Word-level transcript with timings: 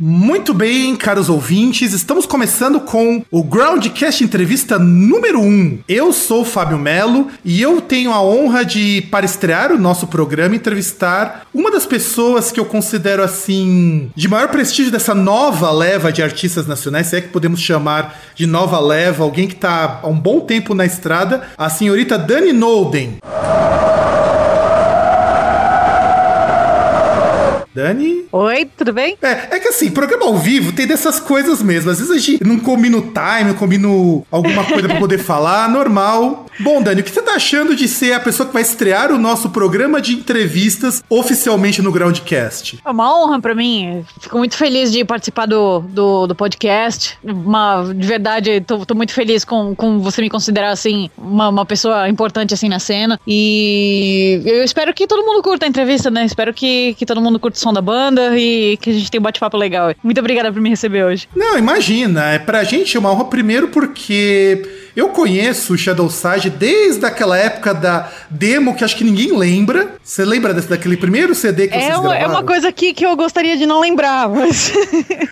Muito 0.00 0.54
bem, 0.54 0.94
caros 0.94 1.28
ouvintes, 1.28 1.92
estamos 1.92 2.24
começando 2.24 2.78
com 2.78 3.24
o 3.32 3.42
Groundcast 3.42 4.22
Entrevista 4.22 4.78
número 4.78 5.40
1. 5.40 5.80
Eu 5.88 6.12
sou 6.12 6.42
o 6.42 6.44
Fábio 6.44 6.78
Melo 6.78 7.26
e 7.44 7.60
eu 7.60 7.80
tenho 7.80 8.12
a 8.12 8.22
honra 8.22 8.64
de, 8.64 9.02
para 9.10 9.26
estrear 9.26 9.72
o 9.72 9.78
nosso 9.78 10.06
programa, 10.06 10.54
entrevistar 10.54 11.48
uma 11.52 11.68
das 11.68 11.84
pessoas 11.84 12.52
que 12.52 12.60
eu 12.60 12.64
considero 12.64 13.24
assim 13.24 14.08
de 14.14 14.28
maior 14.28 14.46
prestígio 14.50 14.92
dessa 14.92 15.16
nova 15.16 15.68
leva 15.72 16.12
de 16.12 16.22
artistas 16.22 16.68
nacionais, 16.68 17.08
se 17.08 17.16
é 17.16 17.20
que 17.20 17.28
podemos 17.28 17.60
chamar 17.60 18.20
de 18.36 18.46
nova 18.46 18.78
leva, 18.78 19.24
alguém 19.24 19.48
que 19.48 19.54
está 19.54 19.98
há 20.00 20.06
um 20.06 20.14
bom 20.14 20.38
tempo 20.38 20.74
na 20.74 20.86
estrada, 20.86 21.42
a 21.58 21.68
senhorita 21.68 22.16
Dani 22.16 22.52
Nolden. 22.52 23.18
Dani? 27.78 28.26
Oi, 28.40 28.66
tudo 28.76 28.92
bem? 28.92 29.18
É, 29.20 29.56
é 29.56 29.58
que 29.58 29.66
assim, 29.66 29.90
programa 29.90 30.26
ao 30.26 30.36
vivo 30.36 30.70
tem 30.70 30.86
dessas 30.86 31.18
coisas 31.18 31.60
mesmo. 31.60 31.90
Às 31.90 31.98
vezes 31.98 32.12
a 32.12 32.18
gente 32.18 32.44
não 32.44 32.60
combina 32.60 32.96
o 32.96 33.02
time, 33.02 33.48
não 33.48 33.54
combina 33.54 33.88
alguma 34.30 34.62
coisa 34.62 34.86
pra 34.86 35.00
poder 35.00 35.18
falar, 35.18 35.68
normal. 35.68 36.46
Bom, 36.60 36.80
Dani, 36.80 37.00
o 37.00 37.04
que 37.04 37.10
você 37.10 37.20
tá 37.20 37.32
achando 37.32 37.74
de 37.74 37.88
ser 37.88 38.12
a 38.12 38.20
pessoa 38.20 38.46
que 38.46 38.52
vai 38.52 38.62
estrear 38.62 39.10
o 39.10 39.18
nosso 39.18 39.50
programa 39.50 40.00
de 40.00 40.12
entrevistas 40.12 41.02
oficialmente 41.08 41.82
no 41.82 41.90
Groundcast? 41.90 42.78
É 42.84 42.90
uma 42.90 43.12
honra 43.12 43.40
pra 43.40 43.56
mim. 43.56 44.04
Fico 44.20 44.38
muito 44.38 44.56
feliz 44.56 44.92
de 44.92 45.04
participar 45.04 45.46
do, 45.46 45.80
do, 45.80 46.28
do 46.28 46.34
podcast. 46.34 47.18
Uma, 47.24 47.92
de 47.92 48.06
verdade, 48.06 48.60
tô, 48.60 48.86
tô, 48.86 48.94
muito 48.94 49.12
feliz 49.12 49.44
com, 49.44 49.74
com 49.74 49.98
você 49.98 50.20
me 50.20 50.30
considerar, 50.30 50.70
assim, 50.70 51.10
uma, 51.18 51.48
uma 51.48 51.66
pessoa 51.66 52.08
importante, 52.08 52.54
assim, 52.54 52.68
na 52.68 52.78
cena. 52.78 53.20
E 53.26 54.42
eu 54.44 54.62
espero 54.62 54.94
que 54.94 55.08
todo 55.08 55.24
mundo 55.26 55.42
curta 55.42 55.66
a 55.66 55.68
entrevista, 55.68 56.08
né? 56.08 56.24
Espero 56.24 56.54
que, 56.54 56.94
que 56.94 57.04
todo 57.04 57.20
mundo 57.20 57.40
curta 57.40 57.56
o 57.56 57.60
som 57.60 57.72
da 57.72 57.82
banda 57.82 58.27
e 58.36 58.76
que 58.80 58.90
a 58.90 58.92
gente 58.92 59.10
tenha 59.10 59.20
um 59.20 59.22
bate-papo 59.22 59.56
legal. 59.56 59.94
Muito 60.02 60.18
obrigada 60.18 60.52
por 60.52 60.60
me 60.60 60.70
receber 60.70 61.04
hoje. 61.04 61.28
Não, 61.34 61.58
imagina. 61.58 62.32
É, 62.32 62.38
pra 62.38 62.64
gente 62.64 62.96
é 62.96 63.00
uma 63.00 63.12
honra, 63.12 63.24
primeiro, 63.26 63.68
porque 63.68 64.62
eu 64.98 65.10
conheço 65.10 65.74
o 65.74 65.78
Shadow 65.78 66.10
Side 66.10 66.50
desde 66.50 67.06
aquela 67.06 67.38
época 67.38 67.72
da 67.72 68.10
demo 68.28 68.74
que 68.74 68.82
acho 68.82 68.96
que 68.96 69.04
ninguém 69.04 69.30
lembra. 69.30 69.94
Você 70.02 70.24
lembra 70.24 70.52
desse, 70.52 70.68
daquele 70.68 70.96
primeiro 70.96 71.36
CD 71.36 71.68
que 71.68 71.74
é 71.76 71.82
vocês 71.82 71.98
uma, 71.98 72.08
gravaram? 72.08 72.24
É 72.24 72.26
uma 72.26 72.42
coisa 72.42 72.72
que, 72.72 72.92
que 72.92 73.06
eu 73.06 73.14
gostaria 73.14 73.56
de 73.56 73.64
não 73.64 73.80
lembrar, 73.80 74.28
mas... 74.28 74.72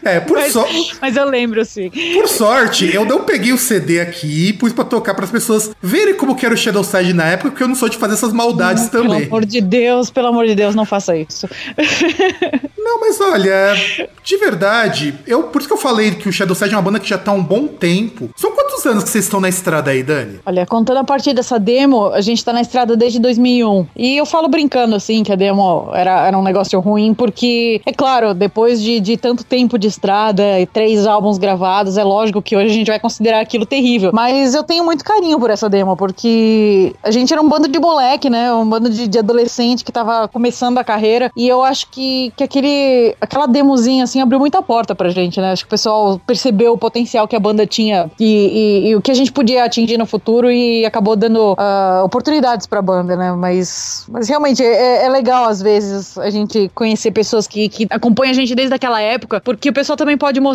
É, 0.04 0.20
por 0.20 0.40
sorte... 0.42 0.96
Mas 1.00 1.16
eu 1.16 1.28
lembro, 1.28 1.64
sim. 1.64 1.90
Por 2.14 2.28
sorte, 2.28 2.94
eu 2.94 3.04
não 3.04 3.24
peguei 3.24 3.52
o 3.52 3.58
CD 3.58 4.00
aqui 4.00 4.50
e 4.50 4.52
pus 4.52 4.72
pra 4.72 4.84
tocar 4.84 5.14
para 5.14 5.24
as 5.24 5.32
pessoas 5.32 5.72
verem 5.82 6.14
como 6.14 6.36
que 6.36 6.46
era 6.46 6.54
o 6.54 6.56
Shadow 6.56 6.84
Side 6.84 7.12
na 7.12 7.24
época, 7.24 7.50
porque 7.50 7.64
eu 7.64 7.68
não 7.68 7.74
sou 7.74 7.88
de 7.88 7.96
fazer 7.96 8.14
essas 8.14 8.32
maldades 8.32 8.84
não, 8.84 8.90
também. 8.90 9.22
Pelo 9.22 9.26
amor 9.26 9.44
de 9.44 9.60
Deus, 9.60 10.10
pelo 10.10 10.28
amor 10.28 10.46
de 10.46 10.54
Deus, 10.54 10.76
não 10.76 10.84
faça 10.84 11.16
isso. 11.16 11.48
Não, 12.86 13.00
mas 13.00 13.20
olha, 13.20 13.74
de 14.22 14.36
verdade, 14.36 15.12
eu, 15.26 15.42
por 15.42 15.58
isso 15.58 15.66
que 15.66 15.74
eu 15.74 15.78
falei 15.78 16.12
que 16.12 16.28
o 16.28 16.32
Shadow 16.32 16.54
Side 16.54 16.72
é 16.72 16.76
uma 16.76 16.82
banda 16.82 17.00
que 17.00 17.08
já 17.08 17.18
tá 17.18 17.32
há 17.32 17.34
um 17.34 17.42
bom 17.42 17.66
tempo. 17.66 18.30
São 18.36 18.52
quantos 18.52 18.86
anos 18.86 19.02
que 19.02 19.10
vocês 19.10 19.24
estão 19.24 19.40
na 19.40 19.48
estrada 19.56 19.90
aí, 19.90 20.02
Dani? 20.02 20.40
Olha, 20.44 20.66
contando 20.66 20.98
a 20.98 21.04
partir 21.04 21.32
dessa 21.32 21.58
demo, 21.58 22.06
a 22.08 22.20
gente 22.20 22.44
tá 22.44 22.52
na 22.52 22.60
estrada 22.60 22.96
desde 22.96 23.18
2001. 23.18 23.86
E 23.96 24.16
eu 24.16 24.26
falo 24.26 24.48
brincando, 24.48 24.94
assim, 24.94 25.22
que 25.22 25.32
a 25.32 25.36
demo 25.36 25.90
era, 25.92 26.26
era 26.26 26.38
um 26.38 26.42
negócio 26.42 26.78
ruim, 26.80 27.14
porque, 27.14 27.80
é 27.84 27.92
claro, 27.92 28.34
depois 28.34 28.80
de, 28.82 29.00
de 29.00 29.16
tanto 29.16 29.44
tempo 29.44 29.78
de 29.78 29.88
estrada 29.88 30.60
e 30.60 30.66
três 30.66 31.06
álbuns 31.06 31.38
gravados, 31.38 31.96
é 31.96 32.04
lógico 32.04 32.42
que 32.42 32.56
hoje 32.56 32.66
a 32.66 32.74
gente 32.74 32.86
vai 32.88 33.00
considerar 33.00 33.40
aquilo 33.40 33.66
terrível. 33.66 34.10
Mas 34.12 34.54
eu 34.54 34.62
tenho 34.62 34.84
muito 34.84 35.04
carinho 35.04 35.38
por 35.38 35.50
essa 35.50 35.68
demo, 35.68 35.96
porque 35.96 36.94
a 37.02 37.10
gente 37.10 37.32
era 37.32 37.42
um 37.42 37.48
bando 37.48 37.68
de 37.68 37.78
moleque, 37.78 38.28
né? 38.28 38.52
Um 38.52 38.68
bando 38.68 38.90
de, 38.90 39.08
de 39.08 39.18
adolescente 39.18 39.84
que 39.84 39.92
tava 39.92 40.28
começando 40.28 40.78
a 40.78 40.84
carreira. 40.84 41.30
E 41.36 41.48
eu 41.48 41.62
acho 41.62 41.88
que, 41.90 42.32
que 42.36 42.44
aquele, 42.44 43.14
aquela 43.20 43.46
demozinha, 43.46 44.04
assim, 44.04 44.20
abriu 44.20 44.38
muita 44.38 44.62
porta 44.62 44.94
pra 44.94 45.10
gente, 45.10 45.40
né? 45.40 45.52
Acho 45.52 45.64
que 45.64 45.68
o 45.68 45.70
pessoal 45.70 46.20
percebeu 46.26 46.72
o 46.72 46.78
potencial 46.78 47.26
que 47.26 47.36
a 47.36 47.40
banda 47.40 47.66
tinha 47.66 48.10
e, 48.18 48.84
e, 48.84 48.88
e 48.88 48.96
o 48.96 49.00
que 49.00 49.10
a 49.10 49.14
gente 49.14 49.32
podia 49.36 49.64
atingir 49.64 49.98
no 49.98 50.06
futuro 50.06 50.50
e 50.50 50.86
acabou 50.86 51.14
dando 51.14 51.52
uh, 51.52 52.02
oportunidades 52.02 52.66
pra 52.66 52.80
banda, 52.80 53.14
né? 53.14 53.32
Mas, 53.32 54.06
mas 54.08 54.30
realmente 54.30 54.62
é, 54.62 55.04
é, 55.04 55.08
legal, 55.10 55.44
às 55.44 55.60
vezes, 55.60 56.16
a 56.16 56.30
gente 56.30 56.70
conhecer 56.74 57.10
pessoas 57.10 57.46
que, 57.46 57.68
que 57.68 57.86
acompanham 57.90 58.30
a 58.30 58.34
gente 58.34 58.54
desde 58.54 58.74
aquela 58.74 58.98
época, 58.98 59.38
porque 59.44 59.68
o 59.68 59.74
pessoal 59.74 59.94
também 59.94 60.16
pode 60.16 60.40
uh, 60.40 60.54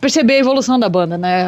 perceber 0.00 0.32
a 0.32 0.38
evolução 0.38 0.80
da 0.80 0.88
banda, 0.88 1.16
né? 1.16 1.46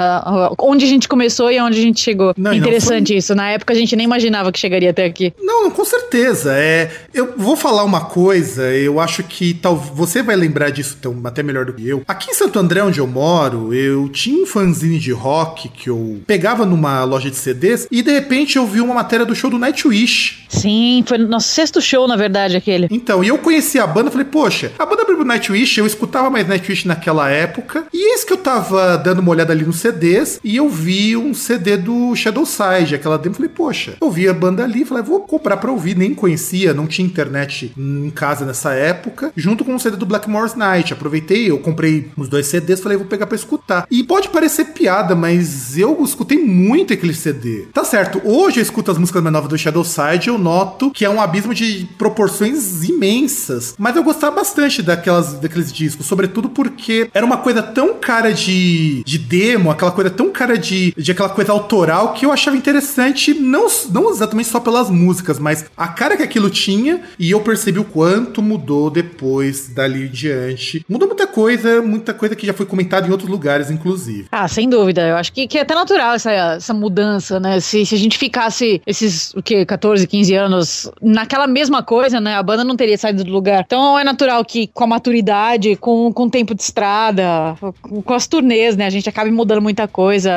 Onde 0.60 0.84
a 0.84 0.88
gente 0.88 1.08
começou 1.08 1.50
e 1.50 1.60
onde 1.60 1.76
a 1.76 1.82
gente 1.82 2.00
chegou. 2.00 2.32
Não, 2.36 2.54
Interessante 2.54 3.08
foi... 3.08 3.16
isso. 3.16 3.34
Na 3.34 3.50
época 3.50 3.72
a 3.72 3.76
gente 3.76 3.96
nem 3.96 4.04
imaginava 4.04 4.52
que 4.52 4.58
chegaria 4.60 4.90
até 4.90 5.04
aqui. 5.04 5.34
Não, 5.42 5.72
com 5.72 5.84
certeza. 5.84 6.52
É, 6.54 6.88
eu 7.12 7.34
vou 7.36 7.56
falar 7.56 7.82
uma 7.82 8.04
coisa, 8.04 8.62
eu 8.72 9.00
acho 9.00 9.24
que 9.24 9.54
tal, 9.54 9.74
você 9.74 10.22
vai 10.22 10.36
lembrar 10.36 10.70
disso 10.70 10.96
então, 11.00 11.16
até 11.24 11.42
melhor 11.42 11.64
do 11.64 11.72
que 11.72 11.88
eu. 11.88 12.04
Aqui 12.06 12.30
em 12.30 12.34
Santo 12.34 12.60
André, 12.60 12.80
onde 12.80 13.00
eu 13.00 13.08
moro, 13.08 13.74
eu 13.74 14.08
tinha 14.08 14.44
um 14.44 14.46
fanzine 14.46 15.00
de 15.00 15.10
rock 15.10 15.68
que 15.68 15.90
eu 15.90 16.20
pegava 16.28 16.59
numa 16.64 17.04
loja 17.04 17.30
de 17.30 17.36
CDs 17.36 17.86
e 17.90 18.02
de 18.02 18.12
repente 18.12 18.56
eu 18.56 18.66
vi 18.66 18.80
uma 18.80 18.94
matéria 18.94 19.26
do 19.26 19.34
show 19.34 19.50
do 19.50 19.58
Nightwish. 19.58 20.46
Sim, 20.48 21.04
foi 21.06 21.16
nosso 21.18 21.48
sexto 21.48 21.80
show, 21.80 22.08
na 22.08 22.16
verdade, 22.16 22.56
aquele. 22.56 22.88
Então, 22.90 23.22
e 23.22 23.28
eu 23.28 23.38
conheci 23.38 23.78
a 23.78 23.86
banda, 23.86 24.10
falei, 24.10 24.26
poxa, 24.26 24.72
a 24.78 24.84
banda 24.84 25.02
abriu 25.02 25.20
o 25.20 25.24
Nightwish, 25.24 25.78
eu 25.78 25.86
escutava 25.86 26.28
mais 26.28 26.46
Nightwish 26.46 26.86
naquela 26.86 27.30
época, 27.30 27.84
e 27.92 28.12
eis 28.12 28.24
que 28.24 28.32
eu 28.32 28.36
tava 28.36 28.96
dando 28.98 29.20
uma 29.20 29.30
olhada 29.30 29.52
ali 29.52 29.64
nos 29.64 29.76
CDs, 29.76 30.40
e 30.42 30.56
eu 30.56 30.68
vi 30.68 31.16
um 31.16 31.32
CD 31.32 31.76
do 31.76 32.14
Shadow 32.16 32.44
Side, 32.44 32.96
aquela 32.96 33.16
demo, 33.16 33.36
falei, 33.36 33.50
poxa, 33.50 33.94
eu 34.00 34.10
vi 34.10 34.28
a 34.28 34.34
banda 34.34 34.64
ali, 34.64 34.84
falei, 34.84 35.04
vou 35.04 35.20
comprar 35.20 35.56
pra 35.56 35.70
ouvir, 35.70 35.96
nem 35.96 36.14
conhecia, 36.14 36.74
não 36.74 36.86
tinha 36.86 37.06
internet 37.06 37.72
em 37.78 38.10
casa 38.10 38.44
nessa 38.44 38.72
época, 38.72 39.32
junto 39.36 39.64
com 39.64 39.74
o 39.74 39.80
CD 39.80 39.96
do 39.96 40.06
Blackmore's 40.06 40.54
Night, 40.54 40.92
aproveitei, 40.92 41.50
eu 41.50 41.58
comprei 41.58 42.10
os 42.16 42.28
dois 42.28 42.46
CDs, 42.46 42.80
falei, 42.80 42.98
vou 42.98 43.06
pegar 43.06 43.26
pra 43.26 43.36
escutar. 43.36 43.86
E 43.90 44.02
pode 44.02 44.28
parecer 44.28 44.66
piada, 44.66 45.14
mas 45.14 45.78
eu 45.78 46.02
escutei 46.02 46.38
muito 46.50 46.92
aquele 46.92 47.14
CD. 47.14 47.66
Tá 47.72 47.84
certo, 47.84 48.20
hoje 48.24 48.58
eu 48.58 48.62
escuto 48.62 48.90
as 48.90 48.98
músicas 48.98 49.22
mais 49.22 49.32
novas 49.32 49.48
do 49.48 49.56
Shadow 49.56 49.84
Side, 49.84 50.28
eu 50.28 50.38
noto 50.38 50.90
que 50.90 51.04
é 51.04 51.10
um 51.10 51.20
abismo 51.20 51.54
de 51.54 51.88
proporções 51.96 52.84
imensas. 52.84 53.74
Mas 53.78 53.96
eu 53.96 54.02
gostava 54.02 54.36
bastante 54.36 54.82
daquelas, 54.82 55.34
daqueles 55.34 55.72
discos, 55.72 56.06
sobretudo 56.06 56.48
porque 56.48 57.08
era 57.14 57.24
uma 57.24 57.38
coisa 57.38 57.62
tão 57.62 57.94
cara 58.00 58.32
de, 58.32 59.02
de 59.04 59.18
demo, 59.18 59.70
aquela 59.70 59.92
coisa 59.92 60.10
tão 60.10 60.30
cara 60.30 60.56
de, 60.58 60.92
de 60.96 61.12
aquela 61.12 61.28
coisa 61.28 61.52
autoral 61.52 62.14
que 62.14 62.26
eu 62.26 62.32
achava 62.32 62.56
interessante, 62.56 63.34
não, 63.34 63.66
não 63.90 64.10
exatamente 64.10 64.48
só 64.48 64.58
pelas 64.58 64.90
músicas, 64.90 65.38
mas 65.38 65.66
a 65.76 65.88
cara 65.88 66.16
que 66.16 66.22
aquilo 66.22 66.50
tinha, 66.50 67.02
e 67.18 67.30
eu 67.30 67.40
percebi 67.40 67.78
o 67.78 67.84
quanto 67.84 68.42
mudou 68.42 68.90
depois 68.90 69.68
dali 69.68 70.06
em 70.06 70.10
diante. 70.10 70.84
Mudou 70.88 71.06
muita 71.06 71.26
coisa, 71.26 71.82
muita 71.82 72.14
coisa 72.14 72.34
que 72.34 72.46
já 72.46 72.52
foi 72.52 72.66
comentada 72.66 73.06
em 73.06 73.10
outros 73.10 73.28
lugares, 73.28 73.70
inclusive. 73.70 74.26
Ah, 74.32 74.48
sem 74.48 74.68
dúvida. 74.68 75.06
Eu 75.06 75.16
acho 75.16 75.32
que, 75.32 75.46
que 75.46 75.58
é 75.58 75.62
até 75.62 75.74
natural 75.74 76.14
essa, 76.14 76.30
essa 76.32 76.74
mudança, 76.74 77.38
né? 77.38 77.60
Se, 77.60 77.84
se 77.84 77.94
a 77.94 77.98
gente 77.98 78.18
ficasse 78.18 78.80
esses, 78.86 79.34
o 79.34 79.42
que, 79.42 79.64
14, 79.64 80.06
15 80.06 80.34
anos 80.34 80.90
naquela 81.00 81.46
mesma 81.46 81.82
coisa, 81.82 82.20
né? 82.20 82.34
A 82.34 82.42
banda 82.42 82.64
não 82.64 82.76
teria 82.76 82.96
saído 82.96 83.24
do 83.24 83.30
lugar. 83.30 83.62
Então 83.66 83.98
é 83.98 84.04
natural 84.04 84.44
que 84.44 84.66
com 84.68 84.84
a 84.84 84.86
maturidade, 84.86 85.76
com, 85.76 86.12
com 86.12 86.24
o 86.24 86.30
tempo 86.30 86.54
de 86.54 86.62
estrada, 86.62 87.56
com 88.04 88.14
as 88.14 88.26
turnês, 88.26 88.76
né? 88.76 88.86
A 88.86 88.90
gente 88.90 89.08
acabe 89.08 89.30
mudando 89.30 89.62
muita 89.62 89.88
coisa. 89.88 90.30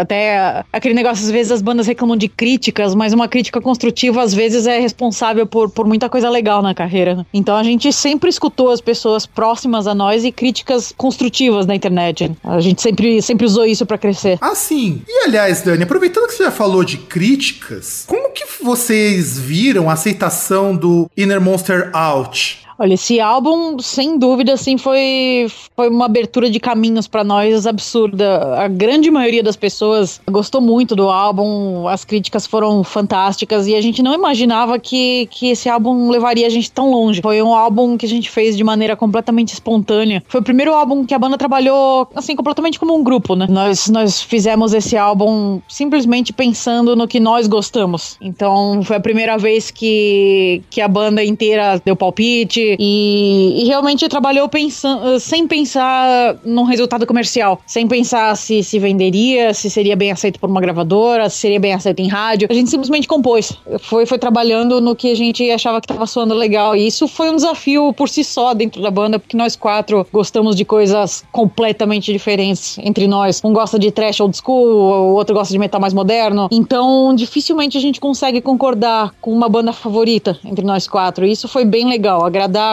Até 0.00 0.64
aquele 0.72 0.94
negócio, 0.94 1.24
às 1.24 1.30
vezes 1.30 1.52
as 1.52 1.62
bandas 1.62 1.86
reclamam 1.86 2.16
de 2.16 2.28
críticas, 2.28 2.94
mas 2.94 3.12
uma 3.12 3.28
crítica 3.28 3.60
construtiva 3.60 4.22
às 4.22 4.34
vezes 4.34 4.66
é 4.66 4.78
responsável 4.78 5.46
por, 5.46 5.70
por 5.70 5.86
muita 5.86 6.08
coisa 6.08 6.28
legal 6.28 6.62
na 6.62 6.74
carreira. 6.74 7.14
Né? 7.14 7.26
Então 7.32 7.56
a 7.56 7.62
gente 7.62 7.92
sempre 7.92 8.28
escutou 8.28 8.70
as 8.70 8.80
pessoas 8.80 9.26
próximas 9.26 9.86
a 9.86 9.94
nós 9.94 10.24
e 10.24 10.32
críticas 10.32 10.92
construtivas 10.96 11.66
na 11.66 11.74
internet. 11.74 12.30
A 12.42 12.60
gente 12.60 12.82
sempre, 12.82 13.22
sempre 13.22 13.46
usou 13.46 13.64
isso 13.64 13.86
para 13.86 13.98
crescer. 13.98 14.38
Ah, 14.40 14.54
sim. 14.54 15.02
E 15.06 15.24
aliás, 15.24 15.62
Dani, 15.62 15.82
aproveitando 15.82 16.26
que 16.26 16.34
você 16.34 16.44
já 16.44 16.50
falou 16.50 16.84
de 16.84 16.98
críticas, 16.98 18.04
como 18.06 18.30
que 18.30 18.44
vocês 18.62 19.38
viram 19.38 19.88
a 19.88 19.92
aceitação 19.92 20.74
do 20.74 21.10
Inner 21.16 21.40
Monster 21.40 21.90
Out? 21.92 22.67
Olha, 22.80 22.94
esse 22.94 23.18
álbum, 23.18 23.80
sem 23.80 24.16
dúvida, 24.16 24.52
assim, 24.52 24.78
foi, 24.78 25.48
foi 25.74 25.88
uma 25.88 26.04
abertura 26.04 26.48
de 26.48 26.60
caminhos 26.60 27.08
para 27.08 27.24
nós 27.24 27.66
absurda. 27.66 28.54
A 28.54 28.68
grande 28.68 29.10
maioria 29.10 29.42
das 29.42 29.56
pessoas 29.56 30.20
gostou 30.30 30.60
muito 30.60 30.94
do 30.94 31.10
álbum, 31.10 31.88
as 31.88 32.04
críticas 32.04 32.46
foram 32.46 32.84
fantásticas 32.84 33.66
e 33.66 33.74
a 33.74 33.80
gente 33.80 34.00
não 34.00 34.14
imaginava 34.14 34.78
que, 34.78 35.26
que 35.26 35.48
esse 35.48 35.68
álbum 35.68 36.08
levaria 36.08 36.46
a 36.46 36.50
gente 36.50 36.70
tão 36.70 36.88
longe. 36.88 37.20
Foi 37.20 37.42
um 37.42 37.52
álbum 37.52 37.96
que 37.96 38.06
a 38.06 38.08
gente 38.08 38.30
fez 38.30 38.56
de 38.56 38.62
maneira 38.62 38.94
completamente 38.94 39.52
espontânea. 39.52 40.22
Foi 40.28 40.40
o 40.40 40.44
primeiro 40.44 40.72
álbum 40.72 41.04
que 41.04 41.14
a 41.14 41.18
banda 41.18 41.36
trabalhou, 41.36 42.06
assim, 42.14 42.36
completamente 42.36 42.78
como 42.78 42.94
um 42.94 43.02
grupo, 43.02 43.34
né? 43.34 43.48
Nós, 43.50 43.88
nós 43.88 44.22
fizemos 44.22 44.72
esse 44.72 44.96
álbum 44.96 45.60
simplesmente 45.66 46.32
pensando 46.32 46.94
no 46.94 47.08
que 47.08 47.18
nós 47.18 47.48
gostamos. 47.48 48.16
Então, 48.20 48.84
foi 48.84 48.94
a 48.94 49.00
primeira 49.00 49.36
vez 49.36 49.68
que, 49.72 50.62
que 50.70 50.80
a 50.80 50.86
banda 50.86 51.24
inteira 51.24 51.82
deu 51.84 51.96
palpite 51.96 52.67
e, 52.78 53.62
e 53.62 53.64
realmente 53.66 54.08
trabalhou 54.08 54.48
pensando, 54.48 55.18
sem 55.20 55.46
pensar 55.46 56.36
num 56.44 56.64
resultado 56.64 57.06
comercial, 57.06 57.60
sem 57.66 57.86
pensar 57.86 58.36
se 58.36 58.62
se 58.62 58.78
venderia, 58.78 59.54
se 59.54 59.70
seria 59.70 59.96
bem 59.96 60.10
aceito 60.10 60.38
por 60.38 60.48
uma 60.48 60.60
gravadora, 60.60 61.28
se 61.30 61.38
seria 61.38 61.60
bem 61.60 61.72
aceito 61.72 62.00
em 62.00 62.08
rádio. 62.08 62.48
A 62.50 62.54
gente 62.54 62.70
simplesmente 62.70 63.06
compôs. 63.06 63.52
Foi, 63.80 64.06
foi 64.06 64.18
trabalhando 64.18 64.80
no 64.80 64.94
que 64.94 65.10
a 65.10 65.14
gente 65.14 65.50
achava 65.50 65.80
que 65.80 65.86
estava 65.86 66.06
soando 66.06 66.34
legal. 66.34 66.76
E 66.76 66.86
isso 66.86 67.08
foi 67.08 67.30
um 67.30 67.36
desafio 67.36 67.92
por 67.92 68.08
si 68.08 68.22
só 68.24 68.54
dentro 68.54 68.82
da 68.82 68.90
banda, 68.90 69.18
porque 69.18 69.36
nós 69.36 69.56
quatro 69.56 70.06
gostamos 70.12 70.56
de 70.56 70.64
coisas 70.64 71.24
completamente 71.32 72.12
diferentes 72.12 72.78
entre 72.78 73.06
nós. 73.06 73.40
Um 73.44 73.52
gosta 73.52 73.78
de 73.78 73.90
trash 73.90 74.20
old 74.20 74.36
school, 74.36 74.66
o 74.66 75.14
outro 75.14 75.34
gosta 75.34 75.52
de 75.52 75.58
metal 75.58 75.80
mais 75.80 75.94
moderno. 75.94 76.48
Então, 76.50 77.14
dificilmente 77.14 77.76
a 77.76 77.80
gente 77.80 78.00
consegue 78.00 78.40
concordar 78.40 79.14
com 79.20 79.32
uma 79.32 79.48
banda 79.48 79.72
favorita 79.72 80.38
entre 80.44 80.64
nós 80.64 80.86
quatro. 80.86 81.24
E 81.24 81.32
isso 81.32 81.48
foi 81.48 81.64
bem 81.64 81.88
legal. 81.88 82.24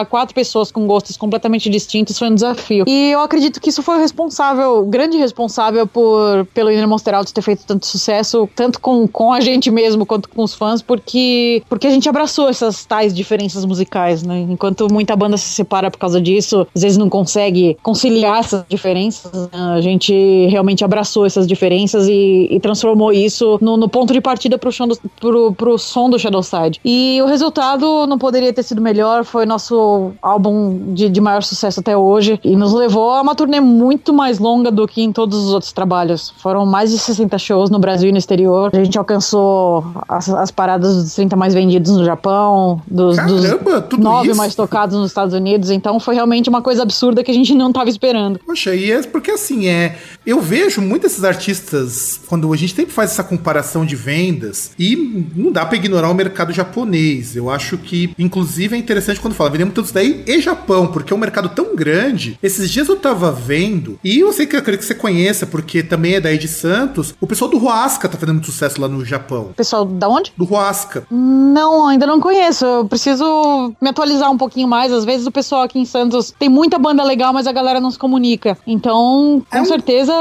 Quatro 0.08 0.34
pessoas 0.34 0.70
com 0.70 0.86
gostos 0.86 1.16
completamente 1.16 1.68
distintos 1.68 2.18
foi 2.18 2.28
um 2.28 2.34
desafio. 2.34 2.84
E 2.86 3.10
eu 3.10 3.20
acredito 3.20 3.60
que 3.60 3.70
isso 3.70 3.82
foi 3.82 3.96
o 3.96 4.00
responsável, 4.00 4.78
o 4.78 4.86
grande 4.86 5.16
responsável 5.16 5.86
por 5.86 6.46
pelo 6.54 6.70
Inner 6.70 6.88
Monster 6.88 7.14
Out 7.14 7.32
ter 7.32 7.42
feito 7.42 7.64
tanto 7.66 7.86
sucesso, 7.86 8.48
tanto 8.54 8.80
com, 8.80 9.06
com 9.06 9.32
a 9.32 9.40
gente 9.40 9.70
mesmo 9.70 10.06
quanto 10.06 10.28
com 10.28 10.42
os 10.42 10.54
fãs, 10.54 10.82
porque, 10.82 11.62
porque 11.68 11.86
a 11.86 11.90
gente 11.90 12.08
abraçou 12.08 12.48
essas 12.48 12.84
tais 12.84 13.14
diferenças 13.14 13.64
musicais, 13.64 14.22
né? 14.22 14.46
Enquanto 14.48 14.92
muita 14.92 15.14
banda 15.16 15.36
se 15.36 15.48
separa 15.48 15.90
por 15.90 15.98
causa 15.98 16.20
disso, 16.20 16.66
às 16.74 16.82
vezes 16.82 16.98
não 16.98 17.08
consegue 17.08 17.76
conciliar 17.82 18.40
essas 18.40 18.64
diferenças, 18.68 19.32
né? 19.32 19.48
a 19.76 19.80
gente 19.80 20.46
realmente 20.46 20.84
abraçou 20.84 21.26
essas 21.26 21.46
diferenças 21.46 22.08
e, 22.08 22.48
e 22.50 22.60
transformou 22.60 23.12
isso 23.12 23.58
no, 23.60 23.76
no, 23.76 23.88
ponto 23.88 24.12
de 24.12 24.20
partida 24.20 24.58
pro, 24.58 24.70
do, 24.70 24.98
pro, 25.20 25.52
pro 25.52 25.78
som 25.78 26.08
do 26.08 26.18
Shadowside. 26.18 26.80
E 26.84 27.20
o 27.22 27.26
resultado 27.26 28.06
não 28.06 28.18
poderia 28.18 28.52
ter 28.52 28.62
sido 28.62 28.80
melhor, 28.80 29.24
foi 29.24 29.46
nosso 29.46 29.75
álbum 30.22 30.94
de, 30.94 31.08
de 31.08 31.20
maior 31.20 31.42
sucesso 31.42 31.80
até 31.80 31.96
hoje 31.96 32.38
e 32.44 32.54
nos 32.54 32.72
levou 32.72 33.10
a 33.10 33.22
uma 33.22 33.34
turnê 33.34 33.60
muito 33.60 34.12
mais 34.12 34.38
longa 34.38 34.70
do 34.70 34.86
que 34.86 35.02
em 35.02 35.12
todos 35.12 35.38
os 35.38 35.52
outros 35.52 35.72
trabalhos. 35.72 36.32
Foram 36.38 36.64
mais 36.64 36.90
de 36.90 36.98
60 36.98 37.38
shows 37.38 37.70
no 37.70 37.78
Brasil 37.78 38.08
e 38.08 38.12
no 38.12 38.18
exterior. 38.18 38.70
A 38.72 38.84
gente 38.84 38.98
alcançou 38.98 39.84
as, 40.08 40.28
as 40.28 40.50
paradas 40.50 40.96
dos 40.96 41.14
30 41.14 41.34
mais 41.36 41.54
vendidos 41.54 41.96
no 41.96 42.04
Japão, 42.04 42.80
dos, 42.86 43.16
Caramba, 43.16 43.80
dos 43.80 43.98
9 43.98 44.34
mais 44.34 44.54
tocados 44.54 44.96
nos 44.96 45.08
Estados 45.08 45.34
Unidos. 45.34 45.70
Então 45.70 45.98
foi 45.98 46.14
realmente 46.14 46.48
uma 46.48 46.62
coisa 46.62 46.82
absurda 46.82 47.24
que 47.24 47.30
a 47.30 47.34
gente 47.34 47.54
não 47.54 47.68
estava 47.68 47.88
esperando. 47.88 48.38
Poxa, 48.44 48.74
e 48.74 48.90
é 48.90 49.02
porque 49.02 49.30
assim, 49.30 49.66
é. 49.66 49.96
Eu 50.24 50.40
vejo 50.40 50.80
muitos 50.80 51.06
desses 51.06 51.24
artistas, 51.24 52.20
quando 52.26 52.52
a 52.52 52.56
gente 52.56 52.74
sempre 52.74 52.92
faz 52.92 53.12
essa 53.12 53.24
comparação 53.24 53.86
de 53.86 53.96
vendas, 53.96 54.72
e 54.78 54.96
não 55.34 55.50
dá 55.50 55.64
para 55.64 55.76
ignorar 55.76 56.10
o 56.10 56.14
mercado 56.14 56.52
japonês. 56.52 57.36
Eu 57.36 57.48
acho 57.48 57.78
que, 57.78 58.12
inclusive, 58.18 58.74
é 58.74 58.78
interessante 58.78 59.20
quando 59.20 59.34
fala, 59.34 59.50
tudo 59.64 59.84
isso 59.84 59.94
daí 59.94 60.22
e 60.26 60.40
Japão, 60.40 60.86
porque 60.86 61.12
é 61.12 61.16
um 61.16 61.18
mercado 61.18 61.48
tão 61.48 61.74
grande. 61.74 62.38
Esses 62.42 62.70
dias 62.70 62.88
eu 62.88 62.96
tava 62.96 63.30
vendo, 63.32 63.98
e 64.02 64.18
eu 64.20 64.32
sei 64.32 64.46
que 64.46 64.56
eu 64.56 64.60
acredito 64.60 64.80
que 64.80 64.86
você 64.86 64.94
conheça, 64.94 65.46
porque 65.46 65.82
também 65.82 66.14
é 66.14 66.20
daí 66.20 66.38
de 66.38 66.48
Santos, 66.48 67.14
o 67.20 67.26
pessoal 67.26 67.50
do 67.50 67.58
Huasca 67.58 68.08
tá 68.08 68.18
fazendo 68.18 68.34
muito 68.34 68.50
sucesso 68.50 68.80
lá 68.80 68.88
no 68.88 69.04
Japão. 69.04 69.52
Pessoal 69.56 69.84
da 69.84 70.08
onde? 70.08 70.32
Do 70.36 70.44
Huasca. 70.44 71.06
Não, 71.10 71.86
ainda 71.86 72.06
não 72.06 72.20
conheço. 72.20 72.64
Eu 72.64 72.84
preciso 72.86 73.72
me 73.80 73.88
atualizar 73.88 74.30
um 74.30 74.36
pouquinho 74.36 74.68
mais. 74.68 74.92
Às 74.92 75.04
vezes 75.04 75.26
o 75.26 75.30
pessoal 75.30 75.62
aqui 75.62 75.78
em 75.78 75.84
Santos 75.84 76.34
tem 76.38 76.48
muita 76.48 76.78
banda 76.78 77.02
legal, 77.02 77.32
mas 77.32 77.46
a 77.46 77.52
galera 77.52 77.80
não 77.80 77.90
se 77.90 77.98
comunica. 77.98 78.56
Então, 78.66 79.42
com 79.50 79.58
é 79.58 79.64
certeza 79.64 80.12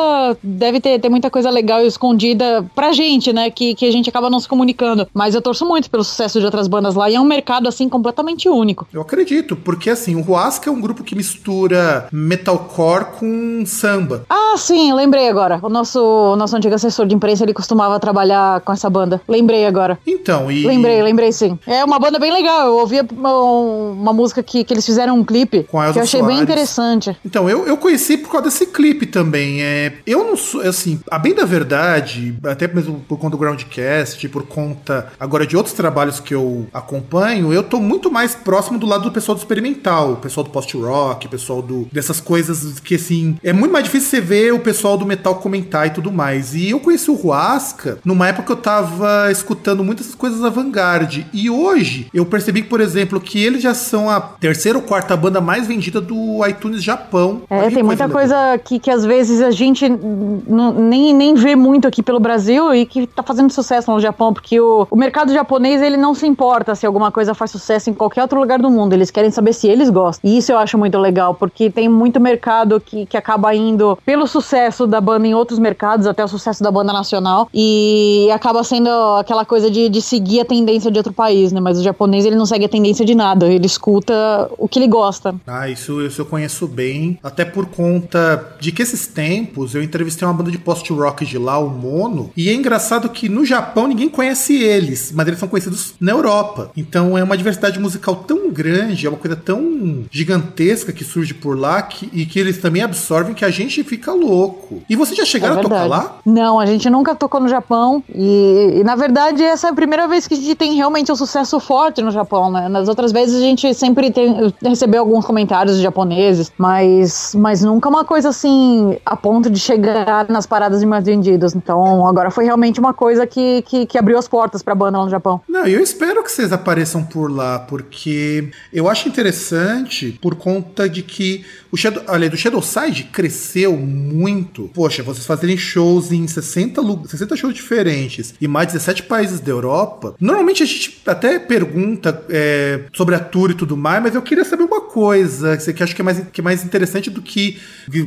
deve 0.43 0.79
ter, 0.79 0.99
ter 0.99 1.09
muita 1.09 1.29
coisa 1.29 1.49
legal 1.49 1.85
escondida 1.85 2.65
pra 2.75 2.91
gente, 2.91 3.31
né? 3.33 3.49
Que, 3.49 3.75
que 3.75 3.85
a 3.85 3.91
gente 3.91 4.09
acaba 4.09 4.29
não 4.29 4.39
se 4.39 4.47
comunicando. 4.47 5.07
Mas 5.13 5.35
eu 5.35 5.41
torço 5.41 5.65
muito 5.65 5.89
pelo 5.89 6.03
sucesso 6.03 6.39
de 6.39 6.45
outras 6.45 6.67
bandas 6.67 6.95
lá 6.95 7.09
e 7.09 7.15
é 7.15 7.19
um 7.19 7.25
mercado, 7.25 7.67
assim, 7.67 7.89
completamente 7.89 8.47
único. 8.49 8.88
Eu 8.93 9.01
acredito, 9.01 9.25
porque 9.56 9.89
assim, 9.89 10.16
o 10.16 10.22
Huasca 10.22 10.69
é 10.69 10.74
um 10.74 10.80
grupo 10.80 11.04
que 11.04 11.16
mistura 11.16 12.07
metalcore 12.12 13.06
com 13.18 13.63
samba. 13.66 14.25
Ah, 14.30 14.56
sim, 14.57 14.94
lembrei 14.94 15.27
agora. 15.30 15.60
O 15.62 15.69
nosso, 15.69 16.01
o 16.01 16.36
nosso 16.36 16.56
antigo 16.56 16.75
assessor 16.75 17.06
de 17.06 17.16
imprensa, 17.16 17.44
ele 17.44 17.54
costumava 17.54 18.00
trabalhar 18.00 18.62
com 18.62 18.72
essa 18.72 18.89
banda. 18.89 19.22
Lembrei 19.27 19.66
agora. 19.66 19.98
Então, 20.06 20.51
e. 20.51 20.66
Lembrei, 20.66 21.01
lembrei 21.01 21.31
sim. 21.31 21.57
É 21.66 21.83
uma 21.83 22.00
banda 22.00 22.19
bem 22.19 22.31
legal. 22.31 22.68
Eu 22.68 22.77
ouvia 22.77 23.06
uma, 23.12 23.33
uma 23.33 24.13
música 24.13 24.42
que, 24.44 24.63
que 24.63 24.74
eles 24.74 24.86
fizeram 24.86 25.18
um 25.18 25.24
clipe 25.24 25.63
com 25.63 25.80
a 25.80 25.92
que 25.92 26.00
eu 26.00 26.04
achei 26.04 26.19
Soares. 26.19 26.36
bem 26.36 26.44
interessante. 26.44 27.18
Então, 27.25 27.50
eu, 27.50 27.66
eu 27.68 27.77
conheci 27.77 28.18
por 28.18 28.31
causa 28.31 28.45
desse 28.45 28.68
clipe 28.68 29.06
também. 29.06 29.62
É, 29.62 29.94
eu 30.06 30.24
não 30.24 30.38
sou, 30.38 30.62
assim, 30.62 31.00
a 31.10 31.18
bem 31.18 31.33
da 31.33 31.45
verdade, 31.45 32.38
até 32.44 32.68
mesmo 32.68 33.00
por 33.07 33.18
conta 33.18 33.31
do 33.31 33.38
Groundcast, 33.38 34.27
por 34.30 34.44
conta 34.44 35.07
agora 35.19 35.45
de 35.45 35.57
outros 35.57 35.74
trabalhos 35.74 36.19
que 36.19 36.33
eu 36.33 36.68
acompanho, 36.74 37.54
eu 37.54 37.63
tô 37.63 37.80
muito 37.80 38.12
mais 38.12 38.36
próximo 38.36 38.77
do 38.77 38.86
lado 38.86 39.04
do 39.04 39.12
pessoal 39.15 39.35
do 39.35 39.39
experimental, 39.39 40.12
o 40.12 40.15
pessoal 40.17 40.44
do 40.44 40.50
post-rock, 40.50 41.25
o 41.25 41.29
pessoal 41.29 41.62
do, 41.62 41.88
dessas 41.91 42.19
coisas 42.19 42.79
que, 42.79 42.95
assim, 42.95 43.38
é 43.41 43.53
muito 43.53 43.71
mais 43.71 43.85
difícil 43.85 44.09
você 44.09 44.21
ver 44.21 44.53
o 44.53 44.59
pessoal 44.59 44.97
do 44.97 45.06
metal 45.06 45.35
comentar 45.35 45.88
e 45.88 45.89
tudo 45.91 46.12
mais. 46.12 46.53
E 46.53 46.69
eu 46.69 46.79
conheci 46.79 47.09
o 47.09 47.15
Huasca 47.15 47.97
numa 48.03 48.27
época 48.27 48.45
que 48.45 48.51
eu 48.51 48.57
tava 48.57 49.31
escutando 49.31 49.83
muitas 49.83 50.13
coisas 50.13 50.44
avant-garde. 50.44 51.25
E 51.33 51.50
hoje 51.50 52.07
eu 52.13 52.25
percebi, 52.25 52.62
por 52.62 52.81
exemplo, 52.81 53.19
que 53.19 53.41
eles 53.41 53.63
já 53.63 53.73
são 53.73 54.09
a 54.09 54.19
terceira 54.19 54.77
ou 54.77 54.83
quarta 54.83 55.15
banda 55.15 55.39
mais 55.39 55.65
vendida 55.65 56.01
do 56.01 56.45
iTunes 56.45 56.83
Japão. 56.83 57.44
É, 57.50 57.69
tem 57.69 57.81
muita 57.81 58.09
coisa 58.09 58.57
que, 58.57 58.79
que 58.79 58.91
às 58.91 59.06
vezes 59.06 59.41
a 59.41 59.51
gente 59.51 59.88
nem, 59.88 61.13
nem 61.13 61.35
vê 61.35 61.56
muito 61.56 61.88
aqui 61.88 62.03
pelo 62.03 62.19
Brasil 62.19 62.73
e 62.75 62.85
que 62.85 63.07
tá 63.07 63.23
fazendo 63.23 63.51
sucesso 63.51 63.89
no 63.91 64.00
Japão, 64.00 64.33
porque 64.33 64.59
o, 64.59 64.85
o 64.91 64.95
mercado 64.95 65.33
japonês 65.33 65.81
ele 65.81 65.97
não 65.97 66.13
se 66.13 66.27
importa 66.27 66.75
se 66.75 66.85
alguma 66.85 67.12
coisa 67.12 67.33
faz 67.33 67.51
sucesso 67.51 67.89
em 67.89 67.94
qualquer 67.94 68.21
outro 68.21 68.39
lugar 68.39 68.59
do 68.59 68.69
mundo. 68.69 69.04
Eles 69.05 69.11
querem 69.11 69.29
saber 69.29 69.53
se 69.53 69.67
eles 69.67 69.89
gostam. 69.89 70.29
E 70.29 70.37
isso 70.37 70.51
eu 70.51 70.57
acho 70.57 70.77
muito 70.77 70.97
legal, 70.97 71.35
porque 71.35 71.69
tem 71.69 71.87
muito 71.87 72.19
mercado 72.19 72.79
que, 72.79 73.05
que 73.05 73.15
acaba 73.15 73.53
indo 73.53 73.97
pelo 74.03 74.25
sucesso 74.25 74.87
da 74.87 74.99
banda 74.99 75.27
em 75.27 75.35
outros 75.35 75.59
mercados, 75.59 76.07
até 76.07 76.23
o 76.23 76.27
sucesso 76.27 76.63
da 76.63 76.71
banda 76.71 76.91
nacional, 76.91 77.47
e 77.53 78.27
acaba 78.33 78.63
sendo 78.63 78.89
aquela 79.19 79.45
coisa 79.45 79.69
de, 79.69 79.89
de 79.89 80.01
seguir 80.01 80.41
a 80.41 80.45
tendência 80.45 80.89
de 80.89 80.97
outro 80.97 81.13
país, 81.13 81.51
né? 81.51 81.59
Mas 81.59 81.79
o 81.79 81.83
japonês 81.83 82.25
ele 82.25 82.35
não 82.35 82.45
segue 82.45 82.65
a 82.65 82.69
tendência 82.69 83.05
de 83.05 83.13
nada, 83.13 83.47
ele 83.47 83.65
escuta 83.67 84.49
o 84.57 84.67
que 84.67 84.79
ele 84.79 84.87
gosta. 84.87 85.35
Ah, 85.45 85.69
isso, 85.69 86.01
isso 86.01 86.21
eu 86.21 86.25
conheço 86.25 86.67
bem, 86.67 87.19
até 87.23 87.45
por 87.45 87.67
conta 87.67 88.55
de 88.59 88.71
que 88.71 88.81
esses 88.81 89.05
tempos 89.05 89.75
eu 89.75 89.83
entrevistei 89.83 90.27
uma 90.27 90.33
banda 90.33 90.50
de 90.50 90.57
post-rock 90.57 91.25
de 91.25 91.38
lá, 91.38 91.59
o 91.59 91.69
Mono, 91.69 92.31
e 92.35 92.50
é 92.50 92.53
engraçado 92.53 93.09
que 93.09 93.29
no 93.29 93.45
Japão 93.45 93.88
ninguém 93.88 94.09
conhece 94.09 94.55
eles, 94.55 95.12
mas 95.13 95.27
eles 95.27 95.39
são 95.39 95.47
conhecidos 95.47 95.93
na 96.00 96.12
Europa. 96.12 96.71
Então 96.75 97.15
é 97.15 97.24
uma 97.24 97.38
diversidade 97.38 97.79
musical 97.79 98.15
tão 98.15 98.50
grande, 98.50 98.94
é 99.03 99.09
uma 99.09 99.17
coisa 99.17 99.35
tão 99.35 100.05
gigantesca 100.11 100.91
que 100.91 101.03
surge 101.03 101.33
por 101.33 101.57
lá 101.57 101.81
que, 101.81 102.09
e 102.13 102.25
que 102.25 102.39
eles 102.39 102.57
também 102.57 102.83
absorvem 102.83 103.33
que 103.33 103.43
a 103.43 103.49
gente 103.49 103.83
fica 103.83 104.11
louco. 104.11 104.81
E 104.89 104.95
vocês 104.95 105.17
já 105.17 105.25
chegaram 105.25 105.57
É 105.57 105.59
a 105.59 105.61
tocar 105.63 105.85
lá? 105.85 106.17
Não, 106.25 106.59
a 106.59 106.65
gente 106.65 106.89
nunca 106.89 107.15
tocou 107.15 107.39
no 107.39 107.47
Japão 107.47 108.03
e, 108.13 108.79
e, 108.79 108.83
na 108.83 108.95
verdade 108.95 109.43
essa 109.43 109.67
é 109.67 109.69
a 109.71 109.73
primeira 109.73 110.07
vez 110.07 110.27
que 110.27 110.33
a 110.33 110.37
gente 110.37 110.55
tem 110.55 110.75
realmente 110.75 111.11
um 111.11 111.15
sucesso 111.15 111.59
forte 111.59 112.01
no 112.01 112.11
Japão, 112.11 112.51
né? 112.51 112.69
Nas 112.69 112.87
outras 112.87 113.11
vezes 113.11 113.37
a 113.37 113.41
gente 113.41 113.73
sempre 113.73 114.11
tem, 114.11 114.53
recebeu 114.61 115.01
alguns 115.01 115.25
comentários 115.25 115.77
de 115.77 115.83
japoneses, 115.83 116.51
mas, 116.57 117.33
mas 117.35 117.63
nunca 117.63 117.89
uma 117.89 118.05
coisa 118.05 118.29
assim 118.29 118.97
a 119.05 119.15
ponto 119.15 119.49
de 119.49 119.59
chegar 119.59 120.27
nas 120.29 120.45
paradas 120.45 120.79
de 120.79 120.85
mais 120.85 121.05
vendidos. 121.05 121.55
Então 121.55 122.07
agora 122.07 122.29
foi 122.29 122.45
realmente 122.45 122.79
uma 122.79 122.93
coisa 122.93 123.25
que, 123.25 123.61
que, 123.63 123.85
que 123.85 123.97
abriu 123.97 124.17
as 124.17 124.27
portas 124.27 124.61
pra 124.61 124.75
banda 124.75 124.97
lá 124.97 125.05
no 125.05 125.09
Japão. 125.09 125.41
Não, 125.47 125.65
eu 125.65 125.81
espero 125.81 126.23
que 126.23 126.31
vocês 126.31 126.51
apareçam 126.51 127.03
por 127.03 127.31
lá, 127.31 127.59
porque 127.59 128.49
eu 128.73 128.85
acho 128.89 129.08
interessante 129.08 130.18
por 130.22 130.36
conta 130.36 130.88
de 130.89 131.01
que 131.01 131.46
o 131.72 131.77
Shadow, 131.77 132.04
olha, 132.08 132.30
do 132.30 132.38
Shadowside 132.38 133.10
cresceu 133.12 133.75
muito. 133.75 134.70
Poxa, 134.74 135.04
vocês 135.04 135.25
fazerem 135.25 135.58
shows 135.58 136.12
em 136.12 136.25
60, 136.25 136.82
60 137.08 137.36
shows 137.36 137.54
diferentes 137.54 138.34
e 138.39 138.48
mais 138.48 138.68
17 138.68 139.04
países 139.04 139.39
da 139.39 139.51
Europa. 139.51 140.15
Normalmente 140.20 140.63
a 140.63 140.65
gente 140.65 141.01
até 141.06 141.38
pergunta 141.38 142.24
é, 142.30 142.82
sobre 142.94 143.15
a 143.15 143.20
tour 143.20 143.51
e 143.51 143.54
tudo 143.54 143.75
mais, 143.75 144.01
mas 144.01 144.15
eu 144.15 144.22
queria 144.22 144.46
saber 144.46 144.63
uma 144.63 144.82
coisa 144.82 145.58
que 145.58 145.84
acho 145.84 145.96
que 145.96 146.01
é 146.01 146.06
mais, 146.06 146.20
que 146.32 146.42
é 146.42 146.44
mais 146.44 146.63
interessante 146.63 147.10
do 147.10 147.22
que. 147.22 147.60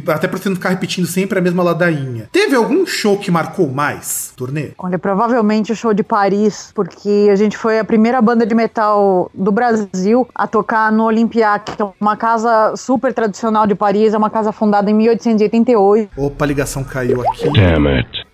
Até 0.06 0.26
pra 0.26 0.38
você 0.38 0.48
não 0.48 0.56
ficar 0.56 0.70
repetindo 0.70 1.06
sempre 1.06 1.38
a 1.38 1.42
mesma 1.42 1.62
ladainha. 1.62 2.28
Teve 2.32 2.56
algum 2.56 2.86
show 2.86 3.18
que 3.18 3.30
marcou 3.30 3.68
mais, 3.68 4.32
turnê? 4.36 4.70
Olha, 4.78 4.98
provavelmente 4.98 5.72
o 5.72 5.76
show 5.76 5.92
de 5.92 6.02
Paris, 6.02 6.70
porque 6.74 7.28
a 7.30 7.36
gente 7.36 7.56
foi 7.56 7.78
a 7.78 7.84
primeira 7.84 8.20
banda 8.22 8.46
de 8.46 8.54
metal 8.54 9.30
do 9.34 9.52
Brasil 9.52 10.26
a 10.34 10.46
tocar 10.46 10.67
no 10.92 11.04
Olympiac, 11.04 11.76
que 11.76 11.82
é 11.82 11.86
uma 12.00 12.16
casa 12.16 12.74
super 12.76 13.12
tradicional 13.12 13.66
de 13.66 13.74
Paris, 13.74 14.14
é 14.14 14.18
uma 14.18 14.30
casa 14.30 14.52
fundada 14.52 14.90
em 14.90 14.94
1888. 14.94 16.10
Opa, 16.16 16.44
a 16.44 16.48
ligação 16.48 16.84
caiu 16.84 17.22
aqui. 17.22 17.50
Damn 17.52 17.88
it. 17.88 18.28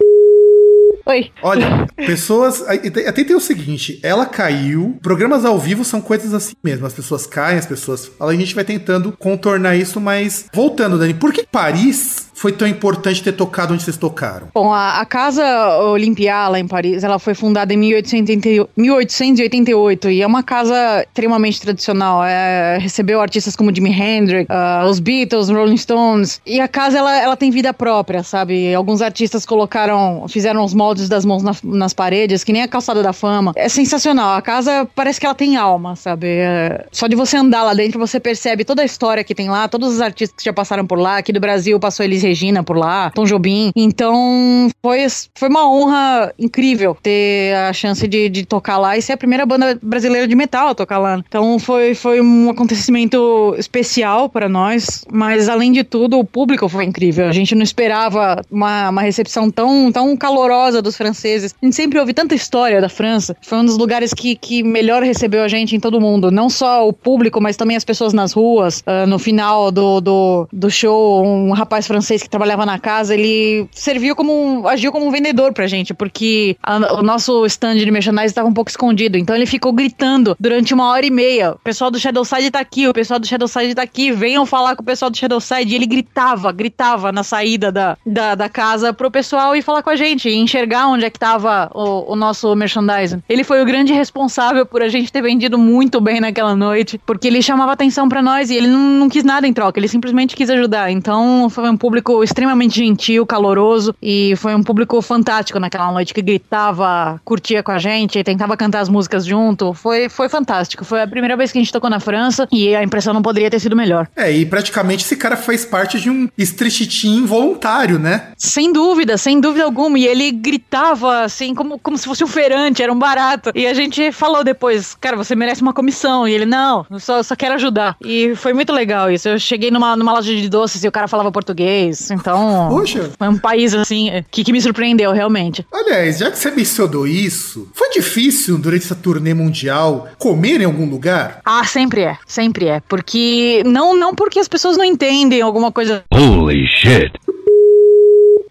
Oi. 1.07 1.31
Olha, 1.43 1.87
pessoas. 1.97 2.63
Até 2.63 3.25
tem 3.25 3.37
o 3.37 3.41
seguinte: 3.41 4.01
ela 4.03 4.25
caiu. 4.25 4.99
Programas 5.03 5.45
ao 5.45 5.59
vivo 5.59 5.85
são 5.85 6.01
coisas 6.01 6.33
assim 6.33 6.55
mesmo. 6.65 6.87
As 6.87 6.95
pessoas 6.95 7.27
caem, 7.27 7.59
as 7.59 7.67
pessoas. 7.67 8.11
A 8.19 8.33
gente 8.33 8.55
vai 8.55 8.65
tentando 8.65 9.13
contornar 9.13 9.77
isso, 9.77 10.01
mas. 10.01 10.47
Voltando, 10.53 10.99
Dani, 10.99 11.13
por 11.13 11.33
que 11.33 11.47
Paris 11.47 12.31
foi 12.45 12.53
tão 12.53 12.69
importante 12.69 13.23
ter 13.23 13.33
tocado 13.33 13.73
onde 13.73 13.83
vocês 13.83 13.97
tocaram? 13.97 14.49
Bom, 14.53 14.71
a, 14.71 15.01
a 15.01 15.07
Casa 15.07 15.79
Olympia 15.79 16.47
lá 16.47 16.61
em 16.61 16.67
Paris, 16.67 17.03
ela 17.03 17.19
foi 17.19 17.33
fundada 17.33 17.73
em 17.73 17.77
1888, 17.79 18.71
1888 18.77 20.11
e 20.11 20.21
é 20.21 20.27
uma 20.27 20.43
casa 20.43 21.07
extremamente 21.09 21.59
tradicional. 21.59 22.23
É, 22.23 22.77
recebeu 22.77 23.23
artistas 23.23 23.57
como 23.57 23.75
Jimi 23.75 23.91
Hendrix, 23.91 24.47
uh, 24.51 24.87
os 24.87 25.01
Beatles, 25.01 25.49
Rolling 25.49 25.79
Stones. 25.79 26.39
E 26.45 26.61
a 26.61 26.69
casa, 26.69 26.99
ela, 26.99 27.17
ela 27.17 27.35
tem 27.35 27.51
vida 27.51 27.73
própria, 27.73 28.23
sabe? 28.23 28.75
Alguns 28.75 29.01
artistas 29.01 29.47
colocaram, 29.47 30.27
fizeram 30.29 30.63
os 30.63 30.75
moldes 30.75 31.09
das 31.09 31.25
mãos 31.25 31.43
na, 31.43 31.53
nas 31.63 31.95
paredes, 31.95 32.45
que 32.45 32.53
nem 32.53 32.61
a 32.61 32.69
Calçada 32.69 33.03
da 33.03 33.15
Fama. 33.15 33.53
É 33.57 33.71
sensacional. 33.71 34.37
A 34.37 34.43
casa 34.43 34.87
parece 34.95 35.19
que 35.19 35.25
ela 35.25 35.35
tem 35.35 35.57
alma, 35.57 35.97
sabe? 35.97 36.27
É, 36.27 36.85
só 36.93 37.07
de 37.07 37.17
você 37.17 37.39
andar 37.39 37.63
lá 37.63 37.73
dentro, 37.73 37.99
você 37.99 38.21
percebe 38.21 38.67
toda 38.67 38.83
a 38.83 38.85
história 38.85 39.25
que 39.25 39.35
tem 39.35 39.49
lá, 39.49 39.67
todos 39.67 39.95
os 39.95 40.03
artistas 40.03 40.37
que 40.37 40.45
já 40.45 40.53
passaram 40.53 40.87
por 40.87 40.99
lá. 40.99 41.17
Aqui 41.17 41.33
do 41.33 41.41
Brasil 41.41 41.81
passou 41.81 42.05
eles 42.05 42.34
Regina 42.35 42.65
por 42.65 42.77
lá, 42.77 43.11
Tom 43.11 43.25
Jobim. 43.25 43.71
Então 43.77 44.69
foi, 44.83 45.07
foi 45.35 45.49
uma 45.49 45.71
honra 45.71 46.35
incrível 46.37 46.97
ter 47.01 47.55
a 47.55 47.73
chance 47.73 48.07
de, 48.09 48.29
de 48.29 48.45
tocar 48.45 48.77
lá 48.77 48.99
e 48.99 49.03
ser 49.03 49.13
a 49.13 49.17
primeira 49.17 49.47
banda 49.47 49.79
brasileira 49.81 50.27
de 50.27 50.35
metal 50.35 50.69
a 50.69 50.75
tocar 50.75 50.99
lá. 50.99 51.23
Então 51.29 51.61
foi, 51.61 51.95
foi 51.95 52.21
um 52.21 52.51
acontecimento 52.51 53.55
especial 53.57 54.29
para 54.29 54.49
nós, 54.49 55.05
mas 55.13 55.49
além 55.49 55.71
de 55.71 55.85
tudo, 55.85 56.19
o 56.19 56.25
público 56.25 56.69
foi 56.69 56.85
incrível. 56.85 57.29
A 57.29 57.33
gente 57.33 57.55
não 57.55 57.63
esperava 57.63 58.43
uma, 58.51 58.91
uma 58.91 59.03
recepção 59.03 59.49
tão, 59.49 59.93
tão 59.93 60.17
calorosa 60.17 60.83
dos 60.83 60.97
franceses. 60.97 61.55
A 61.63 61.65
gente 61.65 61.77
sempre 61.77 62.01
ouve 62.01 62.13
tanta 62.13 62.35
história 62.35 62.81
da 62.81 62.89
França. 62.89 63.37
Foi 63.43 63.59
um 63.59 63.65
dos 63.65 63.79
lugares 63.79 64.13
que, 64.13 64.35
que 64.35 64.63
melhor 64.65 65.05
recebeu 65.05 65.45
a 65.45 65.49
gente 65.49 65.77
em 65.77 65.81
todo 65.81 66.01
mundo. 66.01 66.33
Não 66.33 66.51
só 66.51 66.89
o 66.89 66.93
público, 66.93 67.41
mas 67.41 67.57
também 67.57 67.77
as 67.77 67.85
pessoas 67.85 68.13
nas 68.13 68.33
ruas. 68.33 68.81
Uh, 68.81 69.07
no 69.07 69.21
final 69.21 69.71
do, 69.71 70.01
do, 70.01 70.49
do 70.53 70.71
show, 70.71 71.25
um 71.25 71.53
rapaz 71.53 71.87
francês 71.87 72.14
francês 72.15 72.23
que 72.23 72.31
trabalhava 72.31 72.65
na 72.65 72.79
casa, 72.79 73.15
ele 73.15 73.69
serviu 73.73 74.15
como 74.15 74.33
um, 74.33 74.69
agiu 74.69 74.93
como 74.93 75.07
um 75.07 75.11
vendedor 75.11 75.53
pra 75.53 75.67
gente, 75.67 75.93
porque 75.93 76.57
a, 76.63 76.95
o 76.95 77.03
nosso 77.03 77.45
stand 77.47 77.77
de 77.77 77.91
merchandise 77.91 78.27
estava 78.27 78.49
um 78.49 78.53
pouco 78.53 78.71
escondido. 78.71 79.19
Então 79.19 79.35
ele 79.35 79.47
ficou 79.47 79.73
gritando 79.73 80.37
durante 80.39 80.73
uma 80.73 80.89
hora 80.89 81.05
e 81.05 81.11
meia: 81.11 81.53
o 81.53 81.59
pessoal 81.59 81.91
do 81.91 81.99
Shadowside 81.99 82.51
tá 82.51 82.61
aqui, 82.61 82.89
o 82.89 82.93
pessoal 82.93 83.19
do 83.19 83.27
Shadowside 83.27 83.75
tá 83.75 83.83
aqui, 83.83 84.13
venham 84.13 84.47
falar 84.47 84.77
com 84.77 84.83
o 84.83 84.87
pessoal 84.87 85.11
do 85.11 85.17
Shadowside. 85.17 85.73
E 85.73 85.75
ele 85.75 85.87
gritava, 85.87 86.53
gritava 86.53 87.11
na 87.11 87.23
saída 87.23 87.73
da, 87.73 87.97
da, 88.07 88.35
da 88.35 88.49
casa 88.49 88.93
pro 88.93 89.11
pessoal 89.11 89.57
ir 89.57 89.63
falar 89.63 89.83
com 89.83 89.91
a 89.91 89.97
gente, 89.97 90.29
e 90.29 90.35
enxergar 90.35 90.89
onde 90.89 91.05
é 91.05 91.11
que 91.11 91.19
tava 91.19 91.71
o, 91.75 92.13
o 92.13 92.17
nosso 92.17 92.55
merchandising. 92.55 93.23
Ele 93.29 93.45
foi 93.45 93.63
o 93.63 93.65
grande 93.65 93.93
responsável 93.93 94.65
por 94.67 94.83
a 94.83 94.89
gente 94.89 95.13
ter 95.13 95.23
vendido 95.23 95.59
muito 95.59 96.01
bem 96.01 96.21
naquela 96.21 96.55
noite, 96.55 97.01
porque 97.05 97.29
ele 97.29 97.43
chamava 97.43 97.73
atenção 97.73 98.09
para 98.09 98.23
nós 98.23 98.51
e 98.51 98.55
ele 98.55 98.69
não, 98.69 98.79
não 98.79 99.09
quis 99.09 99.25
nada 99.25 99.47
em 99.47 99.53
troca, 99.53 99.79
ele 99.79 99.89
simplesmente 99.89 100.37
quis 100.37 100.51
ajudar. 100.51 100.91
Então 100.91 101.49
foi 101.51 101.69
um 101.69 101.77
público 101.77 102.04
público 102.05 102.23
extremamente 102.23 102.77
gentil, 102.77 103.25
caloroso 103.25 103.95
e 104.03 104.35
foi 104.37 104.55
um 104.55 104.63
público 104.63 105.01
fantástico 105.01 105.59
naquela 105.59 105.91
noite 105.91 106.13
que 106.13 106.21
gritava, 106.21 107.21
curtia 107.25 107.63
com 107.63 107.73
a 107.73 107.79
gente, 107.79 108.23
tentava 108.23 108.57
cantar 108.57 108.81
as 108.81 108.89
músicas 108.89 109.25
junto. 109.25 109.73
Foi, 109.73 110.09
foi 110.11 110.29
fantástico. 110.29 110.85
Foi 110.85 111.01
a 111.01 111.07
primeira 111.07 111.37
vez 111.37 111.51
que 111.51 111.59
a 111.59 111.63
gente 111.63 111.73
tocou 111.73 111.89
na 111.89 111.99
França 111.99 112.47
e 112.53 112.77
a 112.77 112.85
impressão 112.85 113.15
não 113.15 113.23
poderia 113.23 113.51
ter 113.51 113.59
sido 113.59 113.75
melhor. 113.75 114.07
É, 114.15 114.31
e 114.31 114.45
praticamente 114.45 115.05
esse 115.05 115.17
cara 115.17 115.37
faz 115.37 115.65
parte 115.65 115.99
de 115.99 116.11
um 116.11 116.29
street 116.37 117.01
team 117.01 117.25
voluntário, 117.25 117.99
né? 117.99 118.29
Sem 118.37 118.73
dúvida, 118.73 119.17
sem 119.17 119.41
dúvida 119.41 119.65
alguma. 119.65 119.99
E 119.99 120.07
ele 120.07 120.31
gritava 120.31 121.23
assim, 121.23 121.55
como, 121.55 121.79
como 121.79 121.97
se 121.97 122.05
fosse 122.05 122.23
um 122.23 122.29
feirante, 122.29 122.83
era 122.83 122.93
um 122.93 122.99
barato. 122.99 123.51
E 123.55 123.67
a 123.67 123.73
gente 123.73 124.13
falou 124.13 124.45
depois, 124.45 124.95
cara, 125.01 125.17
você 125.17 125.35
merece 125.35 125.63
uma 125.63 125.73
comissão. 125.73 126.29
E 126.29 126.33
ele, 126.33 126.45
não, 126.45 126.85
eu 126.91 127.01
só, 127.01 127.23
só 127.23 127.35
quero 127.35 127.55
ajudar. 127.55 127.97
E 128.05 128.35
foi 128.37 128.53
muito 128.53 128.73
legal 128.73 129.11
isso. 129.11 129.29
Eu 129.29 129.39
cheguei 129.39 129.71
numa, 129.71 129.97
numa 129.97 130.13
loja 130.13 130.35
de 130.35 130.49
doces 130.49 130.85
e 130.85 130.89
o 130.89 130.93
cara 130.93 131.09
falava 131.09 131.33
português 131.33 131.94
país. 131.95 132.11
Então, 132.11 132.69
Poxa. 132.69 133.11
foi 133.19 133.29
um 133.29 133.39
país 133.39 133.75
assim 133.75 134.11
que, 134.31 134.45
que 134.45 134.53
me 134.53 134.61
surpreendeu 134.61 135.13
realmente. 135.13 135.67
Aliás, 135.73 136.19
já 136.19 136.31
que 136.31 136.39
você 136.39 136.51
mencionou 136.51 137.07
isso, 137.07 137.69
foi 137.73 137.91
difícil 137.91 138.59
durante 138.59 138.85
essa 138.85 138.95
turnê 138.95 139.35
mundial 139.35 140.09
comer 140.19 140.61
em 140.61 140.65
algum 140.65 140.89
lugar? 140.89 141.41
Ah, 141.45 141.65
sempre 141.65 142.03
é, 142.03 142.17
sempre 142.27 142.67
é, 142.67 142.81
porque 142.81 143.63
não 143.65 143.97
não 143.97 144.15
porque 144.15 144.39
as 144.39 144.49
pessoas 144.49 144.77
não 144.77 144.85
entendem 144.85 145.41
alguma 145.41 145.71
coisa. 145.71 146.05
Holy 146.13 146.67
shit. 146.67 147.13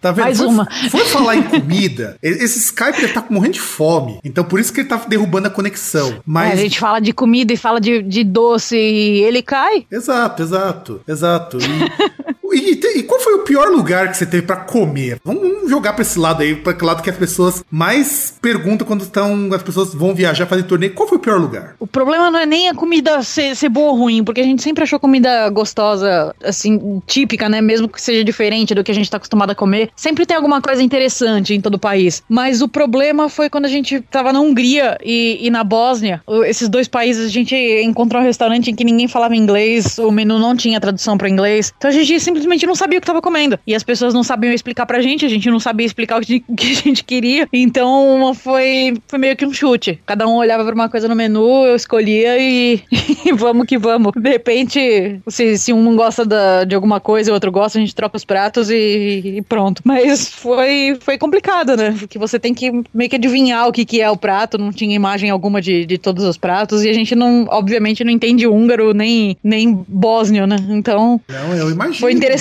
Tá 0.04 0.12
vendo? 0.12 0.24
Mais 0.24 0.36
foi, 0.36 0.46
uma. 0.46 0.68
Foi 0.90 1.04
falar 1.06 1.36
em 1.36 1.42
comida. 1.42 2.18
Esse 2.22 2.58
Skype 2.58 2.98
ele 2.98 3.12
tá 3.14 3.24
morrendo 3.30 3.54
de 3.54 3.60
fome. 3.60 4.18
Então 4.22 4.44
por 4.44 4.60
isso 4.60 4.70
que 4.70 4.80
ele 4.80 4.88
tá 4.88 4.96
derrubando 4.96 5.48
a 5.48 5.50
conexão. 5.50 6.20
Mas. 6.26 6.50
É, 6.50 6.52
a 6.52 6.56
gente 6.56 6.78
fala 6.78 7.00
de 7.00 7.14
comida 7.14 7.54
e 7.54 7.56
fala 7.56 7.80
de, 7.80 8.02
de 8.02 8.22
doce 8.22 8.76
e 8.76 9.22
ele 9.22 9.40
cai. 9.40 9.86
Exato, 9.90 10.42
exato, 10.42 11.00
exato. 11.08 11.56
E, 11.58 12.34
e, 12.58 12.98
e, 12.98 13.02
qual 13.02 13.20
foi 13.20 13.34
o 13.34 13.40
pior 13.40 13.68
lugar 13.68 14.10
que 14.10 14.16
você 14.16 14.26
teve 14.26 14.46
para 14.46 14.56
comer? 14.56 15.18
Vamos, 15.24 15.68
jogar 15.68 15.92
para 15.92 16.02
esse 16.02 16.18
lado 16.18 16.42
aí, 16.42 16.54
para 16.54 16.72
aquele 16.72 16.86
lado 16.86 17.02
que 17.02 17.10
as 17.10 17.16
pessoas 17.16 17.64
mais 17.70 18.34
perguntam 18.40 18.86
quando 18.86 19.02
estão, 19.02 19.48
as 19.52 19.62
pessoas 19.62 19.94
vão 19.94 20.14
viajar, 20.14 20.46
fazer 20.46 20.62
torneio. 20.64 20.94
Qual 20.94 21.08
foi 21.08 21.18
o 21.18 21.20
pior 21.20 21.40
lugar? 21.40 21.74
O 21.80 21.86
problema 21.86 22.30
não 22.30 22.38
é 22.38 22.46
nem 22.46 22.68
a 22.68 22.74
comida 22.74 23.22
ser, 23.22 23.56
ser 23.56 23.68
boa 23.68 23.92
ou 23.92 23.98
ruim, 23.98 24.22
porque 24.22 24.40
a 24.40 24.44
gente 24.44 24.62
sempre 24.62 24.84
achou 24.84 25.00
comida 25.00 25.48
gostosa, 25.50 26.34
assim, 26.42 27.02
típica, 27.06 27.48
né? 27.48 27.60
Mesmo 27.60 27.88
que 27.88 28.00
seja 28.00 28.22
diferente 28.22 28.74
do 28.74 28.84
que 28.84 28.90
a 28.90 28.94
gente 28.94 29.10
tá 29.10 29.16
acostumado 29.16 29.50
a 29.50 29.54
comer. 29.54 29.90
Sempre 29.96 30.26
tem 30.26 30.36
alguma 30.36 30.60
coisa 30.60 30.82
interessante 30.82 31.54
em 31.54 31.60
todo 31.60 31.74
o 31.74 31.78
país. 31.78 32.22
Mas 32.28 32.62
o 32.62 32.68
problema 32.68 33.28
foi 33.28 33.50
quando 33.50 33.64
a 33.64 33.68
gente 33.68 34.00
tava 34.00 34.32
na 34.32 34.40
Hungria 34.40 34.96
e, 35.02 35.38
e 35.40 35.50
na 35.50 35.64
Bósnia. 35.64 36.22
Esses 36.46 36.68
dois 36.68 36.88
países, 36.88 37.26
a 37.26 37.30
gente 37.30 37.54
encontrou 37.82 38.22
um 38.22 38.24
restaurante 38.24 38.70
em 38.70 38.74
que 38.74 38.84
ninguém 38.84 39.08
falava 39.08 39.34
inglês, 39.34 39.98
o 39.98 40.10
menu 40.10 40.38
não 40.38 40.56
tinha 40.56 40.80
tradução 40.80 41.18
para 41.18 41.28
inglês. 41.28 41.72
Então 41.76 41.90
a 41.90 41.94
gente 41.94 42.20
simplesmente 42.20 42.43
não 42.66 42.74
sabia 42.74 42.98
o 42.98 43.00
que 43.00 43.06
tava 43.06 43.22
comendo. 43.22 43.58
E 43.66 43.74
as 43.74 43.82
pessoas 43.82 44.14
não 44.14 44.22
sabiam 44.22 44.52
explicar 44.52 44.86
pra 44.86 45.00
gente, 45.00 45.24
a 45.24 45.28
gente 45.28 45.50
não 45.50 45.60
sabia 45.60 45.86
explicar 45.86 46.20
o 46.20 46.24
que 46.24 46.44
a 46.48 46.74
gente 46.74 47.02
queria. 47.04 47.48
Então 47.52 48.34
foi, 48.34 48.94
foi 49.06 49.18
meio 49.18 49.36
que 49.36 49.46
um 49.46 49.52
chute. 49.52 50.00
Cada 50.06 50.26
um 50.26 50.36
olhava 50.36 50.64
pra 50.64 50.74
uma 50.74 50.88
coisa 50.88 51.08
no 51.08 51.14
menu, 51.14 51.66
eu 51.66 51.76
escolhia 51.76 52.38
e, 52.38 52.82
e 53.24 53.32
vamos 53.32 53.66
que 53.66 53.78
vamos. 53.78 54.12
De 54.16 54.30
repente, 54.30 55.20
se, 55.28 55.58
se 55.58 55.72
um 55.72 55.94
gosta 55.96 56.24
da, 56.24 56.64
de 56.64 56.74
alguma 56.74 57.00
coisa 57.00 57.30
e 57.30 57.32
o 57.32 57.34
outro 57.34 57.52
gosta, 57.52 57.78
a 57.78 57.80
gente 57.80 57.94
troca 57.94 58.16
os 58.16 58.24
pratos 58.24 58.70
e, 58.70 59.36
e 59.36 59.42
pronto. 59.42 59.82
Mas 59.84 60.28
foi, 60.28 60.96
foi 61.00 61.18
complicado, 61.18 61.76
né? 61.76 61.94
Porque 61.98 62.18
você 62.18 62.38
tem 62.38 62.54
que 62.54 62.70
meio 62.92 63.10
que 63.10 63.16
adivinhar 63.16 63.68
o 63.68 63.72
que, 63.72 63.84
que 63.84 64.00
é 64.00 64.10
o 64.10 64.16
prato, 64.16 64.58
não 64.58 64.72
tinha 64.72 64.94
imagem 64.94 65.30
alguma 65.30 65.60
de, 65.60 65.84
de 65.86 65.98
todos 65.98 66.24
os 66.24 66.36
pratos, 66.36 66.84
e 66.84 66.88
a 66.88 66.92
gente 66.92 67.14
não, 67.14 67.46
obviamente, 67.50 68.04
não 68.04 68.10
entende 68.10 68.46
húngaro 68.46 68.92
nem, 68.92 69.36
nem 69.42 69.84
bósnio, 69.88 70.46
né? 70.46 70.56
Então. 70.70 71.20
Não, 71.28 71.54
eu 71.54 71.70
imagino. 71.70 71.96
Foi 71.96 72.12
interessante, 72.12 72.33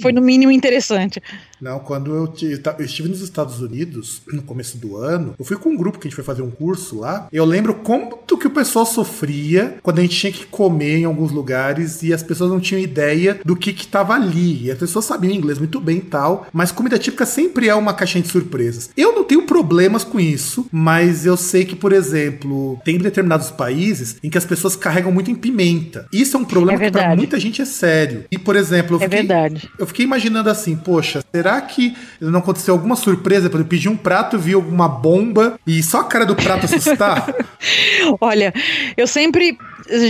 foi 0.00 0.12
no 0.12 0.20
mínimo 0.20 0.52
interessante. 0.52 1.20
Não, 1.60 1.78
quando 1.78 2.14
eu, 2.14 2.32
eu, 2.78 2.84
estive 2.84 3.08
nos 3.08 3.20
Estados 3.20 3.60
Unidos, 3.60 4.22
no 4.32 4.42
começo 4.42 4.78
do 4.78 4.96
ano, 4.96 5.34
eu 5.38 5.44
fui 5.44 5.56
com 5.56 5.70
um 5.70 5.76
grupo 5.76 5.98
que 5.98 6.06
a 6.06 6.10
gente 6.10 6.16
foi 6.16 6.24
fazer 6.24 6.42
um 6.42 6.50
curso 6.50 7.00
lá. 7.00 7.28
Eu 7.32 7.44
lembro 7.44 7.74
como 7.74 8.20
que 8.40 8.46
o 8.46 8.50
pessoal 8.50 8.86
sofria 8.86 9.76
quando 9.82 9.98
a 9.98 10.02
gente 10.02 10.16
tinha 10.16 10.32
que 10.32 10.46
comer 10.46 10.96
em 10.98 11.04
alguns 11.04 11.30
lugares 11.30 12.02
e 12.02 12.12
as 12.12 12.22
pessoas 12.22 12.50
não 12.50 12.58
tinham 12.58 12.80
ideia 12.80 13.38
do 13.44 13.54
que 13.54 13.72
que 13.72 13.86
tava 13.86 14.14
ali. 14.14 14.64
E 14.64 14.70
as 14.70 14.78
pessoas 14.78 15.04
sabiam 15.04 15.32
inglês 15.32 15.58
muito 15.58 15.78
bem 15.78 15.98
e 15.98 16.00
tal, 16.00 16.46
mas 16.52 16.72
comida 16.72 16.98
típica 16.98 17.26
sempre 17.26 17.68
é 17.68 17.74
uma 17.74 17.92
caixinha 17.92 18.22
de 18.22 18.30
surpresas. 18.30 18.90
Eu 18.96 19.14
não 19.14 19.24
tenho 19.24 19.42
problemas 19.42 20.02
com 20.02 20.18
isso, 20.18 20.66
mas 20.72 21.26
eu 21.26 21.36
sei 21.36 21.64
que, 21.66 21.76
por 21.76 21.92
exemplo, 21.92 22.80
tem 22.82 22.96
determinados 22.98 23.50
países 23.50 24.16
em 24.24 24.30
que 24.30 24.38
as 24.38 24.46
pessoas 24.46 24.74
carregam 24.74 25.12
muito 25.12 25.30
em 25.30 25.34
pimenta. 25.34 26.06
Isso 26.10 26.36
é 26.36 26.40
um 26.40 26.44
problema 26.44 26.82
é 26.82 26.86
que 26.86 26.92
pra 26.92 27.14
muita 27.14 27.38
gente 27.38 27.60
é 27.60 27.66
sério. 27.66 28.24
E, 28.30 28.38
por 28.38 28.56
exemplo, 28.56 28.96
eu 28.96 29.00
É 29.00 29.04
fiquei, 29.04 29.18
verdade. 29.18 29.70
eu 29.78 29.86
fiquei 29.86 30.06
imaginando 30.06 30.48
assim, 30.48 30.74
poxa, 30.76 31.22
será 31.34 31.49
que 31.62 31.96
não 32.20 32.40
aconteceu 32.40 32.74
alguma 32.74 32.96
surpresa? 32.96 33.48
Por 33.48 33.56
exemplo, 33.56 33.70
pedir 33.70 33.88
um 33.88 33.96
prato, 33.96 34.38
vi 34.38 34.52
alguma 34.52 34.86
bomba 34.86 35.58
e 35.66 35.82
só 35.82 36.00
a 36.00 36.04
cara 36.04 36.26
do 36.26 36.36
prato 36.36 36.66
assustar? 36.66 37.32
Olha, 38.20 38.52
eu 38.96 39.06
sempre 39.06 39.56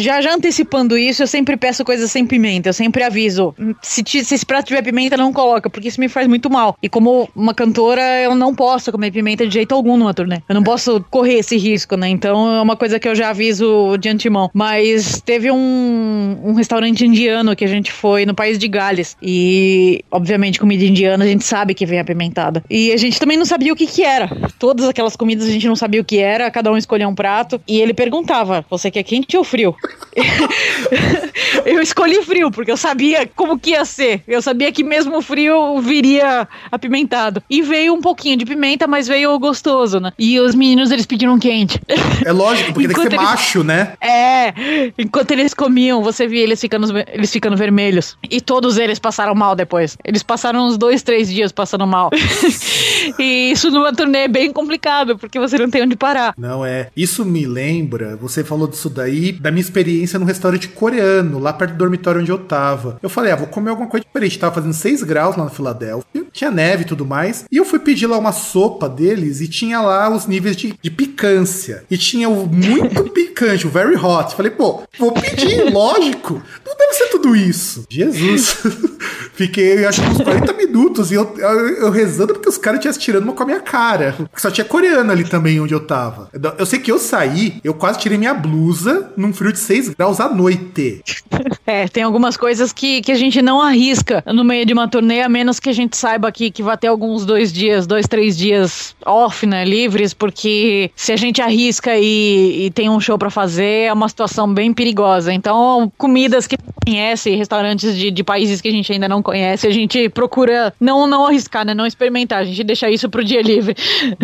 já, 0.00 0.20
já 0.20 0.34
antecipando 0.34 0.96
isso, 0.96 1.22
eu 1.22 1.26
sempre 1.26 1.56
peço 1.56 1.84
coisas 1.84 2.10
sem 2.10 2.26
pimenta. 2.26 2.68
Eu 2.68 2.72
sempre 2.72 3.02
aviso. 3.02 3.54
Se, 3.82 4.02
se 4.06 4.34
esse 4.34 4.46
prato 4.46 4.66
tiver 4.66 4.82
pimenta, 4.82 5.16
não 5.16 5.32
coloca, 5.32 5.70
porque 5.70 5.88
isso 5.88 6.00
me 6.00 6.08
faz 6.08 6.26
muito 6.26 6.50
mal. 6.50 6.76
E 6.82 6.88
como 6.88 7.28
uma 7.34 7.54
cantora, 7.54 8.02
eu 8.22 8.34
não 8.34 8.54
posso 8.54 8.92
comer 8.92 9.10
pimenta 9.10 9.46
de 9.46 9.54
jeito 9.54 9.74
algum 9.74 9.96
numa 9.96 10.14
turnê. 10.14 10.40
Eu 10.48 10.54
não 10.54 10.62
posso 10.62 11.04
correr 11.10 11.34
esse 11.34 11.56
risco, 11.56 11.96
né? 11.96 12.08
Então 12.08 12.54
é 12.54 12.60
uma 12.60 12.76
coisa 12.76 12.98
que 12.98 13.08
eu 13.08 13.14
já 13.14 13.30
aviso 13.30 13.96
de 13.98 14.08
antemão. 14.08 14.50
Mas 14.52 15.20
teve 15.20 15.50
um, 15.50 16.38
um 16.44 16.52
restaurante 16.54 17.04
indiano 17.04 17.56
que 17.56 17.64
a 17.64 17.68
gente 17.68 17.92
foi 17.92 18.26
no 18.26 18.34
país 18.34 18.58
de 18.58 18.68
Gales. 18.68 19.16
E, 19.22 20.04
obviamente, 20.10 20.60
comida 20.60 20.84
indiana 20.84 21.24
a 21.24 21.28
gente 21.28 21.44
sabe 21.44 21.74
que 21.74 21.86
vem 21.86 21.98
apimentada. 21.98 22.62
E 22.68 22.92
a 22.92 22.96
gente 22.96 23.18
também 23.18 23.36
não 23.36 23.46
sabia 23.46 23.72
o 23.72 23.76
que 23.76 23.86
que 23.86 24.02
era. 24.02 24.30
Todas 24.58 24.88
aquelas 24.88 25.16
comidas 25.16 25.48
a 25.48 25.50
gente 25.50 25.66
não 25.66 25.76
sabia 25.76 26.00
o 26.00 26.04
que 26.04 26.18
era, 26.18 26.50
cada 26.50 26.70
um 26.70 26.76
escolhia 26.76 27.08
um 27.08 27.14
prato. 27.14 27.60
E 27.66 27.80
ele 27.80 27.94
perguntava: 27.94 28.64
você 28.68 28.90
quer 28.90 29.02
quente 29.02 29.36
ou 29.36 29.44
frio? 29.44 29.69
eu 31.64 31.80
escolhi 31.80 32.22
frio, 32.22 32.50
porque 32.50 32.70
eu 32.70 32.76
sabia 32.76 33.28
como 33.34 33.58
que 33.58 33.70
ia 33.70 33.84
ser. 33.84 34.22
Eu 34.26 34.42
sabia 34.42 34.72
que 34.72 34.82
mesmo 34.82 35.20
frio 35.22 35.80
viria 35.80 36.48
apimentado. 36.70 37.42
E 37.48 37.62
veio 37.62 37.94
um 37.94 38.00
pouquinho 38.00 38.36
de 38.36 38.44
pimenta, 38.44 38.86
mas 38.86 39.06
veio 39.08 39.38
gostoso, 39.38 40.00
né? 40.00 40.12
E 40.18 40.38
os 40.40 40.54
meninos, 40.54 40.90
eles 40.90 41.06
pediram 41.06 41.38
quente. 41.38 41.80
É 42.24 42.32
lógico, 42.32 42.72
porque 42.72 42.88
tem 42.88 42.96
que 42.96 43.02
ser 43.02 43.08
eles... 43.14 43.24
macho, 43.24 43.64
né? 43.64 43.94
É. 44.00 44.52
Enquanto 44.98 45.30
eles 45.30 45.54
comiam, 45.54 46.02
você 46.02 46.26
via 46.26 46.42
eles 46.42 46.60
ficando, 46.60 46.86
eles 47.12 47.30
ficando 47.30 47.56
vermelhos. 47.56 48.16
E 48.28 48.40
todos 48.40 48.78
eles 48.78 48.98
passaram 48.98 49.34
mal 49.34 49.54
depois. 49.54 49.96
Eles 50.04 50.22
passaram 50.22 50.66
uns 50.66 50.76
dois, 50.76 51.02
três 51.02 51.28
dias 51.28 51.52
passando 51.52 51.86
mal. 51.86 52.10
e 53.18 53.50
isso 53.50 53.70
numa 53.70 53.92
turnê 53.92 54.20
é 54.20 54.28
bem 54.28 54.52
complicado, 54.52 55.18
porque 55.18 55.38
você 55.38 55.58
não 55.58 55.70
tem 55.70 55.82
onde 55.82 55.96
parar. 55.96 56.34
Não 56.36 56.64
é. 56.64 56.88
Isso 56.96 57.24
me 57.24 57.46
lembra, 57.46 58.16
você 58.16 58.42
falou 58.44 58.66
disso 58.66 58.88
daí, 58.88 59.32
da 59.32 59.49
minha 59.50 59.60
experiência 59.60 60.18
no 60.18 60.24
restaurante 60.24 60.68
coreano, 60.68 61.38
lá 61.38 61.52
perto 61.52 61.72
do 61.72 61.78
dormitório 61.78 62.20
onde 62.20 62.30
eu 62.30 62.38
tava. 62.38 62.98
Eu 63.02 63.08
falei, 63.08 63.32
ah, 63.32 63.36
vou 63.36 63.46
comer 63.46 63.70
alguma 63.70 63.88
coisa 63.88 64.04
diferente. 64.04 64.38
Tava 64.38 64.54
fazendo 64.54 64.72
6 64.72 65.02
graus 65.02 65.36
lá 65.36 65.44
na 65.44 65.50
Filadélfia, 65.50 66.24
tinha 66.32 66.50
neve 66.50 66.82
e 66.82 66.86
tudo 66.86 67.04
mais. 67.06 67.44
E 67.50 67.56
eu 67.56 67.64
fui 67.64 67.78
pedir 67.78 68.06
lá 68.06 68.18
uma 68.18 68.32
sopa 68.32 68.88
deles 68.88 69.40
e 69.40 69.48
tinha 69.48 69.80
lá 69.80 70.08
os 70.08 70.26
níveis 70.26 70.56
de, 70.56 70.74
de 70.80 70.90
picância. 70.90 71.84
E 71.90 71.96
tinha 71.96 72.28
o 72.28 72.46
muito 72.46 73.04
picante, 73.10 73.66
o 73.66 73.70
very 73.70 73.96
hot. 73.96 74.34
Falei, 74.34 74.50
pô, 74.50 74.82
vou 74.98 75.12
pedir, 75.12 75.64
lógico. 75.72 76.42
Não 76.66 76.76
deve 76.76 76.92
ser 76.94 77.06
tudo 77.08 77.34
isso. 77.34 77.84
Jesus. 77.88 78.58
Fiquei, 79.34 79.84
acho 79.86 80.02
que 80.02 80.08
uns 80.08 80.20
40 80.20 80.52
minutos 80.52 81.10
e 81.10 81.14
eu, 81.14 81.34
eu, 81.38 81.68
eu 81.76 81.90
rezando 81.90 82.34
porque 82.34 82.48
os 82.48 82.58
caras 82.58 82.80
tinham 82.80 82.92
tirando 82.92 83.24
uma 83.24 83.32
com 83.32 83.42
a 83.42 83.46
minha 83.46 83.60
cara. 83.60 84.14
Só 84.36 84.50
tinha 84.50 84.64
coreano 84.64 85.10
ali 85.10 85.24
também 85.24 85.60
onde 85.60 85.72
eu 85.72 85.80
tava. 85.80 86.28
Eu 86.58 86.66
sei 86.66 86.78
que 86.78 86.92
eu 86.92 86.98
saí, 86.98 87.60
eu 87.64 87.74
quase 87.74 87.98
tirei 87.98 88.18
minha 88.18 88.34
blusa 88.34 89.12
num 89.16 89.32
frio 89.40 89.52
de 89.54 89.58
6 89.58 89.88
graus 89.90 90.20
à 90.20 90.28
noite. 90.28 91.02
É, 91.66 91.86
tem 91.86 92.02
algumas 92.02 92.36
coisas 92.36 92.72
que, 92.72 93.00
que 93.00 93.12
a 93.12 93.14
gente 93.14 93.40
não 93.40 93.60
arrisca 93.60 94.24
no 94.26 94.42
meio 94.42 94.66
de 94.66 94.72
uma 94.72 94.88
turnê, 94.88 95.22
a 95.22 95.28
menos 95.28 95.60
que 95.60 95.68
a 95.68 95.72
gente 95.72 95.96
saiba 95.96 96.32
que, 96.32 96.50
que 96.50 96.64
vai 96.64 96.76
ter 96.76 96.88
alguns 96.88 97.24
dois 97.24 97.52
dias, 97.52 97.86
dois, 97.86 98.08
três 98.08 98.36
dias 98.36 98.96
off, 99.06 99.46
né, 99.46 99.64
livres, 99.64 100.12
porque 100.12 100.90
se 100.96 101.12
a 101.12 101.16
gente 101.16 101.40
arrisca 101.40 101.96
e, 101.96 102.66
e 102.66 102.70
tem 102.72 102.90
um 102.90 102.98
show 102.98 103.16
para 103.16 103.30
fazer, 103.30 103.86
é 103.86 103.92
uma 103.92 104.08
situação 104.08 104.52
bem 104.52 104.74
perigosa. 104.74 105.32
Então, 105.32 105.92
comidas 105.96 106.48
que 106.48 106.56
conhece, 106.84 107.30
restaurantes 107.30 107.96
de, 107.96 108.10
de 108.10 108.24
países 108.24 108.60
que 108.60 108.66
a 108.66 108.72
gente 108.72 108.92
ainda 108.92 109.08
não 109.08 109.22
conhece, 109.22 109.68
a 109.68 109.70
gente 109.70 110.08
procura 110.08 110.74
não, 110.80 111.06
não 111.06 111.24
arriscar, 111.24 111.64
né, 111.64 111.72
não 111.72 111.86
experimentar, 111.86 112.40
a 112.40 112.44
gente 112.44 112.64
deixa 112.64 112.90
isso 112.90 113.08
pro 113.08 113.24
dia 113.24 113.42
livre. 113.42 113.76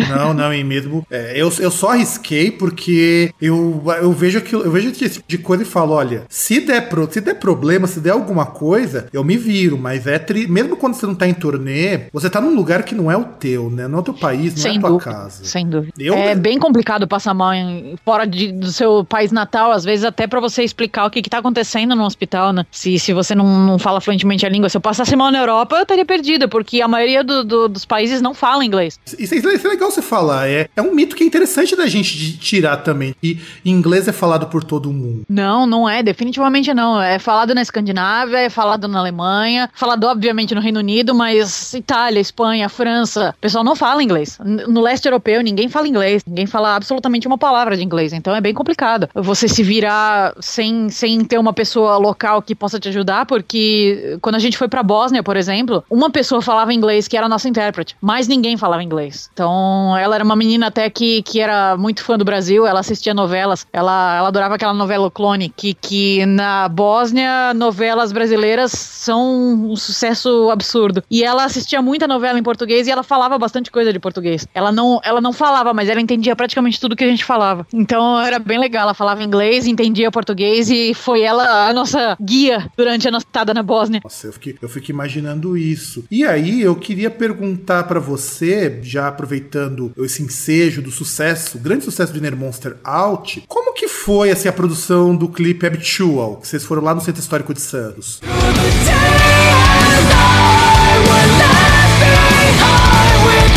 Não, 0.09 0.33
não, 0.33 0.53
e 0.53 0.65
mesmo, 0.65 1.05
é, 1.09 1.31
eu, 1.33 1.49
eu 1.59 1.71
só 1.71 1.91
arrisquei 1.91 2.51
porque 2.51 3.31
eu, 3.41 3.81
eu 4.01 4.11
vejo 4.11 4.37
aquilo, 4.37 4.63
eu 4.63 4.71
vejo 4.71 4.91
esse 5.07 5.15
tipo 5.15 5.27
de 5.27 5.37
coisa 5.37 5.63
e 5.63 5.65
falo, 5.65 5.93
olha, 5.93 6.23
se 6.29 6.59
der, 6.59 6.89
pro, 6.89 7.11
se 7.11 7.21
der 7.21 7.35
problema, 7.35 7.87
se 7.87 7.99
der 7.99 8.11
alguma 8.11 8.45
coisa, 8.45 9.07
eu 9.11 9.23
me 9.23 9.37
viro, 9.37 9.77
mas 9.77 10.07
é 10.07 10.19
tri... 10.19 10.47
mesmo 10.47 10.77
quando 10.77 10.93
você 10.93 11.05
não 11.05 11.15
tá 11.15 11.27
em 11.27 11.33
turnê, 11.33 12.07
você 12.11 12.29
tá 12.29 12.39
num 12.39 12.55
lugar 12.55 12.83
que 12.83 12.95
não 12.95 13.11
é 13.11 13.17
o 13.17 13.23
teu, 13.23 13.69
né? 13.69 13.87
Não 13.87 13.99
é 13.99 14.01
o 14.01 14.03
teu 14.03 14.13
país, 14.13 14.53
não 14.53 14.61
sem 14.61 14.75
é 14.75 14.77
a 14.77 14.81
tua 14.81 14.89
dúvida, 14.89 15.11
casa. 15.11 15.45
Sem 15.45 15.67
dúvida. 15.67 15.93
Eu, 15.99 16.13
é 16.13 16.35
bem 16.35 16.59
complicado 16.59 17.07
passar 17.07 17.33
mal 17.33 17.53
em, 17.53 17.95
fora 18.03 18.25
de, 18.25 18.51
do 18.51 18.71
seu 18.71 19.03
país 19.03 19.31
natal, 19.31 19.71
às 19.71 19.83
vezes 19.83 20.05
até 20.05 20.27
para 20.27 20.39
você 20.39 20.63
explicar 20.63 21.05
o 21.05 21.09
que, 21.09 21.21
que 21.21 21.29
tá 21.29 21.39
acontecendo 21.39 21.95
no 21.95 22.03
hospital, 22.03 22.53
né? 22.53 22.65
Se, 22.71 22.99
se 22.99 23.13
você 23.13 23.33
não, 23.33 23.65
não 23.65 23.79
fala 23.79 24.01
fluentemente 24.01 24.45
a 24.45 24.49
língua, 24.49 24.69
se 24.69 24.77
eu 24.77 24.81
passasse 24.81 25.15
mal 25.15 25.31
na 25.31 25.39
Europa, 25.39 25.75
eu 25.75 25.83
estaria 25.83 26.05
perdida, 26.05 26.47
porque 26.47 26.81
a 26.81 26.87
maioria 26.87 27.23
do, 27.23 27.43
do, 27.43 27.67
dos 27.67 27.85
países 27.85 28.21
não 28.21 28.33
fala 28.33 28.65
inglês. 28.65 28.99
Isso 29.17 29.33
é, 29.33 29.37
isso 29.37 29.67
é 29.67 29.69
legal 29.69 29.91
você 29.91 30.01
falar, 30.01 30.47
é, 30.49 30.69
é 30.75 30.81
um 30.81 30.93
mito 30.93 31.15
que 31.15 31.23
é 31.23 31.27
interessante 31.27 31.75
da 31.75 31.87
gente 31.87 32.37
tirar 32.37 32.77
também, 32.77 33.15
que 33.21 33.39
inglês 33.63 34.07
é 34.07 34.11
falado 34.11 34.47
por 34.47 34.63
todo 34.63 34.91
mundo. 34.91 34.96
Não, 35.29 35.65
não 35.65 35.87
é, 35.87 36.01
definitivamente 36.01 36.73
não. 36.73 37.01
É 37.01 37.19
falado 37.19 37.53
na 37.53 37.61
Escandinávia, 37.61 38.37
é 38.37 38.49
falado 38.49 38.87
na 38.87 38.99
Alemanha, 38.99 39.69
falado 39.73 40.05
obviamente 40.05 40.55
no 40.55 40.61
Reino 40.61 40.79
Unido, 40.79 41.13
mas 41.13 41.73
Itália, 41.73 42.19
Espanha, 42.19 42.69
França, 42.69 43.33
o 43.37 43.41
pessoal 43.41 43.63
não 43.63 43.75
fala 43.75 44.03
inglês. 44.03 44.37
No 44.67 44.81
leste 44.81 45.05
europeu 45.05 45.41
ninguém 45.41 45.69
fala 45.69 45.87
inglês, 45.87 46.23
ninguém 46.25 46.45
fala 46.45 46.75
absolutamente 46.75 47.27
uma 47.27 47.37
palavra 47.37 47.75
de 47.77 47.83
inglês, 47.83 48.13
então 48.13 48.35
é 48.35 48.41
bem 48.41 48.53
complicado. 48.53 49.09
Você 49.13 49.47
se 49.47 49.63
virar 49.63 50.33
sem, 50.39 50.89
sem 50.89 51.23
ter 51.23 51.37
uma 51.37 51.53
pessoa 51.53 51.97
local 51.97 52.41
que 52.41 52.55
possa 52.55 52.79
te 52.79 52.89
ajudar, 52.89 53.25
porque 53.25 54.17
quando 54.21 54.35
a 54.35 54.39
gente 54.39 54.57
foi 54.57 54.67
pra 54.67 54.83
Bósnia, 54.83 55.23
por 55.23 55.37
exemplo, 55.37 55.83
uma 55.89 56.09
pessoa 56.09 56.41
falava 56.41 56.73
inglês 56.73 57.07
que 57.07 57.17
era 57.17 57.29
nossa 57.29 57.49
intérprete, 57.49 57.95
mas 58.01 58.27
ninguém 58.27 58.57
falava 58.57 58.83
inglês. 58.83 59.29
Então 59.33 59.95
ela 59.97 60.15
era 60.15 60.23
uma 60.23 60.35
menina 60.35 60.67
até 60.67 60.89
que, 60.89 61.21
que 61.21 61.39
era 61.39 61.77
muito 61.77 62.03
fã 62.03 62.17
do 62.17 62.25
Brasil, 62.25 62.65
ela 62.65 62.79
assistia 62.79 63.13
novelas, 63.13 63.67
ela, 63.71 64.17
ela 64.17 64.27
adorava 64.27 64.55
aquela 64.55 64.73
novela 64.73 64.86
Clone, 65.11 65.49
que, 65.49 66.25
na 66.25 66.67
Bósnia 66.67 67.53
novelas 67.53 68.11
brasileiras 68.11 68.71
são 68.71 69.71
um 69.71 69.75
sucesso 69.75 70.49
absurdo. 70.49 71.03
E 71.09 71.23
ela 71.23 71.45
assistia 71.45 71.81
muita 71.81 72.07
novela 72.07 72.39
em 72.39 72.43
português 72.43 72.87
e 72.87 72.91
ela 72.91 73.03
falava 73.03 73.37
bastante 73.37 73.71
coisa 73.71 73.93
de 73.93 73.99
português. 73.99 74.47
Ela 74.53 74.71
não, 74.71 74.99
ela 75.03 75.21
não 75.21 75.33
falava, 75.33 75.73
mas 75.73 75.89
ela 75.89 76.01
entendia 76.01 76.35
praticamente 76.35 76.79
tudo 76.79 76.95
que 76.95 77.03
a 77.03 77.07
gente 77.07 77.23
falava. 77.23 77.65
Então 77.73 78.19
era 78.19 78.39
bem 78.39 78.59
legal. 78.59 78.83
Ela 78.83 78.93
falava 78.93 79.23
inglês, 79.23 79.67
entendia 79.67 80.11
português 80.11 80.69
e 80.69 80.93
foi 80.93 81.21
ela 81.21 81.67
a 81.67 81.73
nossa 81.73 82.17
guia 82.21 82.69
durante 82.77 83.07
a 83.07 83.11
nossa 83.11 83.25
estada 83.25 83.53
na 83.53 83.63
Bósnia. 83.63 84.01
Nossa, 84.03 84.27
eu 84.27 84.33
fiquei, 84.33 84.55
eu 84.61 84.69
fico 84.69 84.91
imaginando 84.91 85.57
isso. 85.57 86.05
E 86.09 86.25
aí 86.25 86.61
eu 86.61 86.75
queria 86.75 87.09
perguntar 87.09 87.83
para 87.83 87.99
você, 87.99 88.79
já 88.81 89.07
aproveitando 89.07 89.91
esse 89.97 90.21
ensejo 90.21 90.81
do 90.81 90.91
sucesso, 90.91 91.57
grande 91.57 91.83
sucesso 91.83 92.13
de 92.13 92.19
Inner 92.19 92.35
Monster 92.35 92.77
Out, 92.83 93.43
como 93.47 93.73
que 93.73 93.86
foi 94.07 94.31
assim, 94.31 94.47
a 94.47 94.53
produção 94.53 95.13
do 95.13 95.27
clipe 95.27 95.67
Habitual, 95.67 96.37
que 96.37 96.47
vocês 96.47 96.63
foram 96.63 96.81
lá 96.81 96.95
no 96.95 97.01
Centro 97.01 97.19
Histórico 97.19 97.53
de 97.53 97.59
Santos? 97.59 98.21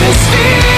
There's 0.01 0.70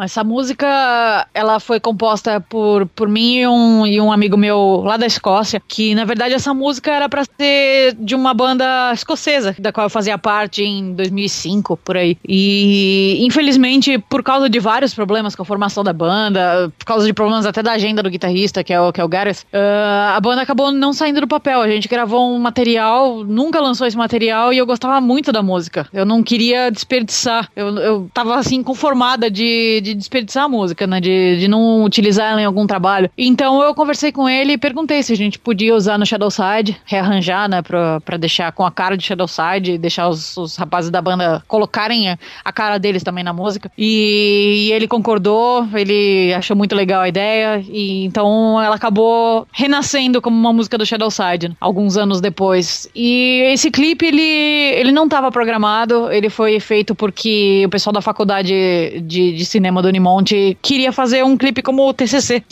essa 0.00 0.22
música, 0.22 1.26
ela 1.34 1.60
foi 1.60 1.80
composta 1.80 2.40
por, 2.40 2.86
por 2.86 3.08
mim 3.08 3.38
e 3.38 3.46
um, 3.46 3.86
e 3.86 4.00
um 4.00 4.12
amigo 4.12 4.36
meu 4.36 4.82
lá 4.84 4.96
da 4.96 5.06
Escócia, 5.06 5.60
que 5.66 5.94
na 5.94 6.04
verdade 6.04 6.34
essa 6.34 6.52
música 6.54 6.90
era 6.90 7.08
para 7.08 7.24
ser 7.24 7.94
de 7.98 8.14
uma 8.14 8.32
banda 8.34 8.92
escocesa, 8.92 9.54
da 9.58 9.72
qual 9.72 9.86
eu 9.86 9.90
fazia 9.90 10.18
parte 10.18 10.62
em 10.62 10.94
2005, 10.94 11.76
por 11.78 11.96
aí. 11.96 12.16
E 12.26 13.18
infelizmente, 13.20 13.98
por 13.98 14.22
causa 14.22 14.48
de 14.48 14.58
vários 14.58 14.94
problemas 14.94 15.34
com 15.34 15.42
a 15.42 15.46
formação 15.46 15.82
da 15.82 15.92
banda, 15.92 16.72
por 16.78 16.84
causa 16.84 17.06
de 17.06 17.12
problemas 17.12 17.46
até 17.46 17.62
da 17.62 17.72
agenda 17.72 18.02
do 18.02 18.10
guitarrista, 18.10 18.62
que 18.62 18.72
é 18.72 18.80
o, 18.80 18.92
que 18.92 19.00
é 19.00 19.04
o 19.04 19.08
Gareth, 19.08 19.44
uh, 19.52 20.16
a 20.16 20.20
banda 20.20 20.42
acabou 20.42 20.70
não 20.72 20.92
saindo 20.92 21.20
do 21.20 21.28
papel. 21.28 21.60
A 21.60 21.68
gente 21.68 21.88
gravou 21.88 22.34
um 22.34 22.38
material, 22.38 23.24
nunca 23.24 23.60
lançou 23.60 23.86
esse 23.86 23.96
material 23.96 24.52
e 24.52 24.58
eu 24.58 24.66
gostava 24.66 25.00
muito 25.00 25.32
da 25.32 25.42
música. 25.42 25.86
Eu 25.92 26.04
não 26.04 26.22
queria 26.22 26.70
desperdiçar. 26.70 27.50
Eu, 27.54 27.76
eu 27.78 28.10
tava 28.12 28.36
assim, 28.36 28.62
conformada 28.62 29.30
de, 29.30 29.80
de 29.80 29.87
de 29.88 29.94
desperdiçar 29.94 30.44
a 30.44 30.48
música, 30.48 30.86
né? 30.86 31.00
De, 31.00 31.38
de 31.38 31.48
não 31.48 31.84
utilizar 31.84 32.32
ela 32.32 32.40
em 32.40 32.44
algum 32.44 32.66
trabalho. 32.66 33.10
Então 33.16 33.62
eu 33.62 33.74
conversei 33.74 34.12
com 34.12 34.28
ele 34.28 34.52
e 34.52 34.58
perguntei 34.58 35.02
se 35.02 35.12
a 35.12 35.16
gente 35.16 35.38
podia 35.38 35.74
usar 35.74 35.98
no 35.98 36.06
Shadowside, 36.06 36.76
rearranjar, 36.84 37.48
né? 37.48 37.62
Pra, 37.62 38.00
pra 38.00 38.16
deixar 38.16 38.52
com 38.52 38.64
a 38.64 38.70
cara 38.70 38.96
de 38.96 39.04
Shadowside 39.04 39.78
deixar 39.78 40.08
os, 40.08 40.36
os 40.36 40.56
rapazes 40.56 40.90
da 40.90 41.00
banda 41.00 41.42
colocarem 41.46 42.10
a, 42.10 42.18
a 42.44 42.52
cara 42.52 42.78
deles 42.78 43.02
também 43.02 43.24
na 43.24 43.32
música. 43.32 43.70
E, 43.76 44.68
e, 44.68 44.72
ele 44.72 44.86
concordou, 44.86 45.66
ele 45.74 46.32
achou 46.34 46.56
muito 46.56 46.74
legal 46.74 47.02
a 47.02 47.08
ideia. 47.08 47.64
E 47.68 48.04
então 48.04 48.60
ela 48.60 48.76
acabou 48.76 49.46
renascendo 49.52 50.20
como 50.20 50.36
uma 50.36 50.52
música 50.52 50.76
do 50.76 50.86
Shadowside, 50.86 51.48
né, 51.48 51.56
alguns 51.60 51.96
anos 51.96 52.20
depois. 52.20 52.88
E 52.94 53.42
esse 53.52 53.70
clipe, 53.70 54.06
ele, 54.06 54.22
ele 54.22 54.92
não 54.92 55.04
estava 55.04 55.30
programado, 55.30 56.10
ele 56.10 56.28
foi 56.28 56.60
feito 56.60 56.94
porque 56.94 57.64
o 57.66 57.68
pessoal 57.68 57.92
da 57.92 58.00
faculdade 58.00 59.00
de, 59.02 59.32
de 59.32 59.44
cinema 59.44 59.77
do 59.82 59.88
do 59.88 59.90
Unimonte, 59.90 60.56
queria 60.62 60.92
fazer 60.92 61.24
um 61.24 61.36
clipe 61.36 61.62
como 61.62 61.88
o 61.88 61.92
TCC. 61.92 62.42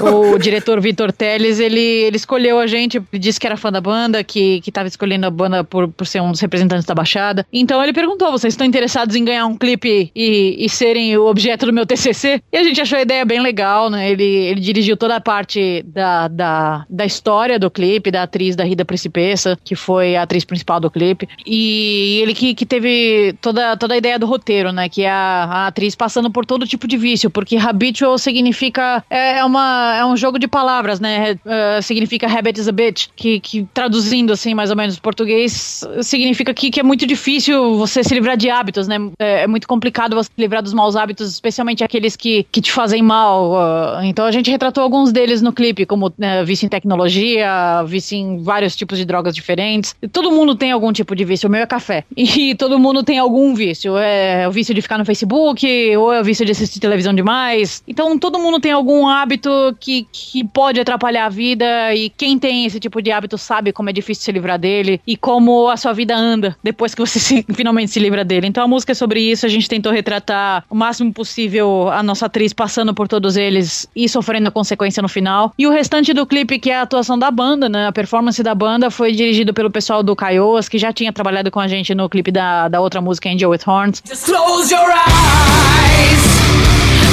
o 0.00 0.38
diretor 0.38 0.80
Vitor 0.80 1.12
Teles, 1.12 1.60
ele, 1.60 1.80
ele 1.80 2.16
escolheu 2.16 2.58
a 2.58 2.66
gente, 2.66 3.00
disse 3.12 3.38
que 3.38 3.46
era 3.46 3.56
fã 3.56 3.70
da 3.70 3.80
banda, 3.80 4.24
que, 4.24 4.60
que 4.62 4.72
tava 4.72 4.88
escolhendo 4.88 5.26
a 5.26 5.30
banda 5.30 5.62
por, 5.62 5.88
por 5.88 6.06
ser 6.06 6.20
um 6.20 6.30
dos 6.30 6.40
representantes 6.40 6.86
da 6.86 6.94
Baixada. 6.94 7.46
Então 7.52 7.82
ele 7.82 7.92
perguntou: 7.92 8.30
vocês 8.32 8.54
estão 8.54 8.66
interessados 8.66 9.14
em 9.14 9.24
ganhar 9.24 9.46
um 9.46 9.56
clipe 9.56 10.10
e, 10.14 10.56
e 10.58 10.68
serem 10.68 11.16
o 11.16 11.26
objeto 11.26 11.66
do 11.66 11.72
meu 11.72 11.86
TCC? 11.86 12.42
E 12.50 12.56
a 12.56 12.62
gente 12.62 12.80
achou 12.80 12.98
a 12.98 13.02
ideia 13.02 13.24
bem 13.24 13.40
legal, 13.40 13.90
né? 13.90 14.10
Ele, 14.10 14.24
ele 14.24 14.60
dirigiu 14.60 14.96
toda 14.96 15.16
a 15.16 15.20
parte 15.20 15.84
da, 15.86 16.28
da, 16.28 16.86
da 16.88 17.04
história 17.04 17.58
do 17.58 17.70
clipe, 17.70 18.10
da 18.10 18.22
atriz 18.22 18.56
da 18.56 18.64
Rida 18.64 18.84
Principessa, 18.84 19.58
que 19.62 19.74
foi 19.74 20.16
a 20.16 20.22
atriz 20.22 20.44
principal 20.44 20.80
do 20.80 20.90
clipe. 20.90 21.28
E 21.46 22.20
ele 22.22 22.34
que, 22.34 22.54
que 22.54 22.64
teve 22.64 23.34
toda, 23.40 23.76
toda 23.76 23.94
a 23.94 23.96
ideia 23.96 24.18
do 24.18 24.26
roteiro, 24.26 24.72
né? 24.72 24.88
Que 24.88 25.02
é 25.02 25.10
a, 25.10 25.44
a 25.44 25.66
atriz 25.66 25.94
passando 25.94 26.30
por 26.30 26.46
todo 26.46 26.59
tipo 26.66 26.86
de 26.86 26.96
vício, 26.96 27.30
porque 27.30 27.56
habitual 27.56 28.18
significa. 28.18 29.04
É, 29.08 29.38
é 29.38 29.44
uma, 29.44 29.96
é 29.96 30.04
um 30.04 30.16
jogo 30.16 30.38
de 30.38 30.48
palavras, 30.48 31.00
né? 31.00 31.32
Uh, 31.32 31.82
significa 31.82 32.26
habit 32.26 32.60
is 32.60 32.68
a 32.68 32.72
bitch, 32.72 33.08
que, 33.16 33.40
que 33.40 33.66
traduzindo 33.72 34.32
assim, 34.32 34.54
mais 34.54 34.70
ou 34.70 34.76
menos 34.76 34.98
português, 34.98 35.84
significa 36.02 36.52
que, 36.54 36.70
que 36.70 36.80
é 36.80 36.82
muito 36.82 37.06
difícil 37.06 37.76
você 37.76 38.02
se 38.02 38.14
livrar 38.14 38.36
de 38.36 38.50
hábitos, 38.50 38.86
né? 38.88 38.96
É, 39.18 39.42
é 39.42 39.46
muito 39.46 39.66
complicado 39.66 40.14
você 40.14 40.30
se 40.34 40.40
livrar 40.40 40.62
dos 40.62 40.72
maus 40.72 40.96
hábitos, 40.96 41.30
especialmente 41.30 41.84
aqueles 41.84 42.16
que, 42.16 42.46
que 42.50 42.60
te 42.60 42.72
fazem 42.72 43.02
mal. 43.02 43.52
Uh, 43.52 44.04
então 44.04 44.24
a 44.24 44.32
gente 44.32 44.50
retratou 44.50 44.82
alguns 44.82 45.12
deles 45.12 45.42
no 45.42 45.52
clipe, 45.52 45.86
como 45.86 46.06
uh, 46.06 46.44
vício 46.44 46.66
em 46.66 46.68
tecnologia, 46.68 47.82
vício 47.86 48.16
em 48.16 48.42
vários 48.42 48.76
tipos 48.76 48.98
de 48.98 49.04
drogas 49.04 49.34
diferentes. 49.34 49.94
Todo 50.12 50.30
mundo 50.30 50.54
tem 50.54 50.70
algum 50.70 50.92
tipo 50.92 51.14
de 51.14 51.24
vício. 51.24 51.48
O 51.48 51.52
meu 51.52 51.62
é 51.62 51.66
café. 51.66 52.04
E 52.40 52.54
todo 52.54 52.78
mundo 52.78 53.02
tem 53.02 53.18
algum 53.18 53.54
vício. 53.54 53.98
É 53.98 54.48
o 54.48 54.52
vício 54.52 54.74
de 54.74 54.80
ficar 54.80 54.96
no 54.96 55.04
Facebook, 55.04 55.66
ou 55.96 56.12
é 56.12 56.20
o 56.20 56.24
vício 56.24 56.46
de 56.46 56.49
assistir 56.50 56.80
televisão 56.80 57.12
demais. 57.12 57.82
Então 57.86 58.18
todo 58.18 58.38
mundo 58.38 58.60
tem 58.60 58.72
algum 58.72 59.08
hábito 59.08 59.50
que, 59.78 60.06
que 60.12 60.44
pode 60.44 60.80
atrapalhar 60.80 61.26
a 61.26 61.28
vida. 61.28 61.94
E 61.94 62.10
quem 62.10 62.38
tem 62.38 62.66
esse 62.66 62.80
tipo 62.80 63.00
de 63.02 63.10
hábito 63.10 63.36
sabe 63.38 63.72
como 63.72 63.90
é 63.90 63.92
difícil 63.92 64.24
se 64.24 64.32
livrar 64.32 64.58
dele 64.58 65.00
e 65.06 65.16
como 65.16 65.68
a 65.68 65.76
sua 65.76 65.92
vida 65.92 66.16
anda 66.16 66.56
depois 66.62 66.94
que 66.94 67.00
você 67.00 67.18
se, 67.18 67.44
finalmente 67.54 67.90
se 67.90 68.00
livra 68.00 68.24
dele. 68.24 68.46
Então 68.46 68.64
a 68.64 68.68
música 68.68 68.92
é 68.92 68.94
sobre 68.94 69.20
isso. 69.20 69.46
A 69.46 69.48
gente 69.48 69.68
tentou 69.68 69.92
retratar 69.92 70.64
o 70.68 70.74
máximo 70.74 71.12
possível 71.12 71.88
a 71.90 72.02
nossa 72.02 72.26
atriz 72.26 72.52
passando 72.52 72.94
por 72.94 73.08
todos 73.08 73.36
eles 73.36 73.88
e 73.94 74.08
sofrendo 74.08 74.48
a 74.48 74.50
consequência 74.50 75.02
no 75.02 75.08
final. 75.08 75.52
E 75.58 75.66
o 75.66 75.70
restante 75.70 76.12
do 76.12 76.26
clipe, 76.26 76.58
que 76.58 76.70
é 76.70 76.76
a 76.76 76.82
atuação 76.82 77.18
da 77.18 77.30
banda, 77.30 77.68
né? 77.68 77.86
A 77.86 77.92
performance 77.92 78.42
da 78.42 78.54
banda 78.54 78.90
foi 78.90 79.12
dirigido 79.12 79.52
pelo 79.52 79.70
pessoal 79.70 80.02
do 80.02 80.14
Caioas, 80.16 80.68
que 80.68 80.78
já 80.78 80.92
tinha 80.92 81.12
trabalhado 81.12 81.50
com 81.50 81.60
a 81.60 81.68
gente 81.68 81.94
no 81.94 82.08
clipe 82.08 82.30
da, 82.30 82.68
da 82.68 82.80
outra 82.80 83.00
música 83.00 83.28
Angel 83.28 83.50
with 83.50 83.60
Horns. 83.66 84.02
Just 84.06 84.26
close 84.26 84.72
your 84.72 84.90
eyes. 84.90 86.39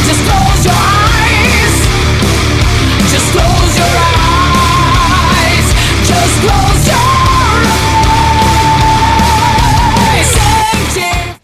Just 0.08 0.24
close 0.24 0.63
your 0.63 0.74
eyes. 0.74 1.76
Just 3.12 3.34
close 3.34 3.78
your 3.78 3.88
eyes. 6.96 7.07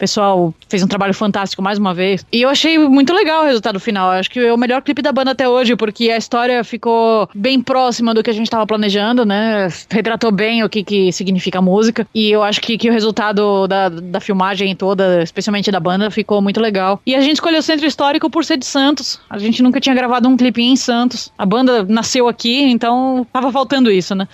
Pessoal 0.03 0.53
fez 0.67 0.83
um 0.83 0.87
trabalho 0.87 1.13
fantástico 1.13 1.61
mais 1.61 1.77
uma 1.77 1.93
vez. 1.93 2.25
E 2.29 2.41
eu 2.41 2.49
achei 2.49 2.77
muito 2.77 3.13
legal 3.13 3.43
o 3.43 3.45
resultado 3.45 3.79
final. 3.79 4.11
acho 4.11 4.29
que 4.29 4.37
é 4.37 4.53
o 4.53 4.57
melhor 4.57 4.81
clipe 4.81 5.01
da 5.01 5.13
banda 5.13 5.31
até 5.31 5.47
hoje, 5.47 5.77
porque 5.77 6.09
a 6.09 6.17
história 6.17 6.61
ficou 6.61 7.29
bem 7.33 7.61
próxima 7.61 8.13
do 8.13 8.21
que 8.21 8.29
a 8.29 8.33
gente 8.33 8.47
estava 8.47 8.67
planejando, 8.67 9.25
né? 9.25 9.69
Retratou 9.89 10.29
bem 10.29 10.61
o 10.61 10.67
que, 10.67 10.83
que 10.83 11.11
significa 11.13 11.61
música. 11.61 12.05
E 12.13 12.29
eu 12.29 12.43
acho 12.43 12.59
que, 12.59 12.77
que 12.77 12.89
o 12.89 12.91
resultado 12.91 13.65
da, 13.65 13.87
da 13.87 14.19
filmagem 14.19 14.75
toda, 14.75 15.23
especialmente 15.23 15.71
da 15.71 15.79
banda, 15.79 16.11
ficou 16.11 16.41
muito 16.41 16.59
legal. 16.59 17.01
E 17.05 17.15
a 17.15 17.21
gente 17.21 17.35
escolheu 17.35 17.59
o 17.59 17.63
Centro 17.63 17.85
Histórico 17.85 18.29
por 18.29 18.43
ser 18.43 18.57
de 18.57 18.65
Santos. 18.65 19.21
A 19.29 19.37
gente 19.37 19.63
nunca 19.63 19.79
tinha 19.79 19.95
gravado 19.95 20.27
um 20.27 20.35
clipe 20.35 20.61
em 20.61 20.75
Santos. 20.75 21.31
A 21.37 21.45
banda 21.45 21.83
nasceu 21.83 22.27
aqui, 22.27 22.61
então 22.63 23.25
tava 23.31 23.49
faltando 23.53 23.89
isso, 23.89 24.13
né? 24.13 24.27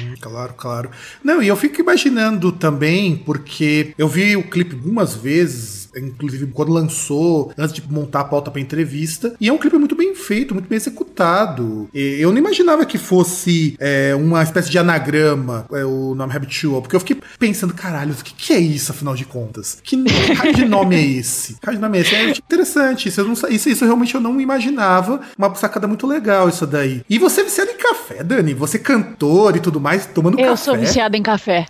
Hum, 0.00 0.14
claro, 0.20 0.54
claro. 0.54 0.90
Não, 1.22 1.40
e 1.40 1.46
eu 1.46 1.56
fico 1.56 1.80
imaginando 1.80 2.50
também, 2.50 3.16
porque 3.16 3.94
eu 3.96 4.08
vi 4.08 4.36
o 4.36 4.42
clipe 4.42 4.74
algumas 4.74 5.11
vezes 5.14 5.82
inclusive 5.96 6.46
quando 6.46 6.72
lançou, 6.72 7.52
antes 7.56 7.74
de 7.74 7.82
montar 7.90 8.20
a 8.20 8.24
pauta 8.24 8.50
pra 8.50 8.60
entrevista. 8.60 9.34
E 9.40 9.48
é 9.48 9.52
um 9.52 9.58
clipe 9.58 9.76
muito 9.76 9.94
bem 9.94 10.14
feito, 10.14 10.54
muito 10.54 10.68
bem 10.68 10.76
executado. 10.76 11.88
E 11.92 12.18
eu 12.20 12.30
não 12.30 12.38
imaginava 12.38 12.84
que 12.84 12.98
fosse 12.98 13.76
é, 13.78 14.14
uma 14.14 14.42
espécie 14.42 14.70
de 14.70 14.78
anagrama, 14.78 15.66
é, 15.72 15.84
o 15.84 16.14
nome 16.14 16.34
Habitual, 16.34 16.80
porque 16.80 16.96
eu 16.96 17.00
fiquei 17.00 17.18
pensando, 17.38 17.74
caralho, 17.74 18.12
o 18.12 18.16
que, 18.16 18.34
que 18.34 18.52
é 18.52 18.58
isso, 18.58 18.92
afinal 18.92 19.14
de 19.14 19.24
contas? 19.24 19.78
Que 19.82 19.96
raio 20.34 20.54
de 20.54 20.64
nome 20.64 20.96
é 20.96 21.06
esse? 21.18 21.54
Que 21.54 21.66
raio 21.66 21.78
de 21.78 21.82
nome 21.82 21.98
é 21.98 22.00
esse? 22.00 22.14
É 22.14 22.30
interessante, 22.30 23.08
isso, 23.08 23.20
eu 23.20 23.26
não, 23.26 23.34
isso, 23.50 23.68
isso 23.68 23.84
realmente 23.84 24.14
eu 24.14 24.20
não 24.20 24.40
imaginava. 24.40 25.20
Uma 25.36 25.54
sacada 25.54 25.86
muito 25.86 26.06
legal 26.06 26.48
isso 26.48 26.66
daí. 26.66 27.02
E 27.08 27.18
você 27.18 27.42
é 27.42 27.44
viciado 27.44 27.70
em 27.70 27.76
café, 27.76 28.22
Dani? 28.22 28.54
Você 28.54 28.78
cantor 28.78 29.56
e 29.56 29.60
tudo 29.60 29.80
mais, 29.80 30.06
tomando 30.06 30.38
eu 30.38 30.46
café. 30.46 30.52
Eu 30.52 30.56
sou 30.56 30.76
viciada 30.76 31.16
em 31.16 31.22
café. 31.22 31.66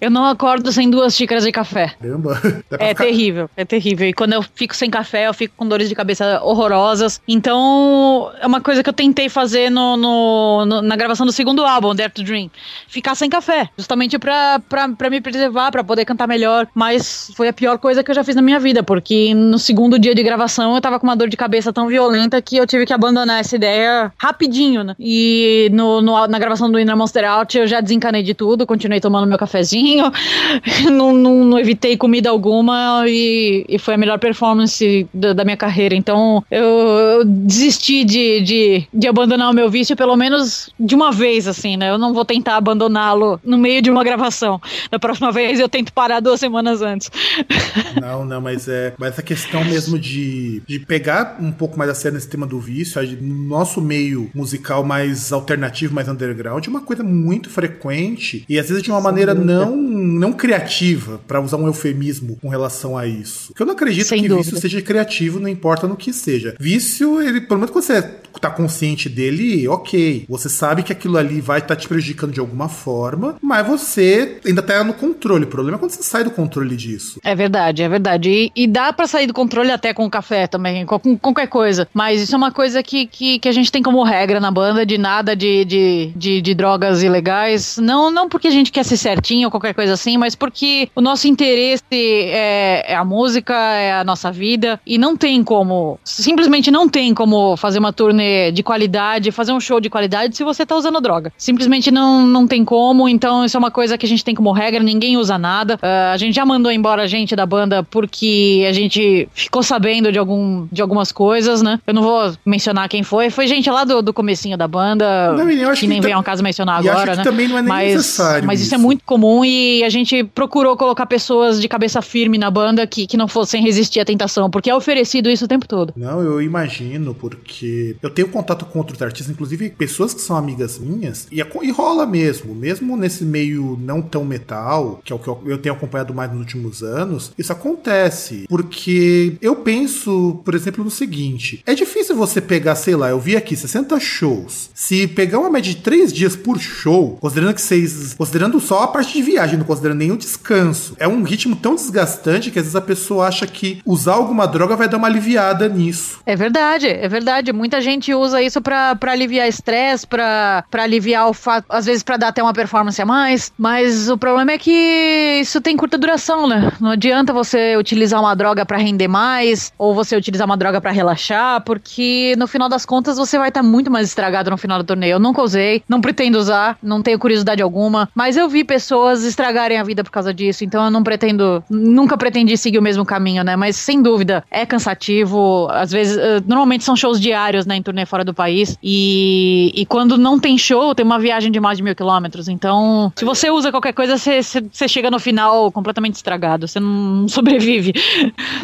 Eu 0.00 0.10
não 0.10 0.24
acordo 0.24 0.70
sem 0.70 0.88
duas 0.88 1.14
xícaras 1.14 1.44
de 1.44 1.50
café. 1.50 1.94
Caramba. 2.00 2.40
É 2.78 2.88
ficar... 2.88 3.04
terrível, 3.04 3.50
é 3.56 3.64
terrível. 3.64 4.08
E 4.08 4.12
quando 4.12 4.32
eu 4.32 4.42
fico 4.54 4.74
sem 4.74 4.90
café, 4.90 5.26
eu 5.26 5.34
fico 5.34 5.54
com 5.56 5.66
dores 5.66 5.88
de 5.88 5.94
cabeça 5.94 6.40
horrorosas. 6.42 7.20
Então, 7.26 8.30
é 8.40 8.46
uma 8.46 8.60
coisa 8.60 8.82
que 8.82 8.88
eu 8.88 8.92
tentei 8.92 9.28
fazer 9.28 9.70
no, 9.70 9.96
no, 9.96 10.64
no 10.64 10.82
na 10.82 10.96
gravação 10.96 11.26
do 11.26 11.32
segundo 11.32 11.64
álbum, 11.64 11.94
Dare 11.94 12.12
to 12.12 12.22
Dream. 12.22 12.50
Ficar 12.86 13.14
sem 13.14 13.28
café. 13.28 13.68
Justamente 13.76 14.18
pra, 14.18 14.60
pra, 14.68 14.88
pra 14.88 15.10
me 15.10 15.20
preservar, 15.20 15.70
pra 15.70 15.82
poder 15.82 16.04
cantar 16.04 16.28
melhor. 16.28 16.68
Mas 16.74 17.32
foi 17.36 17.48
a 17.48 17.52
pior 17.52 17.78
coisa 17.78 18.04
que 18.04 18.10
eu 18.10 18.14
já 18.14 18.22
fiz 18.22 18.36
na 18.36 18.42
minha 18.42 18.60
vida, 18.60 18.82
porque 18.82 19.34
no 19.34 19.58
segundo 19.58 19.98
dia 19.98 20.14
de 20.14 20.22
gravação 20.22 20.74
eu 20.74 20.80
tava 20.80 21.00
com 21.00 21.06
uma 21.06 21.16
dor 21.16 21.28
de 21.28 21.36
cabeça 21.36 21.72
tão 21.72 21.88
violenta 21.88 22.40
que 22.40 22.56
eu 22.56 22.66
tive 22.66 22.86
que 22.86 22.92
abandonar 22.92 23.40
essa 23.40 23.56
ideia 23.56 24.12
rapidinho, 24.16 24.84
né? 24.84 24.94
E 24.98 25.68
no, 25.72 26.00
no 26.00 26.26
na 26.28 26.38
gravação 26.38 26.70
do 26.70 26.78
Inner 26.78 26.96
Monster 26.96 27.24
Out 27.24 27.58
eu 27.58 27.66
já 27.66 27.80
desencanei 27.80 28.22
de 28.22 28.34
tudo, 28.34 28.66
continuei 28.66 29.00
tomando 29.00 29.26
meu 29.26 29.38
cafezinho 29.38 29.87
não, 30.90 31.12
não, 31.12 31.44
não, 31.44 31.58
evitei 31.58 31.96
comida 31.96 32.30
alguma 32.30 33.04
e, 33.06 33.64
e 33.68 33.78
foi 33.78 33.94
a 33.94 33.98
melhor 33.98 34.18
performance 34.18 35.06
da, 35.12 35.32
da 35.32 35.44
minha 35.44 35.56
carreira. 35.56 35.94
Então 35.94 36.44
eu, 36.50 36.64
eu 36.64 37.24
desisti 37.24 38.04
de, 38.04 38.40
de, 38.40 38.88
de, 38.92 39.08
abandonar 39.08 39.50
o 39.50 39.54
meu 39.54 39.70
vício 39.70 39.96
pelo 39.96 40.16
menos 40.16 40.70
de 40.78 40.94
uma 40.94 41.10
vez, 41.10 41.46
assim, 41.46 41.76
né? 41.76 41.90
Eu 41.90 41.98
não 41.98 42.12
vou 42.12 42.24
tentar 42.24 42.56
abandoná-lo 42.56 43.40
no 43.44 43.58
meio 43.58 43.82
de 43.82 43.90
uma 43.90 44.04
gravação. 44.04 44.60
Da 44.90 44.98
próxima 44.98 45.32
vez 45.32 45.60
eu 45.60 45.68
tento 45.68 45.92
parar 45.92 46.20
duas 46.20 46.40
semanas 46.40 46.82
antes. 46.82 47.10
Não, 48.00 48.24
não, 48.24 48.40
mas 48.40 48.68
é 48.68 48.94
mas 48.98 49.10
essa 49.10 49.22
questão 49.22 49.64
mesmo 49.64 49.98
de, 49.98 50.62
de 50.66 50.78
pegar 50.78 51.36
um 51.40 51.50
pouco 51.50 51.78
mais 51.78 51.90
a 51.90 51.94
sério 51.94 52.14
nesse 52.14 52.28
tema 52.28 52.46
do 52.46 52.60
vício, 52.60 53.00
no 53.20 53.48
nosso 53.48 53.80
meio 53.80 54.30
musical 54.34 54.84
mais 54.84 55.32
alternativo, 55.32 55.94
mais 55.94 56.08
underground, 56.08 56.66
é 56.66 56.70
uma 56.70 56.80
coisa 56.80 57.02
muito 57.02 57.50
frequente 57.50 58.44
e 58.48 58.58
às 58.58 58.68
vezes 58.68 58.82
de 58.82 58.90
uma 58.90 59.00
maneira 59.00 59.34
não 59.34 59.77
não 59.78 60.32
criativa, 60.32 61.20
para 61.26 61.40
usar 61.40 61.56
um 61.56 61.66
eufemismo 61.66 62.36
com 62.40 62.48
relação 62.48 62.96
a 62.96 63.06
isso. 63.06 63.48
Porque 63.48 63.62
eu 63.62 63.66
não 63.66 63.74
acredito 63.74 64.06
Sem 64.06 64.22
que 64.22 64.28
dúvida. 64.28 64.44
vício 64.44 64.60
seja 64.60 64.82
criativo, 64.82 65.40
não 65.40 65.48
importa 65.48 65.86
no 65.86 65.96
que 65.96 66.12
seja. 66.12 66.54
Vício, 66.58 67.20
ele, 67.20 67.40
pelo 67.40 67.60
menos 67.60 67.70
quando 67.70 67.84
você 67.84 68.02
tá 68.40 68.50
consciente 68.50 69.08
dele, 69.08 69.66
ok. 69.68 70.24
Você 70.28 70.48
sabe 70.48 70.82
que 70.82 70.92
aquilo 70.92 71.16
ali 71.16 71.40
vai 71.40 71.58
estar 71.58 71.74
tá 71.74 71.80
te 71.80 71.88
prejudicando 71.88 72.32
de 72.32 72.40
alguma 72.40 72.68
forma, 72.68 73.36
mas 73.42 73.66
você 73.66 74.38
ainda 74.46 74.62
tá 74.62 74.82
no 74.84 74.94
controle. 74.94 75.44
O 75.44 75.48
problema 75.48 75.76
é 75.76 75.80
quando 75.80 75.90
você 75.90 76.02
sai 76.02 76.24
do 76.24 76.30
controle 76.30 76.76
disso. 76.76 77.20
É 77.24 77.34
verdade, 77.34 77.82
é 77.82 77.88
verdade. 77.88 78.30
E, 78.30 78.52
e 78.54 78.66
dá 78.66 78.92
para 78.92 79.06
sair 79.06 79.26
do 79.26 79.34
controle 79.34 79.70
até 79.70 79.92
com 79.92 80.08
café 80.08 80.46
também, 80.46 80.86
com, 80.86 80.98
com, 80.98 81.18
qualquer 81.18 81.48
coisa. 81.48 81.88
Mas 81.92 82.22
isso 82.22 82.34
é 82.34 82.38
uma 82.38 82.52
coisa 82.52 82.82
que, 82.82 83.06
que, 83.06 83.38
que, 83.38 83.48
a 83.48 83.52
gente 83.52 83.72
tem 83.72 83.82
como 83.82 84.02
regra 84.02 84.40
na 84.40 84.50
banda 84.50 84.86
de 84.86 84.98
nada 84.98 85.34
de, 85.34 85.64
de, 85.64 86.12
de, 86.14 86.40
de 86.40 86.54
drogas 86.54 87.02
ilegais. 87.02 87.78
Não, 87.78 88.10
não 88.10 88.28
porque 88.28 88.48
a 88.48 88.52
gente 88.52 88.70
quer 88.70 88.84
ser 88.84 88.96
certinho 88.96 89.46
ou 89.46 89.50
qualquer 89.50 89.67
coisa 89.74 89.94
assim, 89.94 90.16
mas 90.16 90.34
porque 90.34 90.88
o 90.94 91.00
nosso 91.00 91.26
interesse 91.28 91.82
é, 91.90 92.92
é 92.92 92.94
a 92.96 93.04
música, 93.04 93.54
é 93.54 93.92
a 93.92 94.04
nossa 94.04 94.30
vida. 94.30 94.80
E 94.86 94.98
não 94.98 95.16
tem 95.16 95.42
como, 95.42 95.98
simplesmente 96.04 96.70
não 96.70 96.88
tem 96.88 97.14
como 97.14 97.56
fazer 97.56 97.78
uma 97.78 97.92
turnê 97.92 98.52
de 98.52 98.62
qualidade, 98.62 99.30
fazer 99.32 99.52
um 99.52 99.60
show 99.60 99.80
de 99.80 99.90
qualidade 99.90 100.36
se 100.36 100.44
você 100.44 100.64
tá 100.64 100.76
usando 100.76 101.00
droga. 101.00 101.32
Simplesmente 101.36 101.90
não, 101.90 102.26
não 102.26 102.46
tem 102.46 102.64
como, 102.64 103.08
então 103.08 103.44
isso 103.44 103.56
é 103.56 103.60
uma 103.60 103.70
coisa 103.70 103.96
que 103.96 104.06
a 104.06 104.08
gente 104.08 104.24
tem 104.24 104.34
como 104.34 104.52
regra, 104.52 104.82
ninguém 104.82 105.16
usa 105.16 105.38
nada. 105.38 105.74
Uh, 105.76 106.12
a 106.12 106.16
gente 106.16 106.34
já 106.34 106.44
mandou 106.44 106.70
embora 106.70 107.02
a 107.02 107.06
gente 107.06 107.34
da 107.36 107.46
banda 107.46 107.82
porque 107.82 108.64
a 108.68 108.72
gente 108.72 109.28
ficou 109.32 109.62
sabendo 109.62 110.10
de, 110.10 110.18
algum, 110.18 110.66
de 110.70 110.82
algumas 110.82 111.12
coisas, 111.12 111.62
né? 111.62 111.80
Eu 111.86 111.94
não 111.94 112.02
vou 112.02 112.32
mencionar 112.44 112.88
quem 112.88 113.02
foi, 113.02 113.30
foi 113.30 113.46
gente 113.46 113.70
lá 113.70 113.84
do, 113.84 114.02
do 114.02 114.12
comecinho 114.12 114.56
da 114.56 114.66
banda, 114.66 115.32
não, 115.32 115.46
que 115.74 115.86
nem 115.86 116.00
que 116.00 116.06
vem 116.06 116.12
ao 116.12 116.22
caso 116.22 116.42
mencionar 116.42 116.80
agora, 116.80 117.16
né? 117.16 117.22
também 117.22 117.48
não 117.48 117.58
é 117.58 117.62
mas, 117.62 117.94
necessário. 117.94 118.46
Mas 118.46 118.60
isso. 118.60 118.68
isso 118.68 118.74
é 118.74 118.78
muito 118.78 119.02
comum 119.04 119.44
e, 119.44 119.48
a 119.84 119.88
gente 119.88 120.24
procurou 120.24 120.76
colocar 120.76 121.06
pessoas 121.06 121.60
de 121.60 121.68
cabeça 121.68 122.02
firme 122.02 122.38
na 122.38 122.50
banda 122.50 122.86
que, 122.86 123.06
que 123.06 123.16
não 123.16 123.28
fossem 123.28 123.62
resistir 123.62 124.00
à 124.00 124.04
tentação, 124.04 124.50
porque 124.50 124.70
é 124.70 124.74
oferecido 124.74 125.30
isso 125.30 125.44
o 125.44 125.48
tempo 125.48 125.66
todo. 125.66 125.92
Não, 125.96 126.20
eu 126.20 126.40
imagino, 126.42 127.14
porque 127.14 127.96
eu 128.02 128.10
tenho 128.10 128.28
contato 128.28 128.64
com 128.64 128.78
outros 128.78 129.00
artistas, 129.00 129.32
inclusive 129.32 129.70
pessoas 129.70 130.14
que 130.14 130.20
são 130.20 130.36
amigas 130.36 130.78
minhas, 130.78 131.26
e, 131.30 131.40
e 131.40 131.70
rola 131.70 132.06
mesmo, 132.06 132.54
mesmo 132.54 132.96
nesse 132.96 133.24
meio 133.24 133.78
não 133.80 134.02
tão 134.02 134.24
metal, 134.24 135.00
que 135.04 135.12
é 135.12 135.16
o 135.16 135.18
que 135.18 135.28
eu, 135.28 135.40
eu 135.46 135.58
tenho 135.58 135.74
acompanhado 135.74 136.14
mais 136.14 136.30
nos 136.30 136.40
últimos 136.40 136.82
anos, 136.82 137.32
isso 137.38 137.52
acontece. 137.52 138.46
Porque 138.48 139.36
eu 139.40 139.56
penso, 139.56 140.40
por 140.44 140.54
exemplo, 140.54 140.84
no 140.84 140.90
seguinte: 140.90 141.62
é 141.66 141.74
difícil 141.74 142.16
você 142.16 142.40
pegar, 142.40 142.74
sei 142.74 142.96
lá, 142.96 143.10
eu 143.10 143.20
vi 143.20 143.36
aqui 143.36 143.56
60 143.56 143.98
shows. 144.00 144.70
Se 144.74 145.06
pegar 145.06 145.38
uma 145.38 145.50
média 145.50 145.72
de 145.72 145.80
3 145.80 146.12
dias 146.12 146.36
por 146.36 146.58
show, 146.60 147.16
considerando 147.20 147.54
que 147.54 147.62
vocês. 147.62 148.14
Considerando 148.14 148.60
só 148.60 148.82
a 148.82 148.88
parte 148.88 149.12
de 149.12 149.22
viagem, 149.22 149.47
não 149.56 149.64
considerando 149.64 149.98
nenhum 149.98 150.16
descanso, 150.16 150.94
é 150.98 151.06
um 151.06 151.22
ritmo 151.22 151.56
tão 151.56 151.74
desgastante 151.74 152.50
que 152.50 152.58
às 152.58 152.64
vezes 152.64 152.76
a 152.76 152.80
pessoa 152.80 153.26
acha 153.26 153.46
que 153.46 153.80
usar 153.84 154.14
alguma 154.14 154.46
droga 154.46 154.76
vai 154.76 154.88
dar 154.88 154.96
uma 154.96 155.08
aliviada 155.08 155.68
nisso. 155.68 156.20
É 156.26 156.36
verdade, 156.36 156.86
é 156.88 157.08
verdade. 157.08 157.52
Muita 157.52 157.80
gente 157.80 158.12
usa 158.14 158.42
isso 158.42 158.60
para 158.60 158.96
aliviar 159.06 159.48
estresse, 159.48 160.06
para 160.06 160.64
aliviar 160.72 161.28
o 161.28 161.32
fato, 161.32 161.66
às 161.68 161.86
vezes 161.86 162.02
para 162.02 162.16
dar 162.16 162.28
até 162.28 162.42
uma 162.42 162.52
performance 162.52 163.00
a 163.00 163.06
mais, 163.06 163.52
mas 163.56 164.08
o 164.08 164.18
problema 164.18 164.52
é 164.52 164.58
que 164.58 165.40
isso 165.40 165.60
tem 165.60 165.76
curta 165.76 165.98
duração, 165.98 166.46
né? 166.46 166.72
Não 166.80 166.90
adianta 166.90 167.32
você 167.32 167.76
utilizar 167.76 168.20
uma 168.20 168.34
droga 168.34 168.64
para 168.64 168.78
render 168.78 169.08
mais 169.08 169.72
ou 169.78 169.94
você 169.94 170.16
utilizar 170.16 170.46
uma 170.46 170.56
droga 170.56 170.80
para 170.80 170.90
relaxar, 170.90 171.62
porque 171.62 172.34
no 172.38 172.46
final 172.46 172.68
das 172.68 172.84
contas 172.84 173.16
você 173.16 173.38
vai 173.38 173.48
estar 173.48 173.62
tá 173.62 173.66
muito 173.66 173.90
mais 173.90 174.08
estragado 174.08 174.50
no 174.50 174.56
final 174.56 174.78
do 174.78 174.84
torneio. 174.84 175.12
Eu 175.12 175.20
nunca 175.20 175.42
usei, 175.42 175.82
não 175.88 176.00
pretendo 176.00 176.38
usar, 176.38 176.78
não 176.82 177.02
tenho 177.02 177.18
curiosidade 177.18 177.62
alguma, 177.62 178.08
mas 178.14 178.36
eu 178.36 178.48
vi 178.48 178.64
pessoas 178.64 179.24
estragarem 179.38 179.78
a 179.78 179.84
vida 179.84 180.02
por 180.02 180.10
causa 180.10 180.34
disso, 180.34 180.64
então 180.64 180.84
eu 180.84 180.90
não 180.90 181.02
pretendo, 181.02 181.62
nunca 181.70 182.16
pretendi 182.18 182.56
seguir 182.56 182.78
o 182.78 182.82
mesmo 182.82 183.04
caminho, 183.04 183.44
né? 183.44 183.54
Mas 183.54 183.76
sem 183.76 184.02
dúvida, 184.02 184.44
é 184.50 184.66
cansativo, 184.66 185.68
às 185.70 185.92
vezes, 185.92 186.16
uh, 186.16 186.44
normalmente 186.46 186.82
são 186.82 186.96
shows 186.96 187.20
diários, 187.20 187.64
né, 187.64 187.76
em 187.76 187.82
turnê 187.82 188.04
fora 188.04 188.24
do 188.24 188.34
país, 188.34 188.76
e, 188.82 189.72
e 189.74 189.86
quando 189.86 190.18
não 190.18 190.40
tem 190.40 190.58
show, 190.58 190.94
tem 190.94 191.06
uma 191.06 191.18
viagem 191.18 191.52
de 191.52 191.60
mais 191.60 191.78
de 191.78 191.84
mil 191.84 191.94
quilômetros, 191.94 192.48
então 192.48 193.12
se 193.16 193.24
você 193.24 193.50
usa 193.50 193.70
qualquer 193.70 193.92
coisa, 193.92 194.18
você, 194.18 194.40
você 194.42 194.88
chega 194.88 195.10
no 195.10 195.20
final 195.20 195.70
completamente 195.70 196.16
estragado, 196.16 196.66
você 196.66 196.80
não 196.80 197.28
sobrevive. 197.28 197.92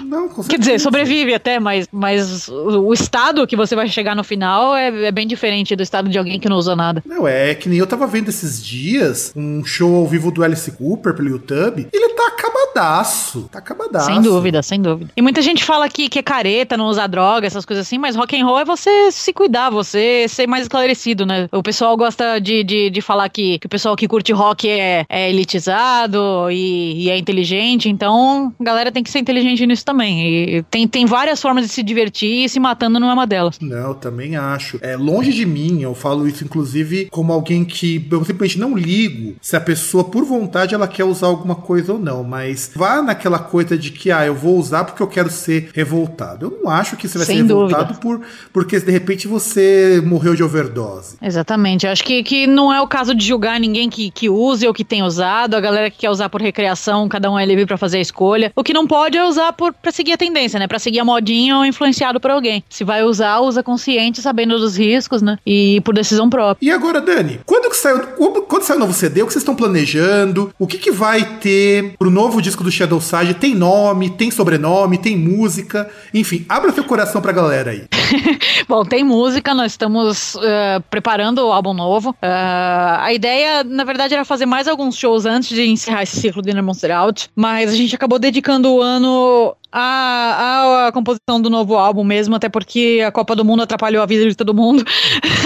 Não, 0.04 0.28
Quer 0.28 0.58
dizer, 0.58 0.80
sobrevive 0.80 1.34
até, 1.34 1.58
mas, 1.58 1.88
mas 1.90 2.48
o 2.48 2.92
estado 2.92 3.46
que 3.46 3.56
você 3.56 3.74
vai 3.74 3.88
chegar 3.88 4.14
no 4.14 4.22
final 4.22 4.74
é, 4.74 5.06
é, 5.06 5.12
bem 5.12 5.26
diferente 5.26 5.74
do 5.74 5.82
estado 5.82 6.08
de 6.08 6.18
alguém 6.18 6.38
que 6.38 6.48
não 6.48 6.56
usa 6.56 6.76
nada. 6.76 7.02
Não, 7.06 7.26
é 7.26 7.54
que 7.54 7.68
nem 7.68 7.78
eu 7.78 7.86
tava 7.86 8.06
vendo 8.06 8.28
esses 8.28 8.64
dias 8.64 9.32
um 9.34 9.64
show 9.64 9.94
ao 9.96 10.06
vivo 10.06 10.30
do 10.30 10.42
Alice 10.42 10.53
Cooper 10.72 11.14
pelo 11.14 11.28
YouTube. 11.28 11.88
Ele 11.92 12.14
tá 12.14 12.28
acabadaço. 12.28 13.48
Tá 13.50 13.58
acabadaço. 13.58 14.06
Sem 14.06 14.20
dúvida, 14.20 14.62
sem 14.62 14.80
dúvida. 14.80 15.10
E 15.16 15.22
muita 15.22 15.40
gente 15.42 15.64
fala 15.64 15.88
que, 15.88 16.08
que 16.08 16.18
é 16.18 16.22
careta, 16.22 16.76
não 16.76 16.86
usar 16.86 17.06
droga, 17.06 17.46
essas 17.46 17.64
coisas 17.64 17.86
assim, 17.86 17.98
mas 17.98 18.16
rock 18.16 18.40
and 18.40 18.44
roll 18.44 18.58
é 18.58 18.64
você 18.64 19.10
se 19.10 19.32
cuidar, 19.32 19.70
você 19.70 20.26
ser 20.28 20.46
mais 20.46 20.62
esclarecido, 20.62 21.24
né? 21.24 21.48
O 21.52 21.62
pessoal 21.62 21.96
gosta 21.96 22.38
de, 22.40 22.64
de, 22.64 22.90
de 22.90 23.00
falar 23.00 23.28
que, 23.28 23.58
que 23.58 23.66
o 23.66 23.70
pessoal 23.70 23.96
que 23.96 24.08
curte 24.08 24.32
rock 24.32 24.68
é, 24.68 25.04
é 25.08 25.30
elitizado 25.30 26.50
e, 26.50 27.04
e 27.04 27.10
é 27.10 27.18
inteligente, 27.18 27.88
então 27.88 28.52
a 28.58 28.64
galera 28.64 28.92
tem 28.92 29.02
que 29.02 29.10
ser 29.10 29.18
inteligente 29.18 29.66
nisso 29.66 29.84
também. 29.84 30.56
E 30.56 30.62
tem, 30.64 30.86
tem 30.88 31.06
várias 31.06 31.40
formas 31.40 31.66
de 31.66 31.72
se 31.72 31.82
divertir 31.82 32.44
e 32.44 32.48
se 32.48 32.58
matando 32.58 32.98
não 32.98 33.10
é 33.10 33.14
uma 33.14 33.26
delas. 33.26 33.58
Não, 33.60 33.88
eu 33.88 33.94
também 33.94 34.36
acho. 34.36 34.78
É 34.82 34.96
longe 34.96 35.32
de 35.32 35.46
mim, 35.46 35.82
eu 35.82 35.94
falo 35.94 36.26
isso 36.26 36.44
inclusive 36.44 37.08
como 37.10 37.32
alguém 37.32 37.64
que 37.64 38.06
eu 38.10 38.24
simplesmente 38.24 38.58
não 38.58 38.76
ligo 38.76 39.36
se 39.40 39.56
a 39.56 39.60
pessoa 39.60 40.04
por 40.04 40.24
vontade 40.24 40.43
ela 40.74 40.88
quer 40.88 41.04
usar 41.04 41.26
alguma 41.26 41.54
coisa 41.54 41.92
ou 41.92 41.98
não, 41.98 42.24
mas 42.24 42.70
vá 42.74 43.02
naquela 43.02 43.38
coisa 43.38 43.76
de 43.76 43.90
que 43.90 44.10
ah, 44.10 44.26
eu 44.26 44.34
vou 44.34 44.58
usar 44.58 44.84
porque 44.84 45.02
eu 45.02 45.06
quero 45.06 45.30
ser 45.30 45.70
revoltado. 45.74 46.46
Eu 46.46 46.58
não 46.62 46.70
acho 46.70 46.96
que 46.96 47.08
você 47.08 47.18
vai 47.18 47.26
Sem 47.26 47.36
ser 47.36 47.42
revoltado 47.42 47.94
por 47.94 48.20
porque 48.52 48.78
de 48.78 48.90
repente 48.90 49.26
você 49.26 50.02
morreu 50.04 50.34
de 50.34 50.42
overdose. 50.42 51.16
Exatamente. 51.20 51.86
Eu 51.86 51.92
acho 51.92 52.04
que, 52.04 52.22
que 52.22 52.46
não 52.46 52.72
é 52.72 52.80
o 52.80 52.86
caso 52.86 53.14
de 53.14 53.24
julgar 53.26 53.58
ninguém 53.58 53.88
que, 53.88 54.10
que 54.10 54.28
use 54.28 54.66
ou 54.66 54.74
que 54.74 54.84
tem 54.84 55.02
usado. 55.02 55.54
A 55.54 55.60
galera 55.60 55.90
que 55.90 55.98
quer 55.98 56.10
usar 56.10 56.28
por 56.28 56.40
recreação, 56.40 57.08
cada 57.08 57.30
um 57.30 57.38
é 57.38 57.44
livre 57.44 57.66
para 57.66 57.76
fazer 57.76 57.98
a 57.98 58.00
escolha. 58.00 58.52
O 58.54 58.62
que 58.62 58.72
não 58.72 58.86
pode 58.86 59.16
é 59.16 59.24
usar 59.24 59.52
por 59.52 59.72
para 59.72 59.92
seguir 59.92 60.12
a 60.12 60.16
tendência, 60.16 60.58
né? 60.58 60.66
Para 60.66 60.78
seguir 60.78 61.00
a 61.00 61.04
modinha 61.04 61.56
ou 61.56 61.64
influenciado 61.64 62.20
por 62.20 62.30
alguém. 62.30 62.64
Se 62.68 62.84
vai 62.84 63.02
usar, 63.04 63.40
usa 63.40 63.62
consciente, 63.62 64.22
sabendo 64.22 64.58
dos 64.58 64.76
riscos, 64.76 65.22
né? 65.22 65.38
E 65.46 65.80
por 65.82 65.94
decisão 65.94 66.28
própria. 66.30 66.66
E 66.66 66.70
agora, 66.70 67.00
Dani, 67.00 67.40
quando 67.44 67.70
que 67.70 67.76
saiu, 67.76 68.00
quando 68.48 68.62
sai 68.62 68.76
o 68.76 68.80
novo 68.80 68.92
CD, 68.92 69.22
o 69.22 69.26
que 69.26 69.32
vocês 69.32 69.42
estão 69.42 69.54
planejando? 69.54 70.33
O 70.58 70.66
que 70.66 70.78
que 70.78 70.90
vai 70.90 71.38
ter 71.38 71.94
pro 71.98 72.10
novo 72.10 72.40
disco 72.40 72.64
do 72.64 72.70
Shadow 72.70 73.00
Side? 73.00 73.34
Tem 73.34 73.54
nome, 73.54 74.10
tem 74.10 74.30
sobrenome, 74.30 74.98
tem 74.98 75.16
música, 75.16 75.90
enfim, 76.12 76.44
abra 76.48 76.72
seu 76.72 76.84
coração 76.84 77.20
pra 77.20 77.32
galera 77.32 77.70
aí. 77.70 77.84
Bom, 78.68 78.84
tem 78.84 79.04
música, 79.04 79.54
nós 79.54 79.72
estamos 79.72 80.34
uh, 80.36 80.82
preparando 80.90 81.38
o 81.38 81.52
álbum 81.52 81.72
novo. 81.72 82.10
Uh, 82.10 82.98
a 83.00 83.12
ideia, 83.12 83.64
na 83.64 83.84
verdade, 83.84 84.14
era 84.14 84.24
fazer 84.24 84.46
mais 84.46 84.68
alguns 84.68 84.96
shows 84.96 85.26
antes 85.26 85.50
de 85.50 85.66
encerrar 85.66 86.02
esse 86.02 86.20
ciclo 86.20 86.42
de 86.42 86.50
Inner 86.50 86.62
Monster 86.62 86.90
Out, 86.90 87.30
mas 87.34 87.70
a 87.70 87.76
gente 87.76 87.94
acabou 87.94 88.18
dedicando 88.18 88.72
o 88.72 88.82
ano 88.82 89.54
a, 89.76 89.80
a, 89.80 90.86
a, 90.86 90.92
composição 90.92 91.42
do 91.42 91.50
novo 91.50 91.74
álbum 91.74 92.04
mesmo, 92.04 92.36
até 92.36 92.48
porque 92.48 93.02
a 93.04 93.10
Copa 93.10 93.34
do 93.34 93.44
Mundo 93.44 93.64
atrapalhou 93.64 94.00
a 94.00 94.06
vida 94.06 94.28
de 94.28 94.36
todo 94.36 94.54
mundo. 94.54 94.84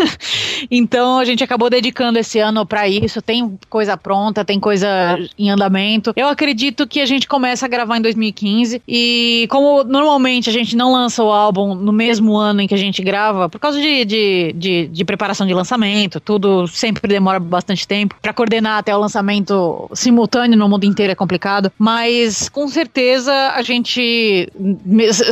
então 0.71 1.19
a 1.19 1.25
gente 1.25 1.43
acabou 1.43 1.71
dedicando 1.71 2.19
esse 2.19 2.39
ano 2.39 2.67
para 2.67 2.87
isso. 2.87 3.23
Tem 3.23 3.59
coisa 3.71 3.97
pronta, 3.97 4.45
tem 4.45 4.61
coisa 4.61 5.19
em 5.39 5.49
andamento. 5.49 6.13
Eu 6.15 6.29
acredito 6.29 6.87
que 6.87 7.01
a 7.01 7.07
gente 7.07 7.27
começa 7.27 7.65
a 7.65 7.69
gravar 7.71 7.97
em 7.97 8.03
2015 8.03 8.83
e 8.87 9.47
como 9.49 9.83
normalmente 9.83 10.51
a 10.51 10.53
gente 10.53 10.77
não 10.77 10.93
lança 10.93 11.25
o 11.25 11.33
álbum 11.33 11.75
no 11.75 11.93
mesmo 11.93 12.37
ano 12.37 12.61
em 12.61 12.69
que 12.69 12.75
a 12.75 12.79
gente 12.79 13.03
grava, 13.03 13.49
por 13.49 13.59
causa 13.59 13.81
de, 13.81 14.05
de, 14.05 14.53
de, 14.55 14.87
de 14.89 15.05
preparação 15.07 15.47
de 15.47 15.55
lançamento, 15.55 16.21
tudo 16.21 16.67
sempre 16.67 17.09
demora 17.09 17.41
bastante 17.41 17.89
tempo. 17.89 18.15
Para 18.21 18.35
coordenar 18.35 18.77
até 18.77 18.95
o 18.95 19.01
lançamento 19.01 19.89
simultâneo 19.95 20.59
no 20.59 20.69
mundo 20.69 20.85
inteiro 20.85 21.13
é 21.13 21.17
complicado, 21.17 21.73
mas 21.79 22.51
com 22.51 22.69
certeza 22.69 23.33
a 23.55 23.63
gente 23.63 24.18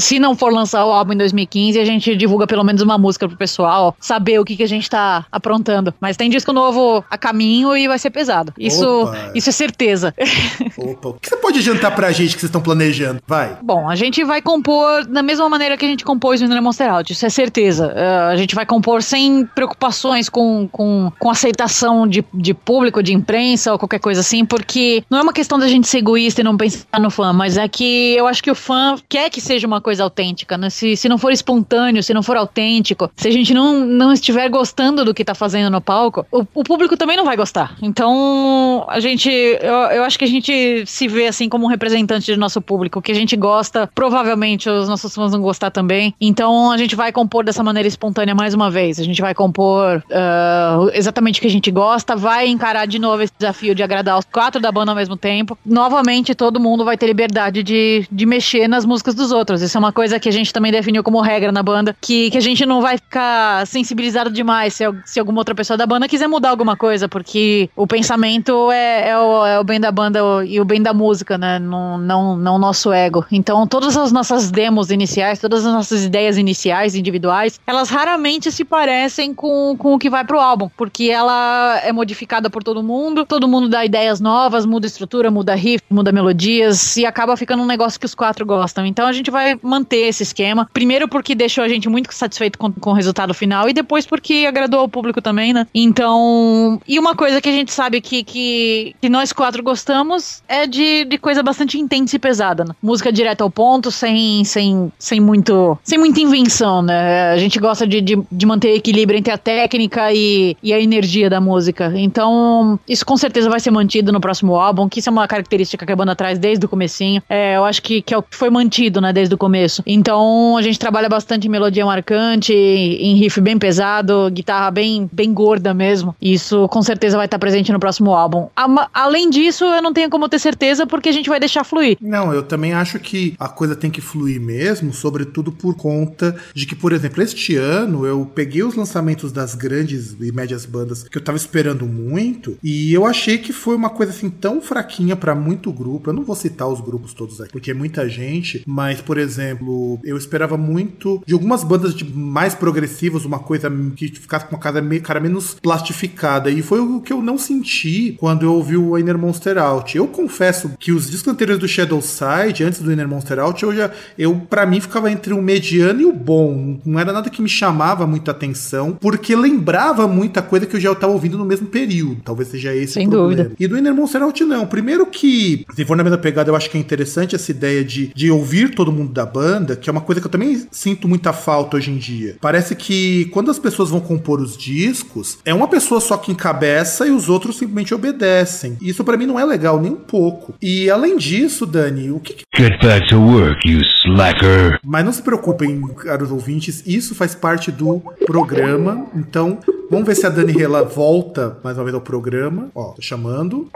se 0.01 0.19
não 0.19 0.35
for 0.35 0.53
lançar 0.53 0.85
o 0.85 0.93
álbum 0.93 1.13
em 1.13 1.17
2015, 1.17 1.79
a 1.79 1.85
gente 1.85 2.17
divulga 2.17 2.47
pelo 2.47 2.65
menos 2.65 2.83
uma 2.83 2.99
música 2.99 3.29
pro 3.29 3.37
pessoal 3.37 3.95
saber 4.01 4.39
o 4.39 4.45
que, 4.45 4.57
que 4.57 4.63
a 4.63 4.69
gente 4.69 4.89
tá 4.89 5.27
aprontando. 5.31 5.95
Mas 6.01 6.17
tem 6.17 6.31
disco 6.31 6.53
novo 6.53 7.05
a 7.11 7.19
caminho 7.19 7.77
e 7.77 7.89
vai 7.89 7.99
ser 7.99 8.11
pesado. 8.11 8.53
Isso, 8.59 9.11
isso 9.35 9.49
é 9.49 9.53
certeza. 9.53 10.15
Opa. 10.77 11.09
O 11.09 11.15
que 11.15 11.29
você 11.29 11.37
pode 11.37 11.59
adiantar 11.59 11.95
pra 11.95 12.13
gente 12.13 12.35
que 12.35 12.41
vocês 12.41 12.49
estão 12.49 12.61
planejando? 12.61 13.21
Vai. 13.27 13.57
Bom, 13.63 13.89
a 13.89 13.97
gente 13.97 14.23
vai 14.25 14.41
compor 14.43 15.07
da 15.07 15.23
mesma 15.23 15.49
maneira 15.49 15.77
que 15.77 15.85
a 15.85 15.89
gente 15.89 16.05
compôs 16.05 16.41
no 16.41 16.63
Monster 16.63 16.91
Out, 16.91 17.13
isso 17.13 17.27
é 17.27 17.31
certeza. 17.31 17.89
Uh, 17.89 18.31
a 18.33 18.37
gente 18.37 18.55
vai 18.55 18.65
compor 18.65 19.03
sem 19.03 19.45
preocupações 19.47 20.29
com, 20.29 20.69
com, 20.71 21.13
com 21.19 21.31
aceitação 21.31 22.07
de, 22.07 22.25
de 22.33 22.55
público, 22.55 23.03
de 23.03 23.13
imprensa 23.13 23.73
ou 23.73 23.79
qualquer 23.79 24.01
coisa 24.01 24.21
assim, 24.21 24.45
porque 24.45 25.03
não 25.11 25.19
é 25.19 25.23
uma 25.23 25.33
questão 25.33 25.59
da 25.59 25.69
gente 25.69 25.87
ser 25.89 25.99
egoísta 25.99 26.41
e 26.41 26.45
não 26.45 26.57
pensar 26.57 27.01
no 27.01 27.11
fã, 27.11 27.33
mas 27.33 27.57
é 27.57 27.69
que 27.69 28.15
eu 28.15 28.27
acho 28.27 28.43
que 28.43 28.51
o 28.51 28.55
fã 28.55 28.76
fã 28.77 28.97
quer 29.09 29.31
que 29.31 29.41
seja 29.41 29.67
uma 29.67 29.81
coisa 29.81 30.05
autêntica, 30.05 30.59
né? 30.59 30.69
Se, 30.69 30.97
se 30.97 31.09
não 31.09 31.17
for 31.17 31.33
espontâneo, 31.33 32.03
se 32.03 32.13
não 32.13 32.23
for 32.23 32.37
autêntico, 32.37 33.11
se 33.17 33.29
a 33.29 33.31
gente 33.31 33.55
não, 33.55 33.85
não 33.85 34.13
estiver 34.13 34.49
gostando 34.51 35.05
do 35.05 35.15
que 35.15 35.25
tá 35.25 35.35
fazendo 35.35 35.71
no 35.71 35.81
palco, 35.81 36.27
o, 36.31 36.45
o 36.55 36.63
público 36.63 36.97
também 36.97 37.17
não 37.17 37.25
vai 37.25 37.37
gostar. 37.37 37.75
Então, 37.81 38.85
a 38.89 39.01
gente, 39.01 39.31
eu, 39.31 39.75
eu 39.75 40.05
acho 40.05 40.19
que 40.19 40.25
a 40.25 40.29
gente 40.29 40.85
se 40.87 41.09
vê 41.09 41.27
assim 41.27 41.49
como 41.49 41.65
um 41.65 41.69
representante 41.69 42.33
do 42.33 42.39
nosso 42.39 42.61
público. 42.61 42.99
O 42.99 43.03
que 43.03 43.13
a 43.13 43.15
gente 43.15 43.37
gosta, 43.37 43.89
provavelmente 43.95 44.69
os 44.69 44.89
nossos 44.89 45.15
fãs 45.15 45.33
vão 45.33 45.41
gostar 45.41 45.71
também. 45.71 46.15
Então, 46.21 46.71
a 46.71 46.77
gente 46.77 46.95
vai 46.95 47.13
compor 47.13 47.45
dessa 47.45 47.63
maneira 47.63 47.89
espontânea 47.89 48.35
mais 48.35 48.53
uma 48.53 48.71
vez. 48.71 49.01
A 49.01 49.05
gente 49.05 49.23
vai 49.23 49.35
compor 49.35 50.03
uh, 50.11 50.91
exatamente 50.93 51.39
o 51.39 51.41
que 51.41 51.49
a 51.49 51.51
gente 51.51 51.71
gosta, 51.71 52.15
vai 52.15 52.49
encarar 52.49 52.87
de 52.87 52.99
novo 52.99 53.23
esse 53.23 53.33
desafio 53.39 53.75
de 53.75 53.83
agradar 53.83 54.19
os 54.19 54.25
quatro 54.25 54.61
da 54.61 54.71
banda 54.71 54.93
ao 54.93 54.97
mesmo 54.97 55.17
tempo. 55.17 55.57
Novamente, 55.65 56.35
todo 56.35 56.61
mundo 56.61 56.85
vai 56.85 56.97
ter 56.97 57.07
liberdade 57.07 57.63
de, 57.63 58.07
de 58.11 58.27
mexer 58.57 58.69
nas 58.69 58.85
músicas 58.85 59.15
dos 59.15 59.31
outros. 59.31 59.63
Isso 59.63 59.77
é 59.77 59.81
uma 59.81 59.93
coisa 59.93 60.19
que 60.19 60.29
a 60.29 60.33
gente 60.33 60.53
também 60.53 60.73
definiu 60.73 61.03
como 61.03 61.21
regra 61.21 61.53
na 61.53 61.63
banda, 61.63 61.95
que, 62.01 62.31
que 62.31 62.39
a 62.39 62.41
gente 62.41 62.65
não 62.65 62.81
vai 62.81 62.97
ficar 62.97 63.67
sensibilizado 63.67 64.31
demais 64.31 64.75
se, 64.75 64.85
se 65.05 65.21
alguma 65.21 65.41
outra 65.41 65.55
pessoa 65.55 65.77
da 65.77 65.87
banda 65.87 66.09
quiser 66.09 66.27
mudar 66.27 66.51
alguma 66.51 66.77
coisa, 66.77 67.09
porque 67.09 67.69
o 67.77 67.87
pensamento 67.87 68.71
é, 68.73 69.11
é, 69.11 69.19
o, 69.19 69.47
é 69.47 69.61
o 69.61 69.65
bem 69.65 69.79
da 69.79 69.93
banda 69.93 70.21
e 70.47 70.61
o 70.61 70.65
bem 70.65 70.83
da 70.83 70.95
música, 70.95 71.37
né? 71.37 71.59
Não, 71.59 71.99
não, 71.99 72.37
não 72.37 72.57
o 72.57 72.59
nosso 72.59 72.93
ego. 72.93 73.25
Então, 73.31 73.67
todas 73.67 73.97
as 73.97 74.11
nossas 74.13 74.51
demos 74.51 74.91
iniciais, 74.91 75.39
todas 75.39 75.67
as 75.67 75.73
nossas 75.73 76.05
ideias 76.05 76.39
iniciais, 76.39 76.95
individuais, 76.95 77.61
elas 77.67 77.91
raramente 77.91 78.51
se 78.51 78.65
parecem 78.65 79.35
com, 79.35 79.77
com 79.77 79.95
o 79.95 79.99
que 79.99 80.09
vai 80.09 80.25
pro 80.25 80.41
álbum, 80.41 80.71
porque 80.77 81.05
ela 81.05 81.81
é 81.83 81.93
modificada 81.93 82.49
por 82.49 82.63
todo 82.63 82.83
mundo, 82.83 83.27
todo 83.27 83.49
mundo 83.49 83.69
dá 83.69 83.85
ideias 83.85 84.21
novas, 84.21 84.65
muda 84.65 84.87
estrutura, 84.87 85.31
muda 85.31 85.55
riff, 85.55 85.83
muda 85.91 86.13
melodias, 86.13 86.97
e 86.97 87.05
acaba 87.05 87.37
ficando 87.37 87.63
um 87.63 87.67
negócio 87.67 87.99
que 87.99 88.07
os 88.07 88.15
quatro 88.15 88.46
gostam. 88.47 88.87
Então 88.87 89.07
a 89.07 89.13
gente 89.13 89.31
vai 89.31 89.59
manter 89.63 90.09
esse 90.09 90.23
esquema. 90.23 90.69
Primeiro 90.73 91.09
porque 91.09 91.35
deixou 91.35 91.65
a 91.65 91.69
gente 91.69 91.89
muito 91.89 92.13
satisfeito 92.15 92.59
com, 92.59 92.73
com 92.73 92.91
o 92.91 92.95
resultado 92.95 93.35
final 93.35 93.69
e 93.69 93.73
depois 93.73 94.07
porque 94.07 94.47
agradou 94.49 94.81
ao 94.81 94.89
público 94.89 95.21
também, 95.21 95.53
né? 95.53 95.67
Então, 95.75 96.81
e 96.87 96.99
uma 96.99 97.15
coisa 97.15 97.41
que 97.41 97.49
a 97.49 97.53
gente 97.53 97.73
sabe 97.73 98.01
que, 98.01 98.23
que, 98.23 98.95
que 99.01 99.09
nós 99.09 99.33
quatro 99.33 99.63
gostamos 99.63 100.43
é 100.49 100.67
de, 100.67 101.05
de 101.05 101.19
coisa 101.19 101.43
bastante 101.43 101.79
intensa 101.79 102.17
e 102.17 102.19
pesada, 102.19 102.65
né? 102.65 102.75
Música 102.83 103.13
direto 103.13 103.43
ao 103.43 103.51
ponto, 103.51 103.91
sem, 103.91 104.45
sem, 104.45 104.93
sem 104.99 105.21
muito 105.21 105.79
sem 105.83 105.99
muita 105.99 106.21
invenção, 106.21 106.83
né? 106.83 107.31
A 107.31 107.39
gente 107.39 107.59
gosta 107.59 107.87
de, 107.87 108.01
de, 108.01 108.23
de 108.31 108.47
manter 108.47 108.75
equilíbrio 108.75 109.19
entre 109.19 109.33
a 109.33 109.39
técnica 109.39 110.13
e, 110.13 110.57
e 110.63 110.73
a 110.73 110.81
energia 110.81 111.29
da 111.29 111.41
música. 111.41 111.93
Então, 111.97 112.79
isso 112.89 113.05
com 113.05 113.17
certeza 113.17 113.49
vai 113.49 113.61
ser 113.61 113.71
mantido 113.71 114.13
no 114.13 114.21
próximo 114.21 114.57
álbum, 114.57 114.89
que 114.89 115.01
isso 115.01 115.09
é 115.09 115.13
uma 115.13 115.27
característica 115.27 115.85
que 115.85 115.93
a 115.93 115.97
banda 115.97 116.15
traz 116.15 116.39
desde 116.39 116.65
o 116.65 116.69
comecinho. 116.69 117.23
É, 117.29 117.57
eu 117.57 117.65
acho 117.65 117.83
que, 117.83 118.03
que 118.03 118.15
é 118.15 118.19
o 118.19 118.23
que 118.23 118.36
foi 118.37 118.51
mantido, 118.51 119.01
né, 119.01 119.13
desde 119.13 119.35
o 119.35 119.39
começo. 119.39 119.83
Então, 119.87 120.57
a 120.57 120.63
gente 120.63 120.79
trabalha 120.79 121.09
bastante 121.09 121.47
em 121.47 121.51
melodia 121.51 121.85
marcante, 121.85 122.53
em 122.53 123.17
riff 123.17 123.41
bem 123.41 123.59
pesado, 123.59 124.31
guitarra 124.31 124.71
bem, 124.71 125.09
bem 125.13 125.33
gorda 125.33 125.73
mesmo. 125.75 126.15
Isso 126.21 126.69
com 126.69 126.83
certeza 126.83 127.17
vai 127.17 127.27
estar 127.27 127.39
presente 127.39 127.73
no 127.73 127.81
próximo 127.81 128.13
álbum. 128.15 128.49
A, 128.57 128.89
além 128.93 129.31
disso, 129.31 129.65
eu 129.65 129.83
não 129.83 129.93
tenho 129.93 130.11
como 130.11 130.29
ter 130.29 130.39
certeza 130.39 130.87
porque 130.87 131.09
a 131.09 131.13
gente 131.13 131.29
vai 131.29 131.41
deixar 131.41 131.65
fluir. 131.65 131.97
Não, 132.01 132.33
eu 132.33 132.43
também 132.43 132.73
acho 132.73 132.99
que 132.99 133.35
a 133.39 133.49
coisa 133.49 133.75
tem 133.75 133.91
que 133.91 134.01
fluir 134.01 134.41
mesmo, 134.41 134.93
sobretudo 134.93 135.51
por 135.53 135.75
conta 135.75 136.37
de 136.55 136.67
que, 136.67 136.75
por 136.75 136.93
exemplo, 136.93 137.23
este 137.23 137.57
ano 137.57 138.07
eu 138.07 138.31
peguei 138.35 138.63
os 138.63 138.75
lançamentos 138.75 139.33
das 139.33 139.55
grandes 139.55 140.17
e 140.21 140.33
médias 140.33 140.67
bandas 140.67 141.05
que 141.05 141.17
eu 141.17 141.23
tava 141.23 141.37
esperando 141.37 141.87
muito 141.87 142.59
e 142.63 142.93
eu 142.93 143.07
achei 143.07 143.39
que 143.39 143.53
foi 143.53 143.75
uma 143.75 143.91
coisa 143.91 144.13
assim 144.13 144.29
tão 144.29 144.61
fraquinha 144.61 145.17
para 145.17 145.35
muito 145.35 145.73
grupo. 145.73 146.11
Eu 146.11 146.15
não 146.15 146.25
vou 146.25 146.37
citar 146.37 146.69
os 146.69 146.81
grupos 146.81 147.15
todos 147.15 147.41
aqui, 147.41 147.53
porque 147.53 147.71
é 147.71 147.75
muita 147.75 148.09
gente, 148.09 148.26
mas, 148.67 149.01
por 149.01 149.19
exemplo, 149.19 149.99
eu 150.05 150.17
esperava 150.17 150.57
muito 150.57 151.23
de 151.27 151.35
algumas 151.35 151.63
bandas 151.65 151.95
de 151.95 152.05
mais 152.05 152.55
progressivas, 152.55 153.25
uma 153.25 153.39
coisa 153.39 153.71
que 153.95 154.09
ficasse 154.09 154.47
com 154.47 154.55
uma 154.55 154.61
cara, 154.61 154.83
cara 155.01 155.21
menos 155.21 155.55
plastificada. 155.55 156.51
E 156.51 156.63
foi 156.63 156.81
o 156.81 157.01
que 157.01 157.13
eu 157.13 157.23
não 157.23 157.39
senti 157.39 158.17
quando 158.19 158.45
eu 158.45 158.55
ouvi 158.55 158.77
o 158.77 158.99
Inner 158.99 159.19
Monster 159.19 159.59
Out. 159.59 159.97
Eu 159.97 160.07
confesso 160.07 160.73
que 160.79 160.93
os 160.93 161.11
discos 161.11 161.33
anteriores 161.33 161.61
do 161.61 161.69
Shadow 161.69 162.01
Side, 162.01 162.65
antes 162.65 162.81
do 162.81 162.93
Inner 162.93 163.09
Monster 163.09 163.39
Out, 163.39 163.63
eu 163.63 163.75
já, 163.75 163.91
eu 164.19 164.35
para 164.49 164.67
mim 164.67 164.81
ficava 164.81 165.11
entre 165.11 165.33
o 165.33 165.43
mediano 165.43 166.01
e 166.01 166.05
o 166.05 166.13
bom. 166.13 166.79
Não 166.85 166.99
era 166.99 167.13
nada 167.13 167.31
que 167.31 167.43
me 167.43 167.49
chamava 167.49 168.07
muita 168.07 168.31
atenção, 168.31 168.97
porque 169.01 169.35
lembrava 169.35 170.07
muita 170.07 170.43
coisa 170.43 170.67
que 170.67 170.77
eu 170.77 170.81
já 170.81 170.93
estava 170.93 171.13
ouvindo 171.13 171.39
no 171.39 171.45
mesmo 171.45 171.67
período. 171.67 172.21
Talvez 172.25 172.49
seja 172.49 172.75
esse 172.75 172.95
Sem 172.95 173.07
o 173.07 173.11
problema. 173.11 173.45
Dúvida. 173.45 173.57
E 173.59 173.67
do 173.67 173.79
Inner 173.79 173.95
Monster 173.95 174.23
Out 174.23 174.45
não. 174.45 174.67
Primeiro 174.67 175.07
que, 175.07 175.65
se 175.75 175.85
for 175.85 175.97
na 175.97 176.03
mesma 176.03 176.19
pegada, 176.19 176.51
eu 176.51 176.57
acho 176.57 176.71
que 176.71 176.77
é 176.77 176.81
interessante 176.81 177.35
essa 177.35 177.51
ideia 177.51 177.85
de, 177.85 178.13
de 178.17 178.31
ouvir 178.31 178.75
todo 178.75 178.91
mundo 178.91 179.13
da 179.13 179.27
banda, 179.27 179.77
que 179.77 179.91
é 179.91 179.93
uma 179.93 180.01
coisa 180.01 180.21
que 180.21 180.27
eu 180.27 180.31
também 180.31 180.67
sinto 180.71 181.07
muita 181.07 181.35
falta 181.35 181.77
hoje 181.77 181.91
em 181.91 181.99
dia. 181.99 182.37
Parece 182.41 182.75
que 182.75 183.27
quando 183.27 183.51
as 183.51 183.59
pessoas 183.59 183.91
vão 183.91 184.01
compor 184.01 184.41
os 184.41 184.57
discos, 184.57 185.39
é 185.45 185.53
uma 185.53 185.69
pessoa 185.69 186.01
só 186.01 186.17
que 186.17 186.33
encabeça 186.33 187.07
e 187.07 187.11
os 187.11 187.29
outros 187.29 187.59
simplesmente 187.59 187.95
obedecem. 187.95 188.79
Isso 188.81 189.05
para 189.05 189.19
mim 189.19 189.27
não 189.27 189.39
é 189.39 189.45
legal 189.45 189.79
nem 189.79 189.93
um 189.93 189.97
pouco. 189.97 190.55
E 190.63 190.89
além 190.89 191.19
disso, 191.19 191.67
Dani, 191.67 192.11
o 192.11 192.19
que, 192.19 192.33
que... 192.33 192.45
Get 192.57 192.81
back 192.83 193.07
to 193.09 193.17
work, 193.17 193.71
you 193.71 193.83
slacker. 194.07 194.81
Mas 194.83 195.05
não 195.05 195.13
se 195.13 195.21
preocupem, 195.21 195.83
caros 195.97 196.31
ouvintes, 196.31 196.83
isso 196.87 197.15
faz 197.15 197.35
parte 197.35 197.71
do 197.71 198.03
programa. 198.25 199.07
Então, 199.15 199.59
vamos 199.91 200.07
ver 200.07 200.15
se 200.15 200.25
a 200.25 200.31
Dani 200.31 200.53
Rela 200.53 200.83
volta 200.85 201.59
mais 201.63 201.77
uma 201.77 201.85
vez 201.85 201.95
ao 201.95 202.01
programa. 202.01 202.71
Ó, 202.75 202.93
tô 202.93 203.03
chamando. 203.03 203.69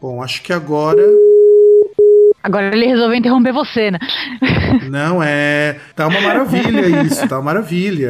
Bom, 0.00 0.22
acho 0.22 0.40
que 0.42 0.52
agora 0.52 1.02
Agora 2.48 2.74
ele 2.74 2.86
resolveu 2.86 3.14
interromper 3.14 3.52
você, 3.52 3.90
né? 3.90 3.98
Não, 4.88 5.22
é. 5.22 5.76
Tá 5.94 6.06
uma 6.06 6.18
maravilha 6.18 7.02
isso, 7.04 7.28
tá 7.28 7.36
uma 7.36 7.44
maravilha. 7.44 8.08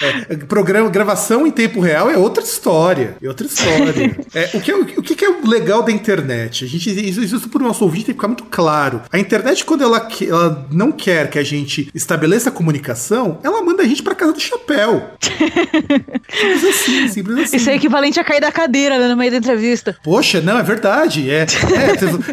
É, 0.00 0.32
é, 0.34 0.36
programa, 0.36 0.88
gravação 0.88 1.44
em 1.44 1.50
tempo 1.50 1.80
real 1.80 2.08
é 2.08 2.16
outra 2.16 2.44
história. 2.44 3.16
É 3.20 3.26
outra 3.26 3.46
história. 3.46 4.16
É, 4.32 4.50
o, 4.54 4.60
que 4.60 4.70
é, 4.70 4.74
o 4.76 5.02
que 5.02 5.24
é 5.24 5.28
o 5.28 5.48
legal 5.48 5.82
da 5.82 5.90
internet? 5.90 6.64
A 6.64 6.68
gente, 6.68 6.88
isso, 6.88 7.20
isso 7.20 7.48
pro 7.48 7.64
nosso 7.64 7.82
ouvinte 7.82 8.06
tem 8.06 8.14
que 8.14 8.18
ficar 8.20 8.28
muito 8.28 8.44
claro. 8.44 9.02
A 9.12 9.18
internet, 9.18 9.64
quando 9.64 9.82
ela, 9.82 10.08
ela 10.24 10.66
não 10.70 10.92
quer 10.92 11.28
que 11.28 11.38
a 11.38 11.42
gente 11.42 11.90
estabeleça 11.92 12.50
a 12.50 12.52
comunicação, 12.52 13.40
ela 13.42 13.60
manda 13.62 13.82
a 13.82 13.86
gente 13.86 14.04
pra 14.04 14.14
casa 14.14 14.32
do 14.32 14.40
chapéu. 14.40 15.10
simples 15.20 16.64
assim, 16.64 17.08
simples 17.08 17.38
assim. 17.38 17.56
Isso 17.56 17.70
é 17.70 17.74
equivalente 17.74 18.20
a 18.20 18.24
cair 18.24 18.40
da 18.40 18.52
cadeira 18.52 18.98
né, 18.98 19.08
no 19.08 19.16
meio 19.16 19.32
da 19.32 19.38
entrevista. 19.38 19.96
Poxa, 20.04 20.40
não, 20.40 20.58
é 20.58 20.62
verdade. 20.62 21.28
É, 21.28 21.42
é 21.42 21.46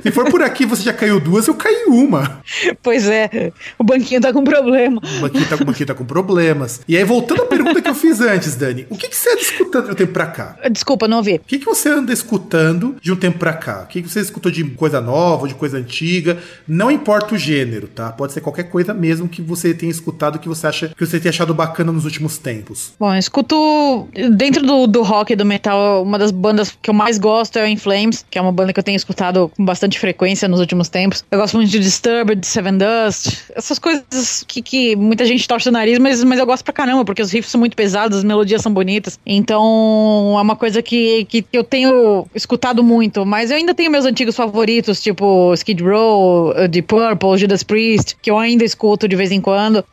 se 0.02 0.12
for 0.12 0.30
por 0.30 0.44
aqui, 0.44 0.66
você 0.66 0.84
já 0.84 0.94
caiu 0.94 1.20
duas, 1.32 1.48
eu 1.48 1.56
caí 1.56 1.86
uma. 1.88 2.42
Pois 2.84 3.08
é, 3.08 3.52
o 3.80 3.84
banquinho 3.84 4.20
tá 4.20 4.34
com 4.34 4.44
problema. 4.44 5.02
O 5.18 5.22
banquinho 5.22 5.48
tá, 5.48 5.56
o 5.56 5.66
banquinho 5.66 5.88
tá 5.88 5.94
com 5.94 6.06
problemas. 6.06 6.82
E 6.88 6.98
aí, 6.98 7.04
voltando 7.04 7.44
à 7.44 7.46
pergunta 7.46 7.82
que 7.82 7.90
eu 7.90 7.96
fiz 7.96 8.20
antes, 8.20 8.56
Dani, 8.56 8.86
o 8.90 8.98
que, 8.98 9.08
que 9.08 9.16
você 9.16 9.30
anda 9.32 9.42
escutando 9.42 9.86
de 9.86 9.92
um 9.92 9.96
tempo 9.96 10.14
pra 10.14 10.28
cá? 10.28 10.58
Desculpa, 10.70 11.08
não 11.08 11.18
ouvi. 11.18 11.36
O 11.36 11.40
que, 11.40 11.60
que 11.60 11.66
você 11.66 11.90
anda 11.90 12.12
escutando 12.12 12.96
de 13.02 13.12
um 13.12 13.16
tempo 13.16 13.40
pra 13.40 13.54
cá? 13.54 13.84
O 13.84 13.88
que, 13.88 14.02
que 14.02 14.10
você 14.10 14.20
escutou 14.20 14.52
de 14.52 14.64
coisa 14.72 15.00
nova, 15.00 15.48
de 15.48 15.56
coisa 15.56 15.78
antiga? 15.78 16.38
Não 16.68 16.92
importa 16.92 17.36
o 17.36 17.38
gênero, 17.38 17.88
tá? 17.88 18.12
Pode 18.12 18.34
ser 18.34 18.42
qualquer 18.42 18.64
coisa 18.64 18.94
mesmo 18.94 19.30
que 19.30 19.42
você 19.42 19.74
tenha 19.74 19.92
escutado 19.92 20.40
que 20.40 20.50
você 20.50 20.68
acha 20.68 20.90
que 20.90 21.06
você 21.06 21.20
tenha 21.20 21.30
achado 21.30 21.54
bacana 21.54 21.92
nos 21.92 22.04
últimos 22.04 22.38
tempos. 22.38 22.94
Bom, 23.00 23.14
eu 23.14 23.20
escuto 23.20 24.08
dentro 24.36 24.66
do, 24.66 24.88
do 24.88 25.02
rock 25.02 25.34
e 25.34 25.36
do 25.36 25.46
metal, 25.46 26.04
uma 26.04 26.20
das 26.20 26.32
bandas 26.32 26.78
que 26.82 26.90
eu 26.90 26.94
mais 26.94 27.18
gosto 27.18 27.58
é 27.58 27.64
o 27.64 27.68
In 27.68 27.78
Flames, 27.78 28.26
que 28.30 28.38
é 28.38 28.42
uma 28.42 28.52
banda 28.52 28.74
que 28.74 28.80
eu 28.80 28.84
tenho 28.84 28.96
escutado 28.96 29.52
com 29.56 29.64
bastante 29.64 30.00
frequência 30.00 30.48
nos 30.48 30.60
últimos 30.60 30.90
tempos 30.90 31.21
tempos. 31.21 31.21
Eu 31.30 31.40
gosto 31.40 31.58
muito 31.58 31.70
de 31.70 31.80
Disturbed, 31.80 32.46
Seven 32.46 32.78
Dust, 32.78 33.52
essas 33.56 33.80
coisas 33.80 34.44
que, 34.48 34.62
que 34.62 34.96
muita 34.96 35.26
gente 35.26 35.48
torce 35.48 35.70
o 35.70 35.72
nariz, 35.72 36.00
mas, 36.00 36.24
mas 36.24 36.40
eu 36.40 36.46
gosto 36.46 36.64
pra 36.64 36.74
caramba, 36.74 37.06
porque 37.06 37.22
os 37.22 37.32
riffs 37.32 37.52
são 37.52 37.60
muito 37.60 37.76
pesados, 37.76 38.20
as 38.20 38.24
melodias 38.24 38.62
são 38.62 38.74
bonitas. 38.74 39.20
Então 39.26 40.36
é 40.38 40.42
uma 40.42 40.56
coisa 40.56 40.82
que, 40.82 41.26
que 41.26 41.46
eu 41.54 41.64
tenho 41.64 42.26
escutado 42.34 42.84
muito, 42.84 43.26
mas 43.26 43.52
eu 43.52 43.58
ainda 43.58 43.74
tenho 43.74 43.92
meus 43.92 44.06
antigos 44.06 44.36
favoritos, 44.36 45.02
tipo 45.02 45.54
Skid 45.54 45.84
Row, 45.84 46.54
The 46.70 46.82
Purple, 46.82 47.38
Judas 47.38 47.64
Priest, 47.64 48.18
que 48.22 48.32
eu 48.32 48.38
ainda 48.38 48.64
escuto 48.64 49.08
de 49.08 49.16
vez 49.16 49.32
em 49.32 49.42
quando, 49.42 49.80
uh, 49.80 49.86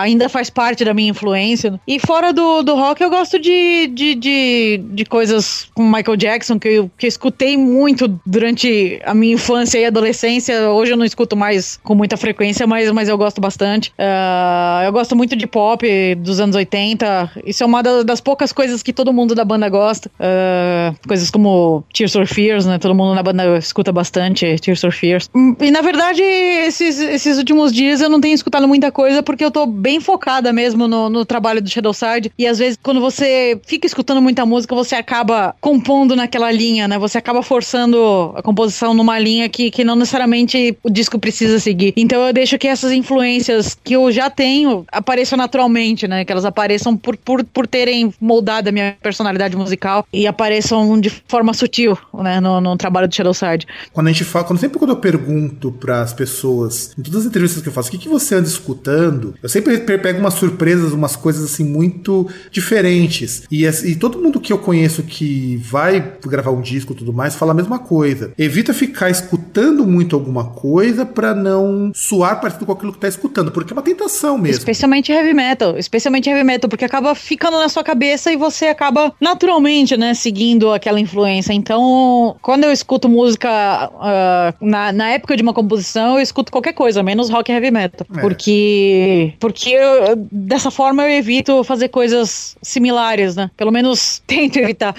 ainda 0.00 0.28
faz 0.28 0.50
parte 0.50 0.84
da 0.84 0.94
minha 0.94 1.10
influência. 1.10 1.78
E 1.86 1.98
fora 1.98 2.32
do, 2.32 2.62
do 2.62 2.74
rock, 2.74 3.02
eu 3.02 3.10
gosto 3.10 3.38
de, 3.38 3.86
de, 3.88 4.14
de, 4.14 4.80
de 4.82 5.04
coisas 5.04 5.68
como 5.74 5.94
Michael 5.94 6.16
Jackson, 6.16 6.58
que 6.58 6.68
eu, 6.68 6.90
que 6.96 7.06
eu 7.06 7.08
escutei 7.08 7.56
muito 7.56 8.08
durante 8.24 9.00
a 9.04 9.14
minha 9.14 9.34
infância 9.34 9.78
e 9.78 9.84
adolescência 9.84 10.65
hoje 10.68 10.92
eu 10.92 10.96
não 10.96 11.04
escuto 11.04 11.36
mais 11.36 11.78
com 11.82 11.94
muita 11.94 12.16
frequência, 12.16 12.66
mas, 12.66 12.90
mas 12.90 13.08
eu 13.08 13.16
gosto 13.16 13.40
bastante. 13.40 13.90
Uh, 13.90 14.84
eu 14.84 14.92
gosto 14.92 15.16
muito 15.16 15.36
de 15.36 15.46
pop 15.46 15.86
dos 16.16 16.40
anos 16.40 16.56
80. 16.56 17.32
Isso 17.44 17.62
é 17.62 17.66
uma 17.66 17.82
das, 17.82 18.04
das 18.04 18.20
poucas 18.20 18.52
coisas 18.52 18.82
que 18.82 18.92
todo 18.92 19.12
mundo 19.12 19.34
da 19.34 19.44
banda 19.44 19.68
gosta. 19.68 20.10
Uh, 20.20 20.96
coisas 21.06 21.30
como 21.30 21.84
Tears 21.92 22.12
for 22.12 22.26
Fears, 22.26 22.66
né? 22.66 22.78
Todo 22.78 22.94
mundo 22.94 23.14
na 23.14 23.22
banda 23.22 23.58
escuta 23.58 23.92
bastante 23.92 24.56
Tears 24.60 24.80
for 24.80 24.92
Fears. 24.92 25.30
E 25.60 25.70
na 25.70 25.80
verdade, 25.80 26.22
esses, 26.22 26.98
esses 27.00 27.38
últimos 27.38 27.72
dias 27.72 28.00
eu 28.00 28.08
não 28.08 28.20
tenho 28.20 28.34
escutado 28.34 28.66
muita 28.66 28.90
coisa 28.90 29.22
porque 29.22 29.44
eu 29.44 29.50
tô 29.50 29.66
bem 29.66 30.00
focada 30.00 30.52
mesmo 30.52 30.88
no, 30.88 31.08
no 31.08 31.24
trabalho 31.24 31.62
do 31.62 31.68
Shadowside. 31.68 32.32
E 32.38 32.46
às 32.46 32.58
vezes, 32.58 32.78
quando 32.82 33.00
você 33.00 33.60
fica 33.66 33.86
escutando 33.86 34.20
muita 34.22 34.44
música, 34.46 34.74
você 34.74 34.94
acaba 34.94 35.54
compondo 35.60 36.16
naquela 36.16 36.50
linha, 36.50 36.88
né? 36.88 36.98
Você 36.98 37.18
acaba 37.18 37.42
forçando 37.42 38.32
a 38.34 38.42
composição 38.42 38.94
numa 38.94 39.18
linha 39.18 39.48
que, 39.48 39.70
que 39.70 39.84
não 39.84 39.96
necessariamente 39.96 40.55
o 40.82 40.90
disco 40.90 41.18
precisa 41.18 41.58
seguir. 41.58 41.92
Então 41.96 42.26
eu 42.26 42.32
deixo 42.32 42.58
que 42.58 42.68
essas 42.68 42.92
influências 42.92 43.76
que 43.82 43.94
eu 43.94 44.10
já 44.10 44.30
tenho 44.30 44.84
apareçam 44.90 45.36
naturalmente, 45.36 46.06
né? 46.06 46.24
Que 46.24 46.32
elas 46.32 46.44
apareçam 46.44 46.96
por, 46.96 47.16
por, 47.16 47.44
por 47.44 47.66
terem 47.66 48.12
moldado 48.20 48.68
a 48.68 48.72
minha 48.72 48.96
personalidade 49.02 49.56
musical 49.56 50.06
e 50.12 50.26
apareçam 50.26 51.00
de 51.00 51.10
forma 51.26 51.52
sutil, 51.54 51.96
né? 52.14 52.40
No, 52.40 52.60
no 52.60 52.76
trabalho 52.76 53.08
do 53.08 53.14
Shadowside. 53.14 53.66
Quando 53.92 54.08
a 54.08 54.12
gente 54.12 54.24
fala, 54.24 54.44
quando 54.44 54.58
sempre 54.58 54.78
quando 54.78 54.90
eu 54.90 54.96
pergunto 54.96 55.72
para 55.72 56.02
as 56.02 56.12
pessoas, 56.12 56.92
em 56.98 57.02
todas 57.02 57.20
as 57.20 57.26
entrevistas 57.26 57.62
que 57.62 57.68
eu 57.68 57.72
faço, 57.72 57.88
o 57.88 57.92
que, 57.92 57.98
que 57.98 58.08
você 58.08 58.34
anda 58.34 58.48
escutando, 58.48 59.34
eu 59.42 59.48
sempre 59.48 59.78
pego 59.78 60.18
umas 60.18 60.34
surpresas, 60.34 60.92
umas 60.92 61.16
coisas 61.16 61.44
assim 61.44 61.64
muito 61.64 62.28
diferentes. 62.50 63.42
E, 63.50 63.64
e 63.64 63.96
todo 63.96 64.18
mundo 64.18 64.40
que 64.40 64.52
eu 64.52 64.58
conheço 64.58 65.02
que 65.02 65.56
vai 65.56 66.14
gravar 66.24 66.50
um 66.50 66.60
disco 66.60 66.92
e 66.92 66.96
tudo 66.96 67.12
mais 67.12 67.34
fala 67.34 67.52
a 67.52 67.54
mesma 67.54 67.78
coisa. 67.78 68.32
Evita 68.38 68.72
ficar 68.72 69.10
escutando 69.10 69.86
muito 69.86 70.16
alguma 70.16 70.44
coisa 70.46 71.04
para 71.04 71.34
não 71.34 71.90
suar 71.94 72.40
parecido 72.40 72.66
com 72.66 72.72
aquilo 72.72 72.92
que 72.92 72.98
tá 72.98 73.08
escutando, 73.08 73.50
porque 73.50 73.72
é 73.72 73.74
uma 73.74 73.82
tentação 73.82 74.38
mesmo. 74.38 74.58
Especialmente 74.58 75.12
heavy 75.12 75.34
metal, 75.34 75.76
especialmente 75.78 76.28
heavy 76.28 76.44
metal, 76.44 76.68
porque 76.68 76.84
acaba 76.84 77.14
ficando 77.14 77.58
na 77.58 77.68
sua 77.68 77.84
cabeça 77.84 78.32
e 78.32 78.36
você 78.36 78.66
acaba 78.66 79.12
naturalmente, 79.20 79.96
né, 79.96 80.14
seguindo 80.14 80.72
aquela 80.72 81.00
influência. 81.00 81.52
Então, 81.52 82.36
quando 82.42 82.64
eu 82.64 82.72
escuto 82.72 83.08
música 83.08 83.90
uh, 83.94 84.64
na, 84.64 84.92
na 84.92 85.08
época 85.10 85.36
de 85.36 85.42
uma 85.42 85.52
composição, 85.52 86.16
eu 86.16 86.22
escuto 86.22 86.52
qualquer 86.52 86.72
coisa, 86.72 87.02
menos 87.02 87.30
rock 87.30 87.50
e 87.50 87.54
heavy 87.54 87.70
metal. 87.70 88.06
É. 88.16 88.20
Porque, 88.20 89.34
porque 89.40 89.70
eu, 89.70 90.16
dessa 90.30 90.70
forma 90.70 91.02
eu 91.04 91.10
evito 91.10 91.64
fazer 91.64 91.88
coisas 91.88 92.56
similares, 92.62 93.36
né? 93.36 93.50
Pelo 93.56 93.70
menos 93.70 94.22
tento 94.26 94.58
evitar. 94.58 94.94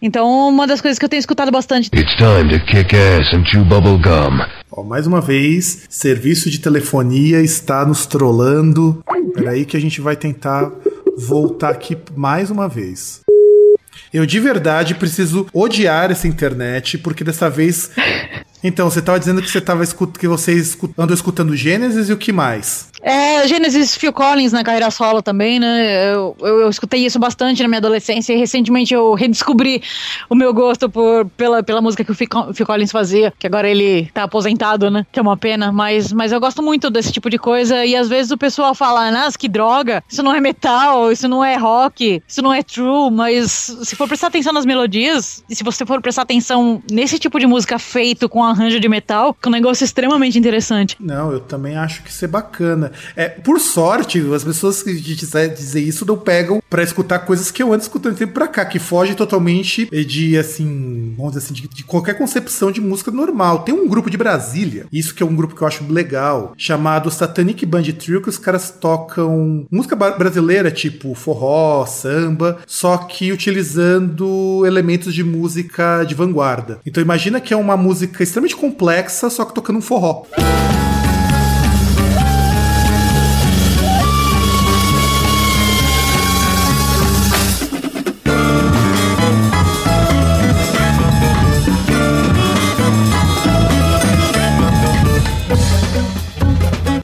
Então, 0.00 0.48
uma 0.48 0.66
das 0.66 0.80
coisas 0.80 0.98
que 0.98 1.04
eu 1.04 1.08
tenho 1.08 1.20
escutado 1.20 1.50
bastante. 1.50 1.90
It's 1.94 2.16
time 2.16 2.48
to 2.50 2.64
kick 2.66 2.94
ass 2.94 3.32
and 3.34 3.44
chew 3.46 3.64
bubble 3.64 3.98
gum. 3.98 4.38
Ó, 4.78 4.84
mais 4.84 5.08
uma 5.08 5.20
vez, 5.20 5.80
serviço 5.88 6.48
de 6.48 6.60
telefonia 6.60 7.42
está 7.42 7.84
nos 7.84 8.06
trollando. 8.06 9.02
Peraí 9.34 9.64
que 9.64 9.76
a 9.76 9.80
gente 9.80 10.00
vai 10.00 10.14
tentar 10.14 10.70
voltar 11.16 11.70
aqui 11.70 11.98
mais 12.14 12.48
uma 12.48 12.68
vez. 12.68 13.22
Eu 14.14 14.24
de 14.24 14.38
verdade 14.38 14.94
preciso 14.94 15.48
odiar 15.52 16.12
essa 16.12 16.28
internet, 16.28 16.96
porque 16.98 17.24
dessa 17.24 17.50
vez. 17.50 17.90
Então, 18.60 18.90
você 18.90 18.98
estava 18.98 19.20
dizendo 19.20 19.40
que 19.40 19.48
você 19.48 19.60
tava 19.60 19.84
escut... 19.84 20.18
que 20.18 20.26
você 20.26 20.52
escut... 20.52 20.92
andou 20.98 21.14
escutando 21.14 21.54
Gênesis 21.54 22.08
e 22.08 22.12
o 22.12 22.16
que 22.16 22.32
mais? 22.32 22.87
É, 23.02 23.46
Genesis 23.46 23.96
Phil 23.96 24.12
Collins 24.12 24.52
na 24.52 24.64
carreira 24.64 24.90
solo 24.90 25.22
também, 25.22 25.58
né? 25.58 26.12
Eu, 26.12 26.36
eu, 26.40 26.60
eu, 26.60 26.70
escutei 26.70 27.04
isso 27.04 27.18
bastante 27.18 27.62
na 27.62 27.68
minha 27.68 27.78
adolescência 27.78 28.32
e 28.32 28.36
recentemente 28.36 28.92
eu 28.92 29.14
redescobri 29.14 29.82
o 30.28 30.34
meu 30.34 30.52
gosto 30.52 30.88
por, 30.88 31.26
pela, 31.36 31.62
pela 31.62 31.80
música 31.80 32.04
que 32.04 32.10
o 32.10 32.14
Phil, 32.14 32.28
Phil 32.54 32.66
Collins 32.66 32.90
fazia, 32.90 33.32
que 33.38 33.46
agora 33.46 33.68
ele 33.68 34.10
tá 34.12 34.24
aposentado, 34.24 34.90
né? 34.90 35.06
Que 35.12 35.18
é 35.18 35.22
uma 35.22 35.36
pena, 35.36 35.70
mas, 35.72 36.12
mas 36.12 36.32
eu 36.32 36.40
gosto 36.40 36.62
muito 36.62 36.90
desse 36.90 37.12
tipo 37.12 37.30
de 37.30 37.38
coisa 37.38 37.84
e 37.84 37.94
às 37.94 38.08
vezes 38.08 38.32
o 38.32 38.38
pessoal 38.38 38.74
fala, 38.74 39.10
nossa, 39.10 39.38
que 39.38 39.48
droga, 39.48 40.02
isso 40.08 40.22
não 40.22 40.34
é 40.34 40.40
metal, 40.40 41.12
isso 41.12 41.28
não 41.28 41.44
é 41.44 41.56
rock, 41.56 42.22
isso 42.26 42.42
não 42.42 42.52
é 42.52 42.62
true, 42.62 43.10
mas 43.10 43.76
se 43.82 43.96
for 43.96 44.08
prestar 44.08 44.28
atenção 44.28 44.52
nas 44.52 44.66
melodias 44.66 45.44
e 45.48 45.54
se 45.54 45.62
você 45.62 45.86
for 45.86 46.00
prestar 46.00 46.22
atenção 46.22 46.82
nesse 46.90 47.18
tipo 47.18 47.38
de 47.38 47.46
música 47.46 47.78
feito 47.78 48.28
com 48.28 48.42
arranjo 48.42 48.80
de 48.80 48.88
metal, 48.88 49.34
que 49.34 49.46
é 49.46 49.48
um 49.48 49.52
negócio 49.52 49.84
extremamente 49.84 50.38
interessante. 50.38 50.96
Não, 51.00 51.32
eu 51.32 51.40
também 51.40 51.76
acho 51.76 52.02
que 52.02 52.10
isso 52.10 52.24
é 52.24 52.28
bacana. 52.28 52.87
É, 53.16 53.28
por 53.28 53.60
sorte, 53.60 54.20
as 54.34 54.44
pessoas 54.44 54.82
que 54.82 54.94
dizem 54.94 55.84
isso 55.86 56.04
não 56.04 56.16
pegam 56.16 56.62
para 56.68 56.82
escutar 56.82 57.20
coisas 57.20 57.50
que 57.50 57.62
eu 57.62 57.72
ando 57.72 57.82
escutando 57.82 58.16
tempo 58.16 58.32
pra 58.32 58.48
cá, 58.48 58.64
que 58.64 58.78
foge 58.78 59.14
totalmente 59.14 59.88
de, 60.04 60.36
assim, 60.36 61.14
vamos 61.16 61.32
dizer 61.32 61.44
assim, 61.44 61.54
de, 61.54 61.68
de, 61.68 61.84
qualquer 61.84 62.14
concepção 62.14 62.70
de 62.70 62.80
música 62.80 63.10
normal. 63.10 63.60
Tem 63.60 63.74
um 63.74 63.88
grupo 63.88 64.10
de 64.10 64.16
Brasília, 64.16 64.86
isso 64.92 65.14
que 65.14 65.22
é 65.22 65.26
um 65.26 65.34
grupo 65.34 65.54
que 65.54 65.62
eu 65.62 65.68
acho 65.68 65.90
legal, 65.90 66.52
chamado 66.56 67.10
Satanic 67.10 67.64
Band 67.64 67.84
Trio, 67.98 68.22
que 68.22 68.28
os 68.28 68.38
caras 68.38 68.70
tocam 68.70 69.66
música 69.70 69.96
brasileira, 69.96 70.70
tipo 70.70 71.14
forró, 71.14 71.86
samba, 71.86 72.58
só 72.66 72.96
que 72.98 73.32
utilizando 73.32 74.64
elementos 74.66 75.14
de 75.14 75.24
música 75.24 76.04
de 76.04 76.14
vanguarda. 76.14 76.80
Então 76.86 77.02
imagina 77.02 77.40
que 77.40 77.54
é 77.54 77.56
uma 77.56 77.76
música 77.76 78.22
extremamente 78.22 78.56
complexa, 78.56 79.30
só 79.30 79.44
que 79.44 79.54
tocando 79.54 79.78
um 79.78 79.82
forró. 79.82 80.24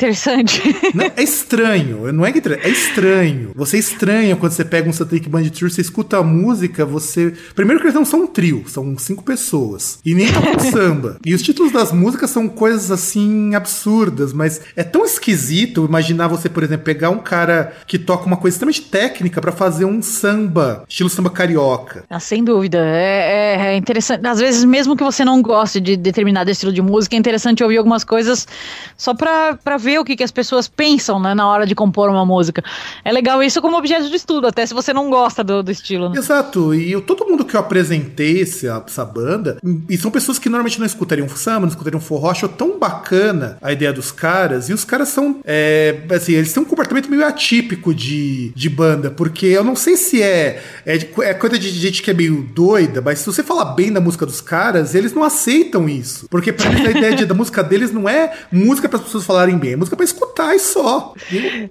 Interessante. 0.05 0.63
Não, 0.95 1.05
é 1.17 1.23
estranho, 1.23 2.13
não 2.13 2.25
é 2.25 2.33
que 2.33 2.43
é 2.49 2.69
estranho. 2.69 3.53
Você 3.55 3.79
estranha 3.79 4.37
quando 4.37 4.53
você 4.53 4.65
pega 4.65 4.89
um 4.89 4.93
Satanic 4.93 5.29
Band 5.29 5.45
Trio, 5.49 5.71
você 5.71 5.81
escuta 5.81 6.19
a 6.19 6.23
música, 6.23 6.85
você. 6.85 7.33
Primeiro 7.55 7.81
que 7.81 7.87
eles 7.87 7.95
não 7.95 8.05
são 8.05 8.25
um 8.25 8.27
trio, 8.27 8.65
são 8.67 8.97
cinco 8.99 9.25
pessoas. 9.25 9.99
E 10.05 10.15
nem 10.15 10.31
tocam 10.31 10.59
samba. 10.71 11.19
E 11.25 11.35
os 11.35 11.43
títulos 11.43 11.73
das 11.73 11.93
músicas 11.93 12.31
são 12.31 12.49
coisas 12.49 12.91
assim 12.91 13.55
absurdas, 13.55 14.33
mas 14.33 14.61
é 14.77 14.85
tão 14.85 15.05
esquisito 15.05 15.85
imaginar 15.85 16.29
você, 16.29 16.49
por 16.49 16.63
exemplo, 16.63 16.85
pegar 16.85 17.11
um 17.11 17.19
cara 17.19 17.73
que 17.87 17.99
toca 17.99 18.27
uma 18.27 18.37
coisa 18.37 18.55
extremamente 18.55 18.83
técnica 18.83 19.41
para 19.41 19.53
fazer 19.53 19.85
um 19.85 20.03
samba, 20.03 20.85
estilo 20.89 21.09
samba 21.09 21.31
carioca. 21.31 22.05
Ah, 22.11 22.21
sem 22.21 22.45
dúvida. 22.45 22.79
É, 22.79 23.57
é, 23.57 23.67
é 23.67 23.77
interessante. 23.77 24.27
Às 24.27 24.39
vezes, 24.39 24.65
mesmo 24.65 24.97
que 24.97 25.03
você 25.03 25.25
não 25.25 25.41
goste 25.41 25.81
de 25.81 25.97
determinado 25.97 26.51
estilo 26.51 26.73
de 26.73 26.83
música, 26.83 27.17
é 27.17 27.19
interessante 27.19 27.63
ouvir 27.63 27.79
algumas 27.79 28.05
coisas 28.05 28.47
só 28.97 29.15
pra, 29.15 29.55
pra 29.63 29.77
ver 29.77 29.94
o 29.99 30.05
que, 30.05 30.17
que 30.17 30.25
as 30.25 30.31
pessoas 30.31 30.69
pensam 30.69 31.21
né, 31.21 31.35
na 31.35 31.49
hora 31.49 31.67
de 31.67 31.75
compor 31.75 32.09
uma 32.11 32.25
música. 32.25 32.63
É 33.05 33.13
legal 33.13 33.43
isso 33.43 33.61
como 33.61 33.77
objeto 33.77 34.09
de 34.09 34.17
estudo, 34.17 34.47
até 34.47 34.65
se 34.67 34.75
você 34.75 34.93
não 34.93 35.11
gosta 35.11 35.43
do, 35.43 35.63
do 35.63 35.71
estilo. 35.71 36.09
Né? 36.09 36.19
Exato, 36.19 36.75
e 36.75 36.91
eu, 36.91 37.01
todo 37.01 37.27
mundo 37.27 37.45
que 37.45 37.57
eu 37.57 37.61
apresentei 37.61 38.43
essa, 38.43 38.83
essa 38.87 39.05
banda, 39.05 39.59
e 39.89 39.97
são 39.97 40.11
pessoas 40.11 40.39
que 40.39 40.49
normalmente 40.49 40.79
não 40.79 40.87
escutariam 40.87 41.29
samba, 41.29 41.61
não 41.61 41.69
escutariam 41.69 42.01
forró, 42.01 42.31
achou 42.31 42.49
tão 42.49 42.79
bacana 42.79 43.59
a 43.61 43.73
ideia 43.73 43.93
dos 43.93 44.11
caras, 44.11 44.69
e 44.69 44.73
os 44.73 44.85
caras 44.85 45.09
são, 45.09 45.41
é, 45.45 46.03
assim, 46.11 46.33
eles 46.33 46.53
têm 46.53 46.63
um 46.63 46.67
comportamento 46.67 47.11
meio 47.11 47.27
atípico 47.27 47.95
de, 47.95 48.53
de 48.55 48.69
banda, 48.69 49.11
porque 49.11 49.47
eu 49.47 49.65
não 49.65 49.77
sei 49.77 49.97
se 49.97 50.23
é, 50.23 50.63
é, 50.87 50.97
é 51.21 51.35
coisa 51.35 51.59
de 51.59 51.69
gente 51.69 52.03
que 52.03 52.11
é 52.11 52.15
meio 52.15 52.43
doida, 52.55 53.01
mas 53.01 53.21
se 53.21 53.27
você 53.27 53.43
falar 53.43 53.67
bem 53.67 53.93
da 53.93 54.01
música 54.01 54.27
dos 54.27 54.41
caras, 54.41 54.95
eles 54.95 55.13
não 55.13 55.23
aceitam 55.25 55.89
isso, 55.89 56.27
porque 56.29 56.53
pra 56.53 56.71
eles 56.71 56.87
a 56.87 56.91
ideia 56.91 57.15
de, 57.17 57.27
da 57.27 57.35
música 57.35 57.63
deles 57.63 57.93
não 57.93 58.09
é 58.09 58.33
música 58.51 58.89
para 58.89 58.99
as 58.99 59.05
pessoas 59.05 59.25
falarem 59.25 59.59
bem, 59.59 59.74
é 59.75 59.77
música 59.77 59.97
para 59.97 60.05
escutar 60.05 60.55
e 60.55 60.59
só. 60.59 61.15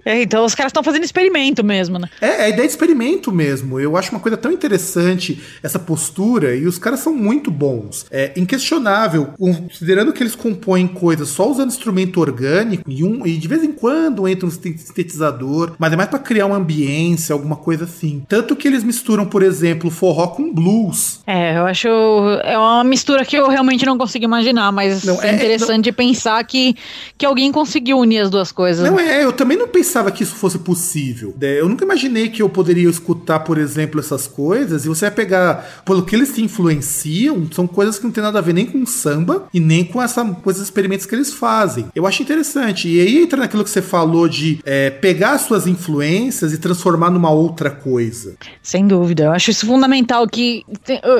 É, 0.05 0.21
então 0.21 0.45
os 0.45 0.55
caras 0.55 0.69
estão 0.69 0.83
fazendo 0.83 1.03
experimento 1.03 1.63
mesmo, 1.63 1.97
né? 1.97 2.09
É, 2.21 2.27
é 2.27 2.43
a 2.45 2.49
ideia 2.49 2.67
de 2.67 2.73
experimento 2.73 3.31
mesmo. 3.31 3.79
Eu 3.79 3.97
acho 3.97 4.11
uma 4.11 4.19
coisa 4.19 4.37
tão 4.37 4.51
interessante 4.51 5.41
essa 5.61 5.79
postura 5.79 6.55
e 6.55 6.65
os 6.65 6.77
caras 6.77 6.99
são 6.99 7.13
muito 7.13 7.49
bons. 7.49 8.05
É 8.11 8.33
inquestionável, 8.35 9.33
considerando 9.37 10.13
que 10.13 10.21
eles 10.21 10.35
compõem 10.35 10.87
coisas 10.87 11.29
só 11.29 11.49
usando 11.49 11.69
instrumento 11.69 12.19
orgânico 12.19 12.83
e, 12.89 13.03
um, 13.03 13.25
e 13.25 13.37
de 13.37 13.47
vez 13.47 13.63
em 13.63 13.71
quando 13.71 14.27
entra 14.27 14.45
um 14.45 14.51
sintetizador, 14.51 15.73
mas 15.77 15.91
é 15.91 15.95
mais 15.95 16.09
para 16.09 16.19
criar 16.19 16.45
uma 16.45 16.57
ambiência, 16.57 17.33
alguma 17.33 17.55
coisa 17.55 17.85
assim. 17.85 18.23
Tanto 18.27 18.55
que 18.55 18.67
eles 18.67 18.83
misturam, 18.83 19.25
por 19.25 19.41
exemplo, 19.43 19.89
forró 19.89 20.27
com 20.27 20.53
blues. 20.53 21.21
É, 21.25 21.57
eu 21.57 21.65
acho 21.65 21.87
é 22.43 22.57
uma 22.57 22.83
mistura 22.83 23.25
que 23.25 23.35
eu 23.35 23.47
realmente 23.47 23.85
não 23.85 23.97
consigo 23.97 24.25
imaginar, 24.25 24.71
mas 24.71 25.03
não, 25.03 25.21
é, 25.21 25.29
é 25.29 25.35
interessante 25.35 25.89
não... 25.89 25.93
pensar 25.93 26.43
que, 26.43 26.75
que 27.17 27.25
alguém 27.25 27.51
conseguiu 27.51 27.92
unir 27.99 28.19
as 28.19 28.29
duas 28.29 28.51
coisas. 28.51 28.89
Não 28.89 28.99
é, 28.99 29.23
eu 29.23 29.31
também 29.31 29.57
não 29.57 29.67
pensava 29.67 30.11
que 30.11 30.23
isso 30.23 30.35
fosse 30.35 30.59
possível. 30.59 31.33
É, 31.41 31.59
eu 31.59 31.69
nunca 31.69 31.85
imaginei 31.85 32.29
que 32.29 32.41
eu 32.41 32.49
poderia 32.49 32.89
escutar, 32.89 33.39
por 33.39 33.57
exemplo, 33.57 33.99
essas 33.99 34.27
coisas 34.27 34.85
e 34.85 34.87
você 34.87 35.05
vai 35.05 35.15
pegar, 35.15 35.83
pelo 35.85 36.03
que 36.03 36.15
eles 36.15 36.29
se 36.29 36.41
influenciam, 36.41 37.47
são 37.51 37.67
coisas 37.67 37.97
que 37.97 38.05
não 38.05 38.11
tem 38.11 38.23
nada 38.23 38.39
a 38.39 38.41
ver 38.41 38.53
nem 38.53 38.65
com 38.65 38.85
samba 38.85 39.47
e 39.53 39.59
nem 39.59 39.83
com 39.83 40.01
essa 40.01 40.23
coisas 40.25 40.63
experimentos 40.63 41.05
que 41.05 41.15
eles 41.15 41.33
fazem. 41.33 41.85
Eu 41.95 42.05
acho 42.07 42.21
interessante. 42.21 42.87
E 42.87 42.99
aí 42.99 43.23
entra 43.23 43.39
naquilo 43.39 43.63
que 43.63 43.69
você 43.69 43.81
falou 43.81 44.27
de 44.27 44.59
é, 44.65 44.89
pegar 44.89 45.37
suas 45.37 45.67
influências 45.67 46.53
e 46.53 46.57
transformar 46.57 47.09
numa 47.09 47.29
outra 47.29 47.69
coisa. 47.69 48.35
Sem 48.61 48.87
dúvida. 48.87 49.25
Eu 49.25 49.31
acho 49.31 49.51
isso 49.51 49.65
fundamental 49.65 50.27
que 50.27 50.65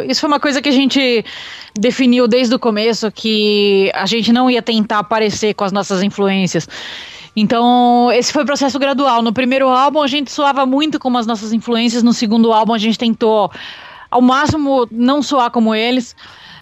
isso 0.08 0.22
foi 0.22 0.28
uma 0.28 0.40
coisa 0.40 0.62
que 0.62 0.70
a 0.70 0.74
gente 0.74 1.24
definiu 1.78 2.28
desde 2.28 2.54
o 2.54 2.60
começo 2.60 3.12
que 3.12 3.92
a 3.94 4.06
gente 4.06 4.32
não 4.32 4.50
ia 4.50 4.62
tentar 4.62 5.00
aparecer 5.00 5.54
com 5.54 5.64
as 5.64 5.72
nossas 5.72 6.04
influências. 6.04 6.63
Então, 7.36 8.12
esse 8.12 8.32
foi 8.32 8.44
o 8.44 8.46
processo 8.46 8.78
gradual. 8.78 9.22
No 9.22 9.34
primeiro 9.34 9.68
álbum, 9.68 10.02
a 10.02 10.08
gente 10.08 10.32
soava 10.32 10.66
muito 10.66 11.00
como 11.00 11.18
as 11.18 11.26
nossas 11.26 11.52
influências. 11.52 12.04
No 12.04 12.14
segundo 12.14 12.54
álbum, 12.54 12.74
a 12.74 12.78
gente 12.78 12.98
tentou, 12.98 13.52
ao 14.12 14.22
máximo, 14.22 14.88
não 14.92 15.22
soar 15.22 15.50
como 15.50 15.74
eles. 15.74 16.16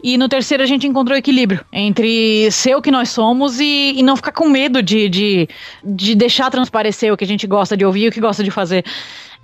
E 0.03 0.17
no 0.17 0.27
terceiro, 0.27 0.63
a 0.63 0.65
gente 0.65 0.87
encontrou 0.87 1.17
equilíbrio 1.17 1.63
entre 1.71 2.49
ser 2.51 2.75
o 2.75 2.81
que 2.81 2.89
nós 2.89 3.09
somos 3.09 3.59
e, 3.59 3.93
e 3.97 4.01
não 4.01 4.15
ficar 4.15 4.31
com 4.31 4.49
medo 4.49 4.81
de, 4.81 5.07
de, 5.07 5.49
de 5.83 6.15
deixar 6.15 6.49
transparecer 6.49 7.13
o 7.13 7.17
que 7.17 7.23
a 7.23 7.27
gente 7.27 7.45
gosta 7.45 7.77
de 7.77 7.85
ouvir 7.85 8.05
e 8.05 8.07
o 8.07 8.11
que 8.11 8.21
gosta 8.21 8.43
de 8.43 8.49
fazer. 8.49 8.83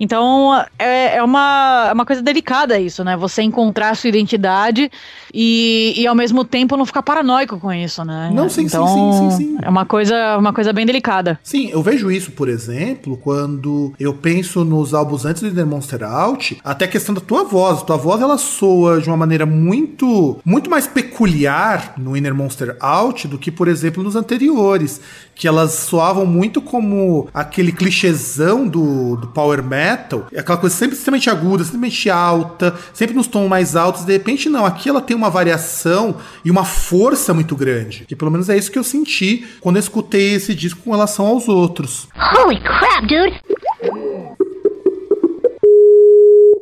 Então, 0.00 0.64
é, 0.78 1.16
é, 1.16 1.22
uma, 1.22 1.86
é 1.90 1.92
uma 1.92 2.06
coisa 2.06 2.22
delicada 2.22 2.78
isso, 2.78 3.02
né? 3.02 3.16
Você 3.16 3.42
encontrar 3.42 3.90
a 3.90 3.94
sua 3.94 4.08
identidade 4.08 4.90
e, 5.34 5.94
e 5.96 6.06
ao 6.06 6.14
mesmo 6.14 6.44
tempo 6.44 6.76
não 6.76 6.86
ficar 6.86 7.02
paranoico 7.02 7.58
com 7.58 7.72
isso, 7.72 8.04
né? 8.04 8.30
Não, 8.32 8.48
sim, 8.48 8.64
então, 8.64 8.86
sim, 8.86 8.94
sim, 8.94 9.30
sim, 9.30 9.36
sim. 9.36 9.58
É 9.62 9.68
uma 9.68 9.84
coisa, 9.84 10.36
uma 10.38 10.52
coisa 10.52 10.72
bem 10.72 10.86
delicada. 10.86 11.38
Sim, 11.42 11.68
eu 11.70 11.82
vejo 11.82 12.10
isso, 12.10 12.30
por 12.32 12.48
exemplo, 12.48 13.16
quando 13.16 13.92
eu 13.98 14.14
penso 14.14 14.64
nos 14.64 14.94
álbuns 14.94 15.24
antes 15.24 15.42
do 15.42 15.66
Monster 15.66 16.02
Out, 16.04 16.58
até 16.62 16.84
a 16.84 16.88
questão 16.88 17.14
da 17.14 17.20
tua 17.20 17.44
voz. 17.44 17.82
Tua 17.82 17.96
voz, 17.96 18.20
ela 18.20 18.38
soa 18.38 19.00
de 19.00 19.08
uma 19.08 19.16
maneira 19.16 19.44
muito, 19.44 20.38
muito 20.44 20.70
mais 20.70 20.86
peculiar 20.86 21.94
no 21.96 22.16
Inner 22.16 22.34
Monster 22.34 22.76
Out 22.80 23.26
do 23.26 23.38
que, 23.38 23.50
por 23.50 23.68
exemplo, 23.68 24.02
nos 24.02 24.16
anteriores 24.16 25.00
que 25.38 25.46
elas 25.46 25.72
soavam 25.72 26.26
muito 26.26 26.60
como 26.60 27.28
aquele 27.32 27.70
clichêzão 27.70 28.66
do, 28.66 29.16
do 29.16 29.28
power 29.28 29.62
metal, 29.62 30.26
aquela 30.36 30.58
coisa 30.58 30.74
sempre 30.74 30.96
extremamente 30.96 31.30
aguda, 31.30 31.62
extremamente 31.62 32.10
alta, 32.10 32.74
sempre 32.92 33.14
nos 33.14 33.28
tons 33.28 33.48
mais 33.48 33.76
altos, 33.76 34.04
de 34.04 34.12
repente 34.12 34.48
não, 34.48 34.66
aqui 34.66 34.88
ela 34.88 35.00
tem 35.00 35.16
uma 35.16 35.30
variação 35.30 36.16
e 36.44 36.50
uma 36.50 36.64
força 36.64 37.32
muito 37.32 37.54
grande, 37.54 38.04
que 38.06 38.16
pelo 38.16 38.32
menos 38.32 38.48
é 38.48 38.58
isso 38.58 38.72
que 38.72 38.78
eu 38.78 38.84
senti 38.84 39.46
quando 39.60 39.76
eu 39.76 39.80
escutei 39.80 40.34
esse 40.34 40.52
disco 40.54 40.80
com 40.82 40.90
relação 40.90 41.24
aos 41.26 41.48
outros. 41.48 42.08
Holy 42.36 42.60
crap, 42.60 43.02
dude! 43.02 43.57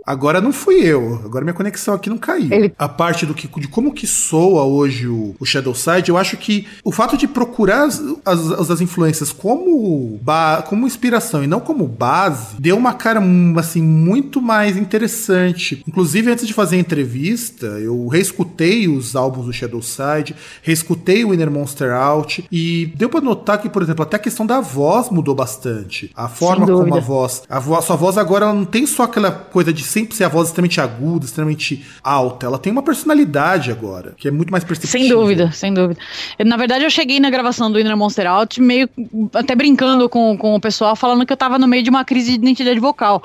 Agora 0.06 0.40
não 0.40 0.52
fui 0.52 0.76
eu. 0.76 1.20
Agora 1.24 1.44
minha 1.44 1.54
conexão 1.54 1.92
aqui 1.94 2.08
não 2.08 2.16
caiu. 2.18 2.52
Ele- 2.52 2.72
A 2.78 2.88
parte 2.88 3.26
do 3.26 3.34
que, 3.34 3.48
de 3.60 3.66
como 3.68 3.92
que 3.92 4.06
soa 4.06 4.62
hoje 4.64 5.08
o, 5.08 5.34
o 5.40 5.44
Shadow 5.44 5.74
Side, 5.74 6.08
eu 6.10 6.16
acho 6.16 6.36
que 6.36 6.66
o 6.84 6.92
fato 6.92 7.16
de 7.16 7.26
procurar 7.26 7.84
as, 7.86 8.00
as, 8.24 8.70
as 8.70 8.80
influências 8.80 9.32
como, 9.32 10.18
ba, 10.22 10.62
como 10.62 10.86
inspiração 10.86 11.42
e 11.42 11.46
não 11.46 11.58
como 11.60 11.86
base, 11.86 12.54
deu 12.60 12.76
uma 12.76 12.92
cara 12.94 13.20
assim 13.58 13.82
muito 13.82 14.40
mais 14.40 14.76
interessante. 14.76 15.82
Inclusive, 15.86 16.30
antes 16.30 16.46
de 16.46 16.54
fazer 16.54 16.76
a 16.76 16.80
entrevista, 16.80 17.66
eu 17.66 18.06
reescutei 18.08 18.86
os 18.88 19.16
álbuns 19.16 19.46
do 19.46 19.52
Shadow 19.52 19.82
Side, 19.82 20.34
reescutei 20.62 21.24
o 21.24 21.32
Inner 21.34 21.50
Monster 21.50 21.92
Out 21.92 22.44
e 22.52 22.92
deu 22.96 23.08
pra 23.08 23.20
notar 23.20 23.60
que, 23.60 23.68
por 23.68 23.82
exemplo, 23.82 24.02
até 24.02 24.16
a 24.16 24.20
questão 24.20 24.46
da 24.46 24.60
voz 24.60 25.10
mudou 25.10 25.34
bastante. 25.34 26.10
A 26.14 26.28
forma 26.28 26.66
como 26.84 26.94
a 26.96 27.00
voz. 27.00 27.42
A 27.48 27.58
voz, 27.58 27.84
sua 27.84 27.96
voz 27.96 28.18
agora 28.18 28.52
não 28.52 28.64
tem 28.64 28.86
só 28.86 29.04
aquela 29.04 29.30
coisa 29.30 29.72
de 29.72 29.82
sempre 29.96 30.14
ser 30.14 30.24
a 30.24 30.28
voz 30.28 30.48
extremamente 30.48 30.78
aguda, 30.78 31.24
extremamente 31.24 31.82
alta. 32.04 32.44
Ela 32.44 32.58
tem 32.58 32.70
uma 32.70 32.82
personalidade 32.82 33.70
agora, 33.70 34.14
que 34.18 34.28
é 34.28 34.30
muito 34.30 34.50
mais 34.50 34.62
perceptível. 34.62 35.08
Sem 35.08 35.08
dúvida, 35.08 35.50
sem 35.52 35.72
dúvida. 35.72 35.98
Eu, 36.38 36.44
na 36.44 36.58
verdade, 36.58 36.84
eu 36.84 36.90
cheguei 36.90 37.18
na 37.18 37.30
gravação 37.30 37.72
do 37.72 37.80
Inner 37.80 37.96
Monster 37.96 38.26
Out 38.26 38.60
meio 38.60 38.90
até 39.32 39.54
brincando 39.54 40.06
com, 40.06 40.36
com 40.36 40.54
o 40.54 40.60
pessoal, 40.60 40.94
falando 40.94 41.24
que 41.24 41.32
eu 41.32 41.36
tava 41.36 41.58
no 41.58 41.66
meio 41.66 41.82
de 41.82 41.88
uma 41.88 42.04
crise 42.04 42.32
de 42.32 42.36
identidade 42.36 42.78
vocal. 42.78 43.22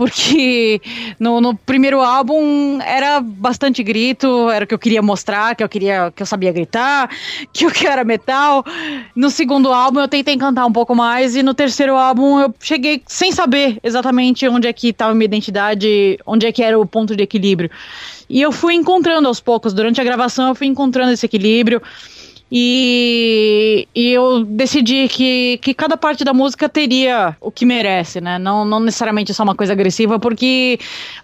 Porque 0.00 0.80
no, 1.18 1.42
no 1.42 1.54
primeiro 1.54 2.00
álbum 2.00 2.80
era 2.80 3.20
bastante 3.20 3.82
grito, 3.82 4.48
era 4.48 4.64
o 4.64 4.66
que 4.66 4.72
eu 4.72 4.78
queria 4.78 5.02
mostrar, 5.02 5.54
que 5.54 5.62
eu 5.62 5.68
queria, 5.68 6.10
que 6.10 6.22
eu 6.22 6.26
sabia 6.26 6.50
gritar, 6.50 7.10
que 7.52 7.66
eu 7.66 7.70
que 7.70 7.86
era 7.86 8.02
metal. 8.02 8.64
No 9.14 9.28
segundo 9.28 9.70
álbum 9.70 10.00
eu 10.00 10.08
tentei 10.08 10.38
cantar 10.38 10.64
um 10.64 10.72
pouco 10.72 10.94
mais 10.94 11.36
e 11.36 11.42
no 11.42 11.52
terceiro 11.52 11.98
álbum 11.98 12.40
eu 12.40 12.54
cheguei 12.58 13.02
sem 13.06 13.30
saber 13.30 13.78
exatamente 13.82 14.48
onde 14.48 14.66
é 14.66 14.72
que 14.72 14.88
estava 14.88 15.12
minha 15.14 15.26
identidade, 15.26 16.18
onde 16.24 16.46
é 16.46 16.52
que 16.52 16.62
era 16.62 16.80
o 16.80 16.86
ponto 16.86 17.14
de 17.14 17.22
equilíbrio. 17.22 17.70
E 18.26 18.40
eu 18.40 18.50
fui 18.52 18.72
encontrando 18.72 19.28
aos 19.28 19.38
poucos, 19.38 19.74
durante 19.74 20.00
a 20.00 20.04
gravação 20.04 20.48
eu 20.48 20.54
fui 20.54 20.66
encontrando 20.66 21.12
esse 21.12 21.26
equilíbrio. 21.26 21.82
E, 22.52 23.86
e 23.94 24.10
eu 24.10 24.44
decidi 24.44 25.06
que, 25.06 25.58
que 25.58 25.72
cada 25.72 25.96
parte 25.96 26.24
da 26.24 26.34
música 26.34 26.68
teria 26.68 27.36
o 27.40 27.50
que 27.50 27.64
merece, 27.64 28.20
né? 28.20 28.38
Não, 28.38 28.64
não 28.64 28.80
necessariamente 28.80 29.32
só 29.32 29.44
uma 29.44 29.54
coisa 29.54 29.72
agressiva, 29.72 30.18
porque 30.18 30.78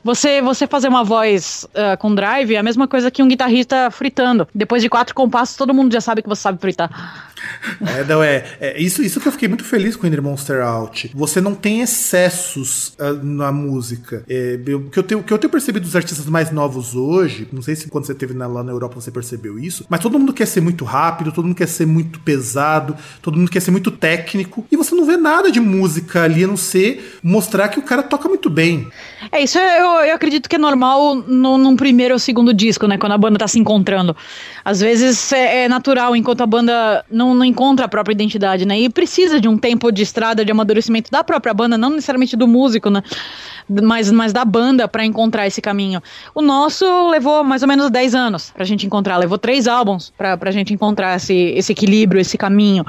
você, 0.05 0.41
você 0.41 0.67
fazer 0.67 0.89
uma 0.89 1.03
voz 1.03 1.67
ah, 1.75 1.97
com 1.97 2.15
drive 2.15 2.55
é 2.55 2.59
a 2.59 2.63
mesma 2.63 2.87
coisa 2.87 3.11
que 3.11 3.23
um 3.23 3.29
guitarrista 3.29 3.91
fritando. 3.91 4.47
Depois 4.55 4.83
de 4.83 4.89
quatro 4.89 5.15
compassos, 5.15 5.57
todo 5.57 5.75
mundo 5.75 5.93
já 5.93 6.01
sabe 6.01 6.23
que 6.23 6.29
você 6.29 6.43
sabe 6.43 6.61
fritar. 6.61 7.26
É, 7.97 8.05
não, 8.05 8.23
é, 8.23 8.45
é 8.61 8.81
isso, 8.81 9.03
isso 9.03 9.21
que 9.21 9.29
eu 9.29 9.33
fiquei 9.33 9.49
muito 9.49 9.65
feliz 9.65 9.97
com 9.97 10.07
o 10.07 10.23
Monster 10.23 10.63
Out. 10.63 11.11
Você 11.15 11.41
não 11.41 11.55
tem 11.55 11.81
excessos 11.83 12.95
ah, 12.99 13.13
na 13.13 13.53
música. 13.53 14.25
É, 14.29 14.59
eu- 14.67 14.85
que 14.91 14.99
eu 14.99 15.03
tenho, 15.03 15.23
que 15.23 15.33
eu 15.33 15.39
tenho 15.39 15.51
percebido 15.51 15.83
dos 15.85 15.95
artistas 15.97 16.27
mais 16.27 16.51
novos 16.51 16.95
hoje, 16.95 17.47
não 17.53 17.61
sei 17.63 17.77
se 17.77 17.89
quando 17.89 18.07
você 18.07 18.13
esteve 18.13 18.35
na- 18.35 18.47
lá 18.47 18.63
na 18.63 18.73
Europa 18.73 19.01
você 19.01 19.11
percebeu 19.11 19.59
isso, 19.59 19.85
mas 19.89 20.01
todo 20.01 20.19
mundo 20.19 20.33
quer 20.33 20.47
ser 20.47 20.61
muito 20.61 20.85
rápido, 20.85 21.31
todo 21.33 21.45
mundo 21.45 21.57
quer 21.57 21.69
ser 21.69 21.87
muito 21.87 22.21
pesado, 22.21 22.97
todo 23.21 23.37
mundo 23.39 23.51
quer 23.51 23.61
ser 23.61 23.71
muito 23.71 23.91
técnico, 23.91 24.67
e 24.71 24.77
você 24.77 24.95
não 24.95 25.05
vê 25.05 25.17
nada 25.17 25.51
de 25.51 25.61
música 25.61 26.23
ali, 26.23 26.45
a 26.45 26.47
não 26.47 26.57
ser 26.57 27.19
mostrar 27.23 27.69
que 27.69 27.79
o 27.79 27.83
cara 27.83 28.03
toca 28.03 28.29
muito 28.29 28.49
bem. 28.49 28.89
É, 29.31 29.43
isso 29.43 29.59
é- 29.59 29.81
eu, 29.81 29.87
eu 30.09 30.15
acredito 30.15 30.49
que 30.49 30.57
é 30.57 30.59
normal 30.59 31.15
no, 31.17 31.59
num 31.59 31.77
primeiro 31.77 32.15
ou 32.15 32.19
segundo 32.19 32.55
disco, 32.55 32.87
né? 32.87 32.97
Quando 32.97 33.13
a 33.13 33.19
banda 33.19 33.39
tá 33.39 33.49
se 33.49 33.59
encontrando. 33.59 34.17
Às 34.65 34.81
vezes 34.81 35.33
é, 35.33 35.65
é 35.65 35.69
natural, 35.69 36.15
enquanto 36.17 36.41
a 36.43 36.47
banda 36.47 37.05
não, 37.11 37.35
não 37.37 37.45
encontra 37.45 37.87
a 37.87 37.89
própria 37.89 38.13
identidade, 38.13 38.67
né? 38.67 38.79
E 38.79 38.89
precisa 38.89 39.41
de 39.41 39.49
um 39.49 39.57
tempo 39.57 39.93
de 39.93 40.03
estrada, 40.03 40.45
de 40.45 40.51
amadurecimento 40.51 41.11
da 41.11 41.23
própria 41.23 41.55
banda, 41.55 41.79
não 41.79 41.91
necessariamente 41.91 42.37
do 42.37 42.49
músico, 42.49 42.91
né? 42.91 43.03
Mas, 43.69 44.11
mas 44.11 44.33
da 44.33 44.45
banda 44.45 44.89
pra 44.89 45.05
encontrar 45.05 45.47
esse 45.47 45.61
caminho. 45.61 46.03
O 46.35 46.43
nosso 46.43 46.85
levou 47.09 47.45
mais 47.45 47.63
ou 47.63 47.69
menos 47.69 47.91
10 47.91 48.15
anos 48.15 48.51
pra 48.51 48.65
gente 48.65 48.87
encontrar, 48.87 49.17
levou 49.17 49.39
três 49.39 49.67
álbuns 49.67 50.13
pra, 50.17 50.37
pra 50.37 50.51
gente 50.51 50.73
encontrar 50.73 51.17
esse, 51.17 51.35
esse 51.35 51.73
equilíbrio, 51.73 52.21
esse 52.21 52.39
caminho. 52.39 52.85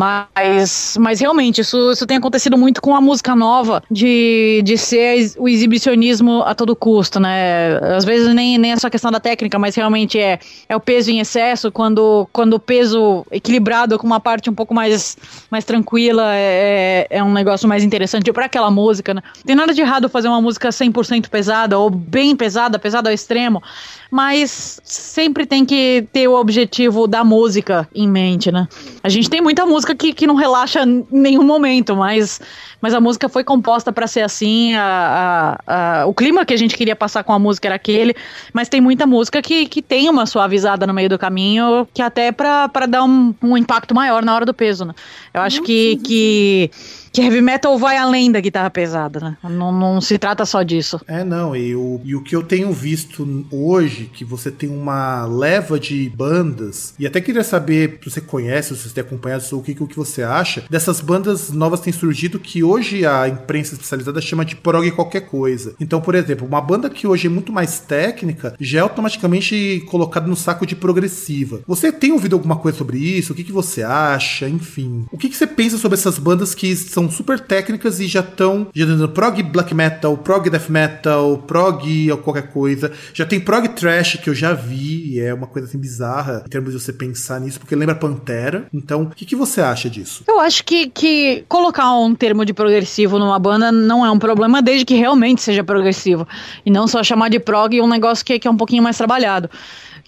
Mas, 0.00 0.96
mas 0.98 1.20
realmente, 1.20 1.60
isso, 1.60 1.90
isso 1.90 2.06
tem 2.06 2.16
acontecido 2.16 2.56
muito 2.56 2.80
com 2.80 2.96
a 2.96 3.02
música 3.02 3.36
nova, 3.36 3.82
de, 3.90 4.62
de 4.64 4.78
ser 4.78 5.30
o 5.36 5.46
exibicionismo 5.46 6.42
a 6.42 6.54
todo 6.54 6.74
custo, 6.74 7.20
né? 7.20 7.76
Às 7.94 8.06
vezes 8.06 8.34
nem, 8.34 8.56
nem 8.56 8.72
é 8.72 8.76
só 8.78 8.88
questão 8.88 9.10
da 9.10 9.20
técnica, 9.20 9.58
mas 9.58 9.74
realmente 9.74 10.18
é, 10.18 10.38
é 10.66 10.74
o 10.74 10.80
peso 10.80 11.10
em 11.10 11.20
excesso, 11.20 11.70
quando, 11.70 12.26
quando 12.32 12.54
o 12.54 12.58
peso 12.58 13.26
equilibrado 13.30 13.98
com 13.98 14.06
uma 14.06 14.18
parte 14.18 14.48
um 14.48 14.54
pouco 14.54 14.72
mais, 14.72 15.18
mais 15.50 15.66
tranquila 15.66 16.34
é, 16.34 17.06
é 17.10 17.22
um 17.22 17.34
negócio 17.34 17.68
mais 17.68 17.84
interessante 17.84 18.32
para 18.32 18.46
aquela 18.46 18.70
música, 18.70 19.12
né? 19.12 19.20
Tem 19.44 19.54
nada 19.54 19.74
de 19.74 19.82
errado 19.82 20.08
fazer 20.08 20.28
uma 20.28 20.40
música 20.40 20.70
100% 20.70 21.28
pesada 21.28 21.78
ou 21.78 21.90
bem 21.90 22.34
pesada, 22.34 22.78
pesada 22.78 23.10
ao 23.10 23.14
extremo, 23.14 23.62
mas 24.10 24.80
sempre 24.82 25.46
tem 25.46 25.64
que 25.64 26.06
ter 26.12 26.26
o 26.26 26.34
objetivo 26.34 27.06
da 27.06 27.22
música 27.22 27.88
em 27.94 28.08
mente, 28.08 28.50
né? 28.50 28.66
A 29.02 29.08
gente 29.08 29.30
tem 29.30 29.40
muita 29.40 29.64
música 29.64 29.94
que, 29.94 30.12
que 30.12 30.26
não 30.26 30.34
relaxa 30.34 30.82
em 30.82 31.06
nenhum 31.10 31.44
momento, 31.44 31.94
mas, 31.94 32.40
mas 32.80 32.92
a 32.92 33.00
música 33.00 33.28
foi 33.28 33.44
composta 33.44 33.92
para 33.92 34.06
ser 34.06 34.22
assim, 34.22 34.74
a, 34.74 35.56
a- 35.66 36.00
a- 36.02 36.06
o 36.06 36.12
clima 36.14 36.44
que 36.44 36.52
a 36.52 36.56
gente 36.56 36.76
queria 36.76 36.96
passar 36.96 37.22
com 37.22 37.32
a 37.32 37.38
música 37.38 37.68
era 37.68 37.76
aquele, 37.76 38.14
mas 38.52 38.68
tem 38.68 38.80
muita 38.80 39.06
música 39.06 39.40
que, 39.40 39.66
que 39.66 39.80
tem 39.80 40.08
uma 40.08 40.26
suavizada 40.26 40.86
no 40.86 40.92
meio 40.94 41.08
do 41.08 41.18
caminho, 41.18 41.86
que 41.94 42.02
até 42.02 42.32
para 42.32 42.66
dar 42.88 43.04
um, 43.04 43.32
um 43.42 43.56
impacto 43.56 43.94
maior 43.94 44.24
na 44.24 44.34
hora 44.34 44.44
do 44.44 44.52
peso, 44.52 44.84
né? 44.84 44.94
Eu 45.32 45.40
acho 45.42 45.62
que, 45.62 45.96
que, 45.98 46.70
que 47.12 47.20
heavy 47.20 47.40
metal 47.40 47.78
vai 47.78 47.96
além 47.96 48.30
da 48.30 48.40
guitarra 48.40 48.70
pesada, 48.70 49.20
né? 49.20 49.36
Não, 49.42 49.72
não 49.72 50.00
se 50.00 50.18
trata 50.18 50.44
só 50.46 50.62
disso. 50.62 51.00
É, 51.06 51.24
não, 51.24 51.54
e 51.54 51.74
o, 51.74 52.00
e 52.04 52.14
o 52.14 52.22
que 52.22 52.34
eu 52.34 52.42
tenho 52.42 52.72
visto 52.72 53.46
hoje, 53.50 54.10
que 54.12 54.24
você 54.24 54.50
tem 54.50 54.68
uma 54.68 55.24
leva 55.26 55.78
de 55.78 56.10
bandas, 56.14 56.94
e 56.98 57.06
até 57.06 57.20
queria 57.20 57.44
saber 57.44 57.98
se 58.02 58.10
você 58.10 58.20
conhece, 58.20 58.76
se 58.76 58.88
você 58.88 58.94
tem 58.94 59.02
acompanhado, 59.02 59.44
o 59.52 59.62
que, 59.62 59.76
o 59.80 59.86
que 59.86 59.96
você 59.96 60.22
acha, 60.22 60.64
dessas 60.70 61.00
bandas 61.00 61.50
novas 61.50 61.80
que 61.80 61.84
têm 61.84 61.92
surgido 61.92 62.38
que 62.38 62.62
hoje 62.62 63.04
a 63.04 63.28
imprensa 63.28 63.74
especializada 63.74 64.20
chama 64.20 64.44
de 64.44 64.56
prog 64.56 64.90
qualquer 64.92 65.22
coisa. 65.22 65.74
Então, 65.80 66.00
por 66.00 66.14
exemplo, 66.14 66.46
uma 66.46 66.60
banda 66.60 66.88
que 66.88 67.06
hoje 67.06 67.26
é 67.26 67.30
muito 67.30 67.52
mais 67.52 67.80
técnica, 67.80 68.54
já 68.60 68.78
é 68.78 68.82
automaticamente 68.82 69.84
colocada 69.90 70.26
no 70.26 70.36
saco 70.36 70.66
de 70.66 70.76
progressiva. 70.76 71.60
Você 71.66 71.92
tem 71.92 72.12
ouvido 72.12 72.36
alguma 72.36 72.56
coisa 72.56 72.78
sobre 72.78 72.98
isso? 72.98 73.32
O 73.32 73.36
que, 73.36 73.44
que 73.44 73.52
você 73.52 73.82
acha? 73.82 74.48
Enfim. 74.48 75.06
O 75.10 75.18
que, 75.18 75.28
que 75.28 75.36
você 75.36 75.46
pensa 75.46 75.78
sobre 75.78 75.98
essas 75.98 76.18
bandas 76.18 76.54
que 76.54 76.74
são 76.76 76.99
super 77.08 77.38
técnicas 77.38 78.00
e 78.00 78.06
já 78.06 78.20
estão 78.20 78.66
já 78.74 78.84
dando 78.84 79.08
prog 79.08 79.42
black 79.42 79.74
metal, 79.74 80.16
prog 80.16 80.50
death 80.50 80.68
metal, 80.68 81.38
prog 81.38 82.10
ou 82.10 82.18
qualquer 82.18 82.50
coisa. 82.50 82.92
Já 83.14 83.24
tem 83.24 83.40
prog 83.40 83.68
trash 83.68 84.18
que 84.22 84.28
eu 84.28 84.34
já 84.34 84.52
vi, 84.52 85.14
e 85.14 85.20
é 85.20 85.32
uma 85.32 85.46
coisa 85.46 85.68
assim 85.68 85.78
bizarra 85.78 86.42
em 86.46 86.48
termos 86.50 86.72
de 86.72 86.80
você 86.80 86.92
pensar 86.92 87.40
nisso, 87.40 87.60
porque 87.60 87.76
lembra 87.76 87.94
Pantera. 87.94 88.66
Então, 88.72 89.02
o 89.02 89.10
que, 89.10 89.24
que 89.24 89.36
você 89.36 89.60
acha 89.60 89.88
disso? 89.88 90.24
Eu 90.26 90.40
acho 90.40 90.64
que, 90.64 90.88
que 90.88 91.44
colocar 91.48 91.92
um 91.94 92.14
termo 92.14 92.44
de 92.44 92.52
progressivo 92.52 93.18
numa 93.18 93.38
banda 93.38 93.70
não 93.70 94.04
é 94.04 94.10
um 94.10 94.18
problema, 94.18 94.60
desde 94.62 94.84
que 94.84 94.94
realmente 94.94 95.42
seja 95.42 95.62
progressivo. 95.62 96.26
E 96.64 96.70
não 96.70 96.86
só 96.86 97.02
chamar 97.02 97.28
de 97.28 97.38
prog 97.38 97.80
um 97.80 97.88
negócio 97.88 98.24
que, 98.24 98.38
que 98.38 98.48
é 98.48 98.50
um 98.50 98.56
pouquinho 98.56 98.82
mais 98.82 98.96
trabalhado. 98.96 99.48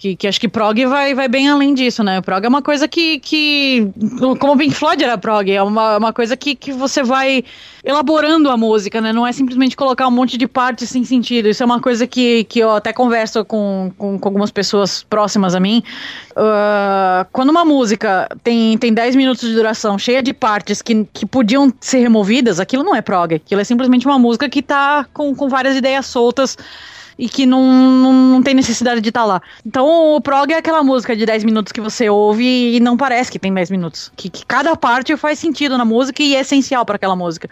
Que, 0.03 0.17
que 0.17 0.27
acho 0.27 0.37
que 0.37 0.49
prog 0.49 0.85
vai, 0.85 1.13
vai 1.13 1.29
bem 1.29 1.47
além 1.47 1.73
disso, 1.73 2.03
né? 2.03 2.19
Prog 2.19 2.43
é 2.43 2.49
uma 2.49 2.61
coisa 2.61 2.89
que, 2.89 3.19
que. 3.19 3.87
Como 4.37 4.51
o 4.51 4.57
Pink 4.57 4.75
Floyd 4.75 5.01
era 5.01 5.17
prog, 5.17 5.49
é 5.49 5.63
uma, 5.63 5.95
uma 5.95 6.11
coisa 6.11 6.35
que, 6.35 6.55
que 6.55 6.73
você 6.73 7.01
vai 7.01 7.41
elaborando 7.85 8.49
a 8.49 8.57
música, 8.57 8.99
né? 8.99 9.13
Não 9.13 9.25
é 9.25 9.31
simplesmente 9.31 9.77
colocar 9.77 10.05
um 10.05 10.11
monte 10.11 10.37
de 10.37 10.45
partes 10.45 10.89
sem 10.89 11.05
sentido. 11.05 11.47
Isso 11.47 11.63
é 11.63 11.65
uma 11.65 11.79
coisa 11.79 12.05
que, 12.05 12.43
que 12.43 12.59
eu 12.59 12.71
até 12.71 12.91
converso 12.91 13.45
com, 13.45 13.93
com, 13.97 14.19
com 14.19 14.27
algumas 14.27 14.51
pessoas 14.51 15.03
próximas 15.03 15.55
a 15.55 15.59
mim. 15.61 15.81
Ah, 16.35 17.25
quando 17.31 17.51
uma 17.51 17.63
música 17.63 18.27
tem, 18.43 18.77
tem 18.77 18.93
10 18.93 19.15
minutos 19.15 19.47
de 19.47 19.55
duração, 19.55 19.97
cheia 19.97 20.21
de 20.21 20.33
partes 20.33 20.81
que, 20.81 21.07
que 21.13 21.25
podiam 21.25 21.71
ser 21.79 21.99
removidas, 21.99 22.59
aquilo 22.59 22.83
não 22.83 22.93
é 22.93 23.01
prog. 23.01 23.35
Aquilo 23.35 23.61
é 23.61 23.63
simplesmente 23.63 24.05
uma 24.05 24.19
música 24.19 24.49
que 24.49 24.61
tá 24.61 25.05
com, 25.13 25.33
com 25.33 25.47
várias 25.47 25.77
ideias 25.77 26.05
soltas 26.07 26.57
e 27.17 27.29
que 27.29 27.45
não, 27.45 27.61
não, 27.63 28.13
não 28.13 28.43
tem 28.43 28.53
necessidade 28.53 29.01
de 29.01 29.09
estar 29.09 29.25
lá. 29.25 29.41
Então 29.65 30.15
o 30.15 30.21
prog 30.21 30.51
é 30.51 30.57
aquela 30.57 30.83
música 30.83 31.15
de 31.15 31.25
10 31.25 31.43
minutos 31.43 31.71
que 31.71 31.81
você 31.81 32.09
ouve 32.09 32.75
e 32.75 32.79
não 32.79 32.97
parece 32.97 33.31
que 33.31 33.39
tem 33.39 33.53
10 33.53 33.71
minutos. 33.71 34.11
Que, 34.15 34.29
que 34.29 34.45
cada 34.45 34.75
parte 34.75 35.15
faz 35.17 35.39
sentido 35.39 35.77
na 35.77 35.85
música 35.85 36.21
e 36.21 36.35
é 36.35 36.41
essencial 36.41 36.85
para 36.85 36.95
aquela 36.95 37.15
música. 37.15 37.49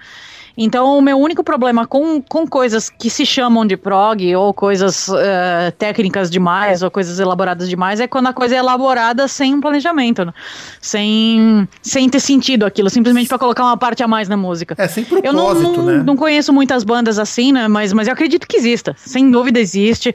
Então, 0.57 0.97
o 0.97 1.01
meu 1.01 1.17
único 1.17 1.43
problema 1.43 1.87
com, 1.87 2.21
com 2.21 2.47
coisas 2.47 2.89
que 2.89 3.09
se 3.09 3.25
chamam 3.25 3.65
de 3.65 3.77
prog, 3.77 4.35
ou 4.35 4.53
coisas 4.53 5.09
eh, 5.09 5.71
técnicas 5.77 6.29
demais, 6.29 6.83
ou 6.83 6.91
coisas 6.91 7.19
elaboradas 7.19 7.69
demais, 7.69 7.99
é 7.99 8.07
quando 8.07 8.27
a 8.27 8.33
coisa 8.33 8.55
é 8.55 8.57
elaborada 8.57 9.27
sem 9.27 9.53
um 9.53 9.61
planejamento, 9.61 10.25
né? 10.25 10.33
sem, 10.79 11.67
sem 11.81 12.09
ter 12.09 12.19
sentido 12.19 12.65
aquilo, 12.65 12.89
simplesmente 12.89 13.27
para 13.27 13.39
colocar 13.39 13.63
uma 13.63 13.77
parte 13.77 14.03
a 14.03 14.07
mais 14.07 14.27
na 14.27 14.37
música. 14.37 14.75
É 14.77 14.87
sem 14.87 15.05
Eu 15.23 15.33
não, 15.33 15.45
propósito, 15.45 15.77
não, 15.77 15.85
né? 15.85 16.03
não 16.05 16.15
conheço 16.15 16.51
muitas 16.51 16.83
bandas 16.83 17.17
assim, 17.17 17.51
né? 17.51 17.67
Mas, 17.67 17.93
mas 17.93 18.07
eu 18.07 18.13
acredito 18.13 18.47
que 18.47 18.57
exista. 18.57 18.95
Sem 18.97 19.29
dúvida 19.31 19.59
existe. 19.59 20.13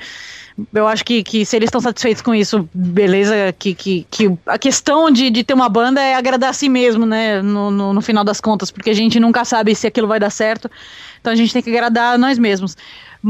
Eu 0.73 0.87
acho 0.87 1.05
que, 1.05 1.23
que 1.23 1.45
se 1.45 1.55
eles 1.55 1.67
estão 1.67 1.81
satisfeitos 1.81 2.23
com 2.23 2.35
isso, 2.35 2.69
beleza. 2.73 3.55
Que, 3.59 3.75
que, 3.75 4.07
que 4.11 4.39
a 4.47 4.59
questão 4.59 5.11
de, 5.11 5.29
de 5.29 5.45
ter 5.45 5.53
uma 5.53 5.69
banda 5.69 6.01
é 6.01 6.15
agradar 6.15 6.51
a 6.51 6.53
si 6.55 6.69
mesmo, 6.69 7.05
né? 7.05 7.43
No, 7.43 7.71
no, 7.71 7.93
no 7.93 8.01
final 8.01 8.25
das 8.25 8.41
contas, 8.41 8.71
porque 8.71 8.91
a 8.91 8.95
gente 8.95 9.21
nunca 9.21 9.45
sabe 9.45 9.75
se 9.75 9.87
aquilo 9.87 10.09
vai 10.09 10.19
dar 10.19 10.31
certo. 10.31 10.71
Então 11.21 11.33
a 11.33 11.37
gente 11.37 11.53
tem 11.53 11.63
que 11.63 11.71
agradar 11.71 12.19
nós 12.19 12.39
mesmos. 12.39 12.77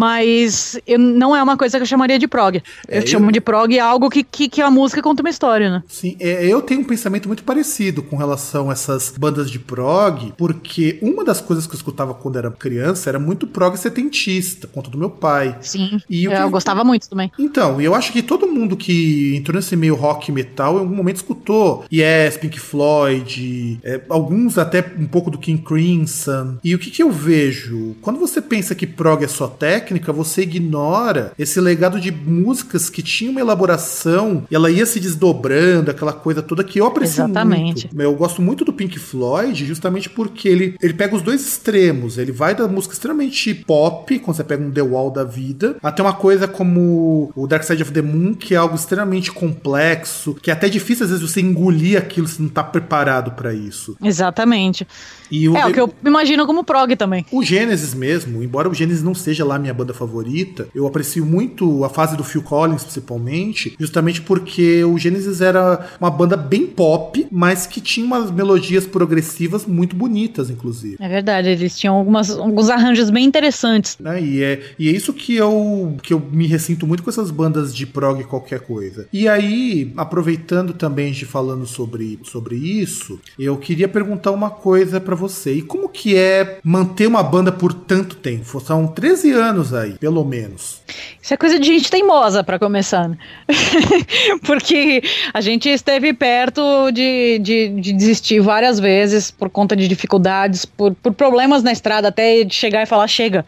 Mas 0.01 0.79
eu, 0.87 0.99
não 0.99 1.35
é 1.35 1.43
uma 1.43 1.57
coisa 1.57 1.79
que 1.79 1.83
eu 1.83 1.87
chamaria 1.87 2.19
de 2.19 2.29
prog. 2.29 2.57
Eu 2.89 2.99
É, 3.03 3.07
chamo 3.07 3.27
eu- 3.29 3.33
de 3.33 3.41
prog 3.41 3.79
algo 3.81 4.11
que, 4.11 4.23
que, 4.23 4.49
que 4.49 4.61
a 4.61 4.71
música 4.71 5.01
conta 5.03 5.23
uma 5.23 5.31
história, 5.31 5.71
né? 5.71 5.83
Sim, 5.89 6.17
é, 6.21 6.45
eu 6.47 6.61
tenho 6.61 6.83
um 6.83 6.85
pensamento 6.85 7.27
muito 7.27 7.43
parecido 7.43 8.03
com 8.03 8.17
relação 8.17 8.69
a 8.69 8.73
essas 8.73 9.15
bandas 9.19 9.51
de 9.51 9.59
prog, 9.59 10.33
porque 10.37 10.99
uma 11.01 11.25
das 11.25 11.41
coisas 11.41 11.67
que 11.67 11.73
eu 11.73 11.77
escutava 11.77 12.13
quando 12.15 12.37
era 12.37 12.51
criança 12.51 13.09
era 13.09 13.19
muito 13.19 13.47
prog 13.47 13.77
setentista, 13.77 14.67
conta 14.67 14.91
do 14.91 14.99
meu 14.99 15.09
pai. 15.11 15.57
Sim. 15.63 15.99
Eu 16.11 16.31
que- 16.31 16.51
gostava 16.51 16.85
muito 16.85 17.09
também. 17.09 17.33
Então, 17.39 17.81
e 17.81 17.85
eu 17.85 17.95
acho 17.95 18.13
que 18.13 18.23
todo 18.23 18.47
mundo 18.47 18.77
que 18.77 19.35
entrou 19.37 19.57
nesse 19.57 19.75
meio 19.77 19.95
rock 19.95 20.31
metal 20.31 20.77
em 20.77 20.81
algum 20.81 20.95
momento 20.95 21.17
escutou 21.17 21.85
Yes, 21.93 22.37
Pink 22.37 22.61
Floyd, 22.61 23.81
é, 23.83 24.01
alguns 24.09 24.59
até 24.59 24.85
um 24.99 25.07
pouco 25.07 25.31
do 25.31 25.39
King 25.39 25.63
Crimson. 25.63 26.59
E 26.63 26.75
o 26.75 26.79
que, 26.79 26.91
que 26.91 27.03
eu 27.03 27.11
vejo? 27.11 27.97
Quando 28.03 28.19
você 28.19 28.41
pensa 28.41 28.75
que 28.75 28.87
prog 28.87 29.23
é 29.25 29.29
só 29.29 29.47
técnica, 29.87 30.13
você 30.13 30.43
ignora 30.43 31.33
esse 31.39 31.61
legado 31.61 32.01
de 32.01 32.11
músicas 32.11 32.91
que 32.91 33.03
tinham 33.03 33.31
uma 33.31 33.41
elaboração 33.41 34.45
e 34.51 34.55
ela 34.55 34.69
ia 34.69 34.85
se 34.85 34.99
desdobrando, 34.99 35.91
aquela 35.91 36.13
coisa 36.13 36.43
toda 36.43 36.65
que 36.65 36.81
eu 36.81 36.87
aprecio 36.87 37.25
Exatamente. 37.25 37.87
muito. 37.87 38.03
Eu 38.03 38.15
gosto 38.15 38.43
muito 38.43 38.65
do 38.65 38.73
Pink 38.73 38.99
Floyd 38.99 39.65
justamente 39.65 40.11
porque 40.11 40.49
ele, 40.49 40.77
ele 40.83 40.95
pega 40.95 41.15
os 41.15 41.23
dois 41.23 41.47
extremos. 41.47 42.19
Ele 42.19 42.33
vai 42.33 42.55
da 42.55 42.67
música 42.67 42.95
extremamente 42.95 43.55
pop, 43.55 44.19
quando 44.19 44.37
você 44.37 44.45
pega 44.45 44.65
um 44.65 44.71
The 44.71 44.83
Wall 44.83 45.11
da 45.11 45.23
vida, 45.23 45.77
até 45.83 46.03
uma 46.03 46.13
coisa 46.13 46.49
como 46.49 47.31
o 47.37 47.47
Dark 47.47 47.63
Side 47.63 47.83
of 47.83 47.93
the 47.93 48.03
Moon, 48.03 48.35
que 48.35 48.55
é 48.55 48.57
algo 48.57 48.75
extremamente 48.75 49.31
complexo, 49.31 50.35
que 50.35 50.51
é 50.51 50.53
até 50.53 50.69
difícil 50.69 51.05
às 51.05 51.11
vezes 51.11 51.31
você 51.31 51.41
engolir 51.41 51.97
aquilo 51.97 52.27
se 52.27 52.43
não 52.43 52.49
tá 52.49 52.65
preparado 52.65 53.33
pra 53.33 53.55
isso. 53.55 53.97
Exatamente. 54.03 54.87
E 55.31 55.49
o, 55.49 55.57
É 55.57 55.67
o 55.67 55.73
que 55.73 55.81
eu 55.81 55.93
imagino 56.05 56.47
como 56.47 56.65
prog 56.65 56.95
também. 56.97 57.25
o 57.33 57.43
Gênesis 57.43 57.95
mesmo, 57.95 58.43
embora 58.43 58.69
o 58.69 58.75
Gênesis 58.75 59.03
não 59.03 59.15
seja 59.15 59.45
lá 59.45 59.59
minha 59.59 59.75
banda 59.75 59.95
favorita, 59.95 60.69
eu 60.75 60.87
aprecio 60.87 61.25
muito 61.25 61.85
a 61.85 61.89
fase 61.89 62.17
do 62.17 62.25
Phil 62.25 62.43
Collins, 62.43 62.83
principalmente, 62.85 63.75
justamente 63.79 64.21
porque 64.21 64.85
o 64.85 64.99
Gênesis 64.99 65.41
era 65.41 65.89
uma 66.01 66.11
banda 66.11 66.37
bem 66.37 66.67
pop, 66.67 67.27
mas 67.31 67.67
que 67.67 67.81
tinha 67.81 68.07
umas 68.07 68.31
melodias 68.31 68.87
progressivas 68.87 69.67
muito 69.67 69.97
bonitas, 69.97 70.51
inclusive. 70.51 70.97
É 71.01 71.09
verdade, 71.09 71.49
eles 71.49 71.79
tinham 71.79 71.95
algumas, 71.95 72.31
alguns 72.31 72.69
arranjos 72.69 73.11
bem 73.11 73.25
interessantes. 73.25 73.97
né? 73.99 74.23
E, 74.23 74.43
é, 74.43 74.63
e 74.79 74.89
é 74.89 74.93
isso 74.93 75.13
que 75.13 75.35
eu, 75.35 75.97
que 76.03 76.13
eu 76.13 76.21
me 76.33 76.47
ressinto 76.47 76.87
muito 76.87 77.03
com 77.03 77.11
essas 77.11 77.31
bandas 77.31 77.75
de 77.75 77.87
prog 77.87 78.23
qualquer 78.25 78.61
coisa. 78.61 79.09
E 79.13 79.29
aí, 79.29 79.93
aproveitando 79.97 80.73
também 80.73 81.13
de 81.13 81.25
falando 81.25 81.67
sobre, 81.67 82.19
sobre 82.23 82.57
isso, 82.57 83.19
eu 83.39 83.57
queria 83.57 83.89
perguntar 83.89 84.31
uma 84.31 84.51
coisa 84.51 85.01
pra 85.01 85.16
você. 85.17 85.55
E 85.55 85.63
como 85.63 85.89
que 85.89 86.17
é 86.17 86.59
manter 86.63 87.07
uma 87.07 87.23
banda 87.23 87.51
por 87.51 87.73
tanto 87.73 88.17
tempo? 88.17 88.61
São 88.61 88.87
13 88.87 89.33
anos 89.33 89.75
aí, 89.75 89.93
pelo 89.99 90.25
menos. 90.25 90.83
Isso 91.21 91.35
é 91.35 91.37
coisa 91.37 91.59
de 91.59 91.67
gente 91.67 91.91
teimosa, 91.91 92.45
pra 92.45 92.59
começar. 92.59 93.09
né? 93.09 93.19
Porque 94.47 95.03
a 95.35 95.41
gente 95.41 95.69
esteve 95.69 96.13
perto 96.13 96.91
de, 96.93 97.39
de, 97.41 97.69
de 97.81 97.93
desistir 97.93 98.41
várias 98.41 98.79
vezes 98.79 99.31
por 99.31 99.51
conta 99.51 99.75
de 99.75 99.89
dificuldades, 99.89 100.65
por, 100.65 100.95
por 100.95 101.13
problemas 101.13 101.63
na 101.63 101.73
estrada, 101.73 102.09
até 102.09 102.47
chegar 102.49 102.83
e 102.83 102.87
falar: 102.87 103.09
chega. 103.09 103.45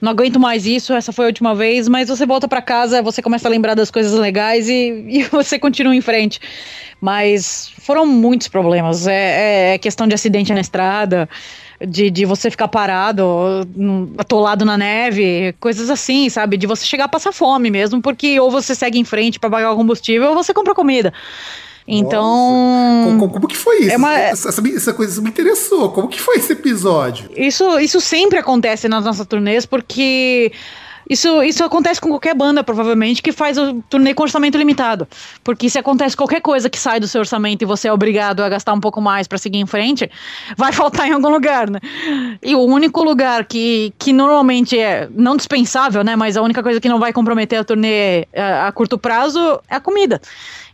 Não 0.00 0.12
aguento 0.12 0.40
mais 0.40 0.64
isso, 0.64 0.94
essa 0.94 1.12
foi 1.12 1.26
a 1.26 1.28
última 1.28 1.54
vez, 1.54 1.86
mas 1.86 2.08
você 2.08 2.24
volta 2.24 2.48
pra 2.48 2.62
casa, 2.62 3.02
você 3.02 3.20
começa 3.20 3.46
a 3.46 3.50
lembrar 3.50 3.74
das 3.74 3.90
coisas 3.90 4.18
legais 4.18 4.68
e, 4.68 5.04
e 5.08 5.22
você 5.24 5.58
continua 5.58 5.94
em 5.94 6.00
frente. 6.00 6.40
Mas 7.00 7.72
foram 7.78 8.06
muitos 8.06 8.48
problemas. 8.48 9.06
É, 9.06 9.74
é 9.74 9.78
questão 9.78 10.06
de 10.06 10.14
acidente 10.14 10.52
na 10.52 10.60
estrada, 10.60 11.28
de, 11.86 12.10
de 12.10 12.24
você 12.24 12.50
ficar 12.50 12.68
parado, 12.68 13.24
atolado 14.18 14.64
na 14.64 14.76
neve, 14.76 15.54
coisas 15.60 15.90
assim, 15.90 16.28
sabe? 16.28 16.56
De 16.56 16.66
você 16.66 16.84
chegar 16.84 17.04
a 17.04 17.08
passar 17.08 17.32
fome 17.32 17.70
mesmo, 17.70 18.00
porque 18.00 18.38
ou 18.40 18.50
você 18.50 18.74
segue 18.74 18.98
em 18.98 19.04
frente 19.04 19.38
para 19.38 19.50
pagar 19.50 19.72
o 19.72 19.76
combustível 19.76 20.28
ou 20.30 20.34
você 20.34 20.52
compra 20.52 20.74
comida. 20.74 21.12
Então. 21.98 23.02
Como, 23.18 23.28
como- 23.30 23.48
que 23.48 23.56
foi 23.56 23.80
isso? 23.80 23.90
É 23.92 23.96
uma- 23.96 24.16
essa, 24.18 24.48
essa- 24.48 24.62
essa 24.76 24.92
coisa 24.94 25.20
me 25.20 25.28
interessou. 25.28 25.90
Como 25.90 26.08
que 26.08 26.20
foi 26.20 26.36
esse 26.36 26.52
episódio? 26.52 27.28
Isso, 27.36 27.78
isso 27.80 28.00
sempre 28.00 28.38
acontece 28.38 28.88
nas 28.88 29.04
nossas 29.04 29.26
turnês, 29.26 29.66
porque 29.66 30.52
isso, 31.08 31.42
isso 31.42 31.64
acontece 31.64 32.00
com 32.00 32.08
qualquer 32.10 32.34
banda, 32.36 32.62
provavelmente, 32.62 33.20
que 33.20 33.32
faz 33.32 33.58
o 33.58 33.82
turnê 33.90 34.14
com 34.14 34.22
orçamento 34.22 34.56
limitado. 34.56 35.08
Porque 35.42 35.68
se 35.68 35.76
acontece 35.78 36.16
qualquer 36.16 36.40
coisa 36.40 36.70
que 36.70 36.78
sai 36.78 37.00
do 37.00 37.08
seu 37.08 37.20
orçamento 37.20 37.62
e 37.62 37.64
você 37.66 37.88
é 37.88 37.92
obrigado 37.92 38.40
a 38.44 38.48
gastar 38.48 38.72
um 38.72 38.78
pouco 38.80 39.00
mais 39.00 39.26
para 39.26 39.36
seguir 39.36 39.58
em 39.58 39.66
frente, 39.66 40.08
vai 40.56 40.70
faltar 40.72 41.08
em 41.08 41.12
algum 41.12 41.28
lugar, 41.28 41.68
né? 41.68 41.80
E 42.40 42.54
o 42.54 42.60
único 42.60 43.02
lugar 43.02 43.44
que, 43.46 43.92
que 43.98 44.12
normalmente 44.12 44.78
é 44.78 45.08
não 45.12 45.36
dispensável, 45.36 46.04
né? 46.04 46.14
Mas 46.14 46.36
a 46.36 46.42
única 46.42 46.62
coisa 46.62 46.80
que 46.80 46.88
não 46.88 47.00
vai 47.00 47.12
comprometer 47.12 47.58
a 47.58 47.64
turnê 47.64 48.26
a, 48.36 48.68
a 48.68 48.72
curto 48.72 48.96
prazo 48.96 49.40
é 49.68 49.74
a 49.74 49.80
comida. 49.80 50.20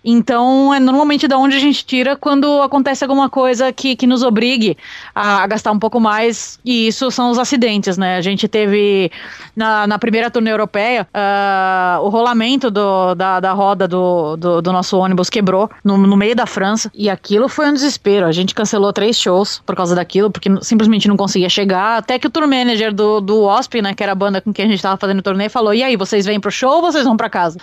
Então, 0.04 0.72
é 0.72 0.78
normalmente 0.78 1.26
da 1.26 1.36
onde 1.38 1.56
a 1.56 1.58
gente 1.58 1.84
tira 1.84 2.16
quando 2.16 2.62
acontece 2.62 3.04
alguma 3.04 3.28
coisa 3.28 3.72
que, 3.72 3.96
que 3.96 4.06
nos 4.06 4.22
obrigue 4.22 4.76
a, 5.14 5.42
a 5.42 5.46
gastar 5.46 5.72
um 5.72 5.78
pouco 5.78 5.98
mais, 6.00 6.58
e 6.64 6.86
isso 6.88 7.10
são 7.10 7.30
os 7.30 7.38
acidentes, 7.38 7.98
né? 7.98 8.16
A 8.16 8.20
gente 8.20 8.46
teve 8.46 9.10
na, 9.54 9.86
na 9.86 9.98
primeira 9.98 10.30
turnê 10.30 10.50
europeia 10.52 11.08
ah, 11.12 11.98
o 12.02 12.08
rolamento 12.08 12.70
do- 12.70 13.14
da, 13.14 13.40
da 13.40 13.52
roda 13.52 13.88
do, 13.88 14.36
do, 14.36 14.62
do 14.62 14.72
nosso 14.72 14.96
ônibus 14.98 15.28
quebrou 15.28 15.68
no, 15.84 15.96
no 15.98 16.16
meio 16.16 16.36
da 16.36 16.46
França, 16.46 16.90
e 16.94 17.10
aquilo 17.10 17.48
foi 17.48 17.68
um 17.68 17.72
desespero. 17.72 18.26
A 18.26 18.32
gente 18.32 18.54
cancelou 18.54 18.92
três 18.92 19.18
shows 19.18 19.60
por 19.66 19.74
causa 19.74 19.94
daquilo, 19.94 20.30
porque 20.30 20.48
simplesmente 20.62 21.08
não 21.08 21.16
conseguia 21.16 21.48
chegar. 21.48 21.98
Até 21.98 22.18
que 22.18 22.26
o 22.26 22.30
tour 22.30 22.46
manager 22.46 22.94
do, 22.94 23.20
do 23.20 23.42
Wasp, 23.42 23.74
né, 23.82 23.94
que 23.94 24.02
era 24.02 24.12
a 24.12 24.14
banda 24.14 24.40
com 24.40 24.52
quem 24.52 24.66
a 24.66 24.68
gente 24.68 24.82
tava 24.82 24.96
fazendo 24.96 25.18
o 25.18 25.22
turnê, 25.22 25.48
falou: 25.48 25.74
e 25.74 25.82
aí, 25.82 25.96
vocês 25.96 26.24
vêm 26.26 26.38
pro 26.40 26.50
show 26.50 26.76
ou 26.76 26.82
vocês 26.82 27.04
vão 27.04 27.16
pra 27.16 27.28
casa? 27.28 27.58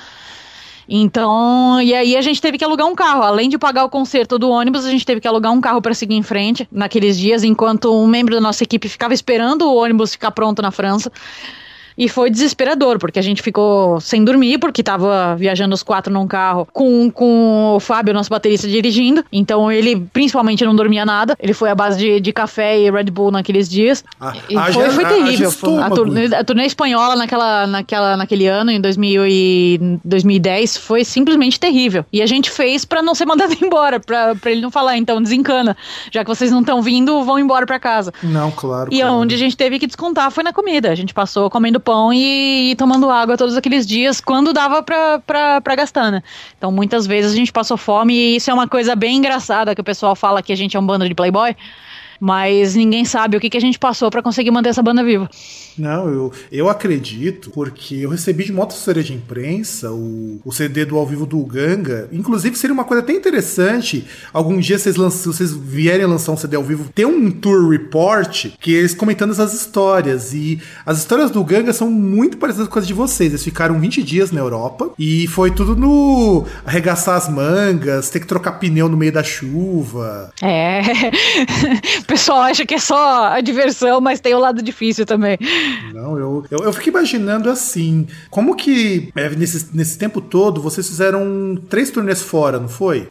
Então, 0.88 1.82
e 1.82 1.94
aí 1.94 2.16
a 2.16 2.22
gente 2.22 2.42
teve 2.42 2.58
que 2.58 2.64
alugar 2.64 2.88
um 2.88 2.96
carro. 2.96 3.24
Além 3.24 3.50
de 3.50 3.58
pagar 3.58 3.86
o 3.86 3.90
conserto 3.90 4.38
do 4.38 4.50
ônibus, 4.50 4.86
a 4.86 4.90
gente 4.90 5.06
teve 5.06 5.22
que 5.22 5.28
alugar 5.28 5.52
um 5.52 5.62
carro 5.62 5.82
para 5.82 5.94
seguir 5.94 6.16
em 6.16 6.24
frente 6.24 6.68
naqueles 6.72 7.18
dias, 7.18 7.44
enquanto 7.44 7.94
um 7.94 8.08
membro 8.08 8.36
da 8.36 8.42
nossa 8.42 8.64
equipe 8.64 8.90
ficava 8.90 9.14
esperando 9.14 9.64
o 9.64 9.76
ônibus 9.76 10.12
ficar 10.14 10.32
pronto 10.32 10.62
na 10.62 10.72
França. 10.72 11.12
E 11.98 12.08
foi 12.10 12.30
desesperador, 12.30 12.98
porque 13.00 13.20
a 13.20 13.22
gente 13.22 13.42
ficou 13.42 14.00
sem 14.02 14.24
dormir, 14.24 14.58
porque 14.58 14.82
tava 14.82 15.36
viajando 15.36 15.74
os 15.76 15.84
quatro 15.84 16.12
num 16.12 16.28
carro 16.28 16.68
com, 16.72 17.10
com 17.12 17.74
o 17.76 17.80
Fábio, 17.80 18.14
nosso 18.14 18.30
baterista, 18.30 18.68
dirigindo. 18.68 19.24
Então 19.32 19.72
ele 19.72 20.00
principalmente 20.12 20.66
não 20.66 20.76
dormia 20.76 21.06
nada. 21.06 21.36
Ele 21.40 21.54
foi 21.54 21.70
à 21.70 21.76
base 21.76 21.98
de, 22.00 22.20
de 22.20 22.34
café 22.34 22.80
e 22.80 22.90
Red 22.92 23.06
Bull 23.06 23.32
naqueles 23.32 23.70
dias. 23.70 24.04
Ah, 24.20 24.34
e 24.50 24.58
haja- 24.58 24.74
foi, 24.74 24.90
foi 24.90 25.06
haja 25.06 25.16
terrível. 25.16 25.48
A 25.48 25.52
estômago. 25.52 25.96
turnê, 25.96 26.26
a 26.36 26.44
turnê 26.44 26.66
espanhola 26.66 27.16
naquela, 27.16 27.68
naquela, 27.68 28.18
naquele 28.18 28.48
ano, 28.48 28.72
em 28.72 28.82
2000 28.82 29.28
e 29.28 30.00
2010, 30.04 30.78
foi 30.78 31.04
simplesmente 31.06 31.60
terrível. 31.60 32.06
E 32.12 32.22
a 32.22 32.26
gente 32.26 32.50
fez 32.50 32.86
pra 32.86 33.02
não 33.02 33.14
ser 33.16 33.26
mandado 33.26 33.54
embora, 33.62 34.00
pra, 34.00 34.36
pra 34.36 34.52
ele 34.52 34.62
não 34.62 34.72
falar, 34.72 34.98
então 34.98 35.22
desencana. 35.22 35.76
Já 36.12 36.24
que 36.24 36.30
vocês 36.30 36.52
não 36.52 36.62
estão 36.62 36.82
vindo, 36.82 37.24
vão 37.24 37.38
embora 37.40 37.66
pra 37.66 37.80
casa. 37.80 38.14
Não, 38.24 38.52
claro. 38.52 38.90
E 38.92 39.00
claro. 39.00 39.16
onde 39.16 39.36
a 39.36 39.38
gente 39.38 39.56
teve 39.56 39.80
que 39.80 39.88
descontar 39.88 40.32
foi 40.32 40.44
na 40.44 40.54
comida. 40.54 40.90
A 40.92 40.96
gente 40.96 41.14
passou 41.14 41.50
comendo 41.50 41.80
pão 41.84 42.14
e, 42.14 42.72
e 42.72 42.76
tomando 42.76 43.10
água 43.10 43.38
todos 43.38 43.56
aqueles 43.58 43.86
dias, 43.86 44.22
quando 44.22 44.54
dava 44.54 44.82
pra, 44.82 45.20
pra, 45.20 45.62
pra 45.62 45.76
gastar, 45.76 46.12
né? 46.12 46.24
Então 46.58 46.72
muitas 46.72 47.06
vezes 47.06 47.34
a 47.34 47.36
gente 47.36 47.52
passou 47.52 47.78
fome 47.78 48.14
e 48.14 48.36
isso 48.38 48.50
é 48.50 48.54
uma 48.54 48.68
coisa 48.68 48.96
bem 48.96 49.18
engraçada 49.18 49.76
que 49.76 49.82
o 49.82 49.84
pessoal 49.84 50.16
fala 50.16 50.42
que 50.42 50.52
a 50.54 50.56
gente 50.56 50.76
é 50.76 50.80
um 50.80 50.86
bando 50.86 51.08
de 51.08 51.14
playboy. 51.14 51.56
Mas 52.26 52.74
ninguém 52.74 53.04
sabe 53.04 53.36
o 53.36 53.40
que, 53.42 53.50
que 53.50 53.58
a 53.58 53.60
gente 53.60 53.78
passou 53.78 54.10
pra 54.10 54.22
conseguir 54.22 54.50
manter 54.50 54.70
essa 54.70 54.82
banda 54.82 55.04
viva. 55.04 55.30
Não, 55.78 56.08
eu, 56.08 56.32
eu 56.50 56.70
acredito, 56.70 57.50
porque 57.50 57.96
eu 57.96 58.10
recebi 58.10 58.46
de 58.46 58.54
outra 58.54 58.74
assessoria 58.74 59.04
de 59.04 59.14
imprensa 59.14 59.92
o, 59.92 60.40
o 60.46 60.52
CD 60.54 60.86
do 60.86 60.98
ao 60.98 61.06
vivo 61.06 61.26
do 61.26 61.44
Ganga. 61.44 62.08
Inclusive, 62.14 62.56
seria 62.56 62.74
uma 62.74 62.86
coisa 62.86 63.04
até 63.04 63.12
interessante. 63.12 64.06
Algum 64.32 64.58
dia 64.58 64.80
vocês, 64.80 64.96
lançam, 64.96 65.34
vocês 65.34 65.52
vierem 65.52 66.06
lançar 66.06 66.32
um 66.32 66.38
CD 66.38 66.56
ao 66.56 66.64
vivo, 66.64 66.90
ter 66.96 67.06
um 67.06 67.30
tour 67.30 67.70
report 67.70 68.52
que 68.58 68.74
eles 68.74 68.94
comentando 68.94 69.32
essas 69.32 69.54
histórias. 69.54 70.34
E 70.34 70.62
as 70.86 71.00
histórias 71.00 71.30
do 71.30 71.44
Ganga 71.44 71.74
são 71.74 71.92
muito 71.92 72.38
parecidas 72.38 72.70
com 72.70 72.80
as 72.80 72.88
de 72.88 72.94
vocês. 72.94 73.32
Eles 73.32 73.44
ficaram 73.44 73.78
20 73.82 74.02
dias 74.02 74.32
na 74.32 74.40
Europa 74.40 74.92
e 74.98 75.28
foi 75.28 75.52
tudo 75.52 75.76
no 75.76 76.46
arregaçar 76.66 77.18
as 77.18 77.28
mangas, 77.28 78.10
ter 78.10 78.22
que 78.22 78.28
trocar 78.28 78.54
pneu 78.54 78.88
no 78.88 78.96
meio 78.96 79.12
da 79.12 79.24
chuva. 79.24 80.32
É. 80.42 80.82
pessoal 82.14 82.42
acha 82.42 82.64
que 82.64 82.76
é 82.76 82.80
só 82.80 83.26
a 83.26 83.42
diversão, 83.42 84.00
mas 84.00 84.20
tem 84.20 84.36
o 84.36 84.40
lado 84.40 84.62
difícil 84.62 85.04
também. 85.06 85.38
Não, 85.94 86.18
eu, 86.18 86.46
eu, 86.52 86.60
eu 86.60 86.74
fico 86.74 86.90
imaginando 86.90 87.50
assim, 87.50 88.08
como 88.30 88.56
que 88.56 89.12
é, 89.16 89.30
nesse, 89.30 89.76
nesse 89.76 89.98
tempo 89.98 90.22
todo 90.22 90.62
vocês 90.62 90.88
fizeram 90.88 91.58
três 91.70 91.90
turnês 91.90 92.22
fora, 92.22 92.60
não 92.60 92.70
foi? 92.70 93.08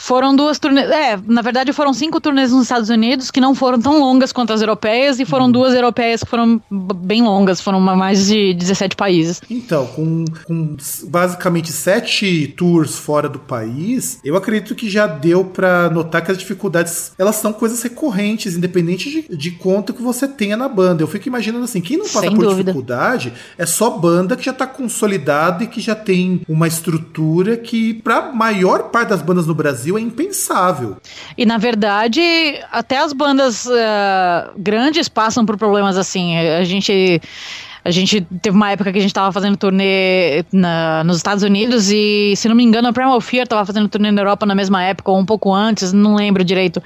Foram 0.00 0.34
duas 0.34 0.58
turnês. 0.58 0.90
É, 0.90 1.20
na 1.26 1.42
verdade 1.42 1.74
foram 1.74 1.92
cinco 1.92 2.18
turnês 2.22 2.50
nos 2.52 2.62
Estados 2.62 2.88
Unidos 2.88 3.30
que 3.30 3.38
não 3.38 3.54
foram 3.54 3.78
tão 3.78 4.00
longas 4.00 4.32
quanto 4.32 4.50
as 4.50 4.62
europeias 4.62 5.20
e 5.20 5.26
foram 5.26 5.44
uhum. 5.44 5.52
duas 5.52 5.74
europeias 5.74 6.24
que 6.24 6.30
foram 6.30 6.60
bem 6.70 7.22
longas, 7.22 7.60
foram 7.60 7.78
mais 7.78 8.26
de 8.26 8.54
17 8.54 8.96
países. 8.96 9.42
Então, 9.50 9.86
com, 9.88 10.24
com 10.46 10.76
basicamente 11.04 11.70
sete 11.70 12.48
tours 12.56 12.96
fora 12.96 13.28
do 13.28 13.38
país, 13.38 14.18
eu 14.24 14.36
acredito 14.36 14.74
que 14.74 14.88
já 14.88 15.06
deu 15.06 15.44
para 15.44 15.90
notar 15.90 16.24
que 16.24 16.32
as 16.32 16.38
dificuldades 16.38 17.12
elas 17.18 17.36
são 17.36 17.52
coisas 17.52 17.82
recorrentes, 17.82 18.56
independente 18.56 19.10
de, 19.10 19.36
de 19.36 19.50
quanto 19.50 19.92
que 19.92 20.02
você 20.02 20.26
tenha 20.26 20.56
na 20.56 20.66
banda. 20.66 21.02
Eu 21.02 21.08
fico 21.08 21.28
imaginando 21.28 21.64
assim, 21.64 21.82
quem 21.82 21.98
não 21.98 22.06
passa 22.06 22.20
Sem 22.20 22.34
por 22.34 22.46
dúvida. 22.46 22.72
dificuldade 22.72 23.34
é 23.58 23.66
só 23.66 23.90
banda 23.90 24.34
que 24.34 24.46
já 24.46 24.54
tá 24.54 24.66
consolidada 24.66 25.62
e 25.62 25.66
que 25.66 25.80
já 25.80 25.94
tem 25.94 26.40
uma 26.48 26.66
estrutura 26.66 27.58
que 27.58 27.92
para 27.92 28.32
maior 28.32 28.84
parte 28.84 29.10
das 29.10 29.20
bandas 29.20 29.46
no 29.46 29.54
Brasil 29.54 29.89
é 29.98 30.00
impensável. 30.00 30.96
E 31.36 31.46
na 31.46 31.58
verdade, 31.58 32.20
até 32.70 32.98
as 32.98 33.12
bandas 33.12 33.66
uh, 33.66 34.52
grandes 34.56 35.08
passam 35.08 35.44
por 35.44 35.56
problemas 35.56 35.96
assim. 35.96 36.36
A 36.36 36.64
gente 36.64 37.20
a 37.90 37.92
gente 37.92 38.20
teve 38.40 38.56
uma 38.56 38.70
época 38.70 38.92
que 38.92 38.98
a 38.98 39.02
gente 39.02 39.12
tava 39.12 39.32
fazendo 39.32 39.56
turnê 39.56 40.44
na, 40.52 41.02
nos 41.04 41.16
Estados 41.16 41.42
Unidos 41.42 41.90
e, 41.90 42.34
se 42.36 42.48
não 42.48 42.54
me 42.54 42.62
engano, 42.62 42.88
a 42.88 42.92
Primal 42.92 43.20
Fear 43.20 43.46
tava 43.46 43.66
fazendo 43.66 43.88
turnê 43.88 44.12
na 44.12 44.22
Europa 44.22 44.46
na 44.46 44.54
mesma 44.54 44.82
época, 44.82 45.10
ou 45.10 45.18
um 45.18 45.26
pouco 45.26 45.52
antes, 45.52 45.92
não 45.92 46.14
lembro 46.14 46.44
direito. 46.44 46.80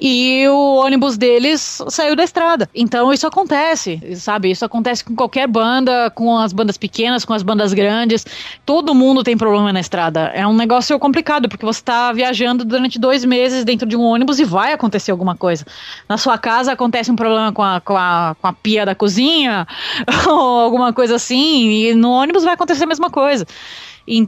E 0.00 0.46
o 0.48 0.76
ônibus 0.76 1.16
deles 1.16 1.80
saiu 1.88 2.16
da 2.16 2.24
estrada. 2.24 2.68
Então 2.74 3.12
isso 3.12 3.26
acontece, 3.26 4.16
sabe? 4.16 4.50
Isso 4.50 4.64
acontece 4.64 5.04
com 5.04 5.14
qualquer 5.14 5.46
banda, 5.46 6.10
com 6.10 6.36
as 6.36 6.52
bandas 6.52 6.76
pequenas, 6.76 7.24
com 7.24 7.32
as 7.32 7.42
bandas 7.42 7.72
grandes. 7.72 8.26
Todo 8.66 8.94
mundo 8.94 9.22
tem 9.22 9.36
problema 9.36 9.72
na 9.72 9.80
estrada. 9.80 10.32
É 10.34 10.44
um 10.46 10.54
negócio 10.54 10.98
complicado, 10.98 11.48
porque 11.48 11.64
você 11.64 11.82
tá 11.82 12.12
viajando 12.12 12.64
durante 12.64 12.98
dois 12.98 13.24
meses 13.24 13.64
dentro 13.64 13.88
de 13.88 13.96
um 13.96 14.02
ônibus 14.02 14.40
e 14.40 14.44
vai 14.44 14.72
acontecer 14.72 15.12
alguma 15.12 15.36
coisa. 15.36 15.64
Na 16.08 16.18
sua 16.18 16.36
casa 16.36 16.72
acontece 16.72 17.10
um 17.10 17.16
problema 17.16 17.52
com 17.52 17.62
a, 17.62 17.80
com 17.80 17.96
a, 17.96 18.34
com 18.40 18.46
a 18.48 18.52
pia 18.52 18.84
da 18.84 18.94
cozinha, 18.96 19.66
alguma 20.42 20.92
coisa 20.92 21.16
assim, 21.16 21.68
e 21.70 21.94
no 21.94 22.10
ônibus 22.10 22.44
vai 22.44 22.54
acontecer 22.54 22.84
a 22.84 22.86
mesma 22.86 23.10
coisa. 23.10 23.46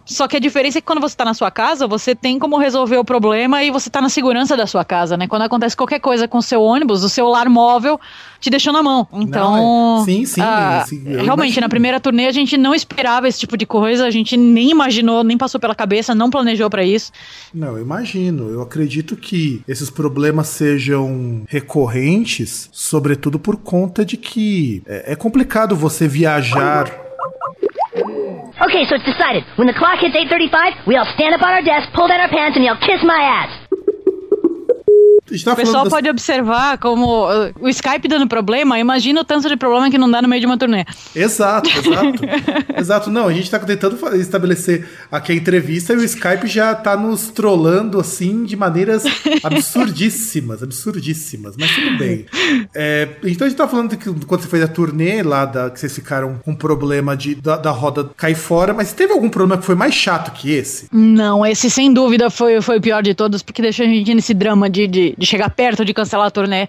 Só 0.06 0.28
que 0.28 0.36
a 0.36 0.40
diferença 0.40 0.78
é 0.78 0.80
que 0.80 0.86
quando 0.86 1.00
você 1.00 1.14
está 1.14 1.24
na 1.24 1.34
sua 1.34 1.50
casa, 1.50 1.86
você 1.86 2.14
tem 2.14 2.38
como 2.38 2.58
resolver 2.58 2.96
o 2.96 3.04
problema 3.04 3.62
e 3.62 3.70
você 3.70 3.88
está 3.88 4.00
na 4.00 4.08
segurança 4.08 4.56
da 4.56 4.66
sua 4.66 4.84
casa, 4.84 5.16
né? 5.16 5.26
Quando 5.26 5.42
acontece 5.42 5.76
qualquer 5.76 6.00
coisa 6.00 6.28
com 6.28 6.38
o 6.38 6.42
seu 6.42 6.62
ônibus, 6.62 7.02
o 7.02 7.08
seu 7.08 7.28
lar 7.28 7.48
móvel 7.48 8.00
te 8.40 8.50
deixou 8.50 8.72
na 8.72 8.82
mão. 8.82 9.06
Então. 9.12 9.56
Não, 9.56 10.02
é. 10.02 10.04
Sim, 10.04 10.24
sim. 10.24 10.40
Ah, 10.40 10.84
sim 10.86 11.02
realmente, 11.04 11.28
imagino. 11.28 11.60
na 11.60 11.68
primeira 11.68 12.00
turnê 12.00 12.26
a 12.26 12.32
gente 12.32 12.56
não 12.56 12.74
esperava 12.74 13.28
esse 13.28 13.38
tipo 13.38 13.56
de 13.56 13.64
coisa, 13.64 14.06
a 14.06 14.10
gente 14.10 14.36
nem 14.36 14.70
imaginou, 14.70 15.22
nem 15.22 15.38
passou 15.38 15.60
pela 15.60 15.74
cabeça, 15.74 16.14
não 16.14 16.28
planejou 16.28 16.68
para 16.68 16.84
isso. 16.84 17.12
Não, 17.54 17.76
eu 17.76 17.82
imagino. 17.82 18.50
Eu 18.50 18.62
acredito 18.62 19.16
que 19.16 19.62
esses 19.66 19.90
problemas 19.90 20.48
sejam 20.48 21.42
recorrentes, 21.48 22.68
sobretudo 22.72 23.38
por 23.38 23.56
conta 23.56 24.04
de 24.04 24.16
que 24.16 24.82
é, 24.86 25.12
é 25.12 25.16
complicado 25.16 25.76
você 25.76 26.08
viajar 26.08 27.01
Okay, 28.62 28.84
so 28.86 28.94
it's 28.94 29.04
decided. 29.04 29.44
When 29.56 29.66
the 29.66 29.74
clock 29.74 29.98
hits 29.98 30.14
8.35, 30.14 30.86
we 30.86 30.96
all 30.96 31.08
stand 31.14 31.34
up 31.34 31.42
on 31.42 31.52
our 31.52 31.62
desk, 31.62 31.90
pull 31.94 32.06
down 32.06 32.20
our 32.20 32.28
pants, 32.28 32.56
and 32.56 32.64
yell, 32.64 32.78
kiss 32.78 33.02
my 33.02 33.18
ass. 33.18 33.61
Tá 35.44 35.52
o 35.52 35.56
pessoal 35.56 35.84
das... 35.84 35.92
pode 35.92 36.08
observar 36.10 36.78
como 36.78 37.26
uh, 37.26 37.52
o 37.60 37.68
Skype 37.68 38.06
dando 38.08 38.26
problema, 38.26 38.78
imagina 38.78 39.20
o 39.20 39.24
tanto 39.24 39.48
de 39.48 39.56
problema 39.56 39.90
que 39.90 39.96
não 39.96 40.10
dá 40.10 40.20
no 40.20 40.28
meio 40.28 40.40
de 40.40 40.46
uma 40.46 40.58
turnê. 40.58 40.84
Exato, 41.14 41.70
exato. 41.70 42.24
exato. 42.76 43.10
Não, 43.10 43.28
a 43.28 43.32
gente 43.32 43.50
tá 43.50 43.58
tentando 43.58 43.96
estabelecer 44.16 44.88
aqui 45.10 45.32
a 45.32 45.34
entrevista 45.34 45.92
e 45.94 45.96
o 45.96 46.04
Skype 46.04 46.46
já 46.46 46.74
tá 46.74 46.96
nos 46.96 47.28
trollando 47.28 47.98
assim 47.98 48.44
de 48.44 48.56
maneiras 48.56 49.04
absurdíssimas, 49.42 50.62
absurdíssimas, 50.62 51.56
mas 51.58 51.70
tudo 51.74 51.98
bem. 51.98 52.26
É, 52.74 53.08
então 53.24 53.46
a 53.46 53.48
gente 53.48 53.58
tá 53.58 53.68
falando 53.68 53.96
que 53.96 54.12
quando 54.26 54.42
você 54.42 54.48
fez 54.48 54.62
a 54.62 54.68
turnê 54.68 55.22
lá, 55.22 55.44
da, 55.44 55.70
que 55.70 55.80
vocês 55.80 55.94
ficaram 55.94 56.38
com 56.44 56.54
problema 56.54 57.16
de, 57.16 57.34
da, 57.34 57.56
da 57.56 57.70
roda 57.70 58.10
cair 58.16 58.34
fora, 58.34 58.74
mas 58.74 58.92
teve 58.92 59.12
algum 59.12 59.28
problema 59.28 59.58
que 59.58 59.66
foi 59.66 59.74
mais 59.74 59.94
chato 59.94 60.32
que 60.32 60.50
esse? 60.52 60.86
Não, 60.92 61.44
esse 61.44 61.70
sem 61.70 61.92
dúvida 61.92 62.30
foi, 62.30 62.60
foi 62.60 62.78
o 62.78 62.80
pior 62.80 63.02
de 63.02 63.14
todos, 63.14 63.42
porque 63.42 63.62
deixou 63.62 63.86
a 63.86 63.88
gente 63.88 64.14
nesse 64.14 64.34
drama 64.34 64.68
de, 64.68 64.86
de 64.86 65.14
de 65.22 65.26
chegar 65.26 65.48
perto 65.50 65.84
de 65.84 65.94
cancelar 65.94 66.26
a 66.26 66.30
turnê. 66.30 66.66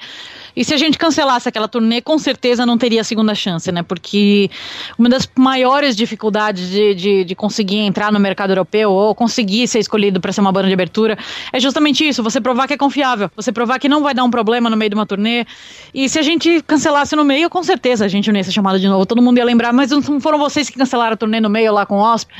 E 0.56 0.64
se 0.64 0.72
a 0.74 0.78
gente 0.78 1.00
cancelasse 1.00 1.50
aquela 1.50 1.68
turnê, 1.68 2.00
com 2.00 2.20
certeza 2.20 2.66
não 2.66 2.78
teria 2.78 3.04
segunda 3.04 3.34
chance, 3.34 3.72
né? 3.72 3.82
Porque 3.82 4.52
uma 4.98 5.10
das 5.10 5.28
maiores 5.36 5.96
dificuldades 5.96 6.70
de, 6.70 6.94
de, 6.94 7.24
de 7.24 7.36
conseguir 7.36 7.80
entrar 7.80 8.12
no 8.12 8.20
mercado 8.20 8.52
europeu 8.52 8.92
ou 8.92 9.16
conseguir 9.16 9.68
ser 9.68 9.80
escolhido 9.80 10.22
para 10.22 10.32
ser 10.32 10.42
uma 10.42 10.52
banda 10.52 10.68
de 10.68 10.74
abertura 10.74 11.18
é 11.52 11.60
justamente 11.60 12.08
isso: 12.08 12.22
você 12.22 12.40
provar 12.40 12.68
que 12.68 12.74
é 12.74 12.78
confiável, 12.78 13.32
você 13.36 13.52
provar 13.52 13.80
que 13.80 13.90
não 13.90 14.04
vai 14.04 14.14
dar 14.14 14.24
um 14.24 14.30
problema 14.30 14.70
no 14.70 14.78
meio 14.78 14.90
de 14.90 14.96
uma 14.96 15.06
turnê. 15.06 15.46
E 15.92 16.08
se 16.08 16.20
a 16.20 16.22
gente 16.22 16.62
cancelasse 16.68 17.16
no 17.16 17.26
meio, 17.26 17.50
com 17.50 17.64
certeza 17.64 18.06
a 18.06 18.08
gente 18.08 18.32
não 18.32 18.38
ia 18.38 18.44
ser 18.44 18.52
chamado 18.52 18.80
de 18.80 18.88
novo. 18.88 19.04
Todo 19.08 19.22
mundo 19.22 19.40
ia 19.40 19.46
lembrar, 19.46 19.74
mas 19.74 19.90
não 19.90 20.22
foram 20.22 20.38
vocês 20.38 20.70
que 20.70 20.78
cancelaram 20.78 21.14
a 21.14 21.18
turnê 21.18 21.42
no 21.42 21.50
meio 21.50 21.74
lá 21.74 21.88
com 21.88 21.96
o 21.96 22.14
OSP. 22.14 22.32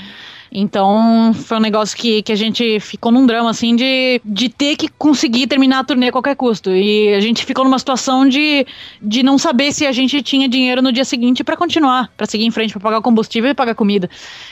Então, 0.56 1.34
foi 1.34 1.58
um 1.58 1.60
negócio 1.60 1.98
que, 1.98 2.22
que 2.22 2.32
a 2.32 2.36
gente 2.36 2.80
ficou 2.80 3.12
num 3.12 3.26
drama, 3.26 3.50
assim, 3.50 3.76
de, 3.76 4.22
de 4.24 4.50
ter 4.50 4.76
que 4.76 4.88
conseguir 4.88 5.48
terminar 5.48 5.80
a 5.80 5.84
turnê 5.84 6.10
a 6.10 6.12
qualquer 6.12 6.36
custo. 6.36 6.70
E 6.70 7.12
a 7.16 7.20
gente 7.20 7.44
ficou 7.44 7.66
numa 7.66 7.80
situação 7.80 8.30
de, 8.30 8.66
de 9.02 9.24
não 9.24 9.40
saber 9.40 9.72
se 9.72 9.84
a 9.88 9.92
gente 9.92 10.22
tinha 10.22 10.48
dinheiro 10.48 10.80
no 10.80 10.92
dia 10.92 11.04
seguinte 11.06 11.44
para 11.44 11.58
continuar, 11.58 12.12
para 12.16 12.28
seguir 12.28 12.46
em 12.46 12.52
frente, 12.52 12.72
para 12.74 12.82
pagar 12.82 13.02
combustível 13.02 13.50
e 13.50 13.56
pagar 13.56 13.74
comida. 13.74 14.08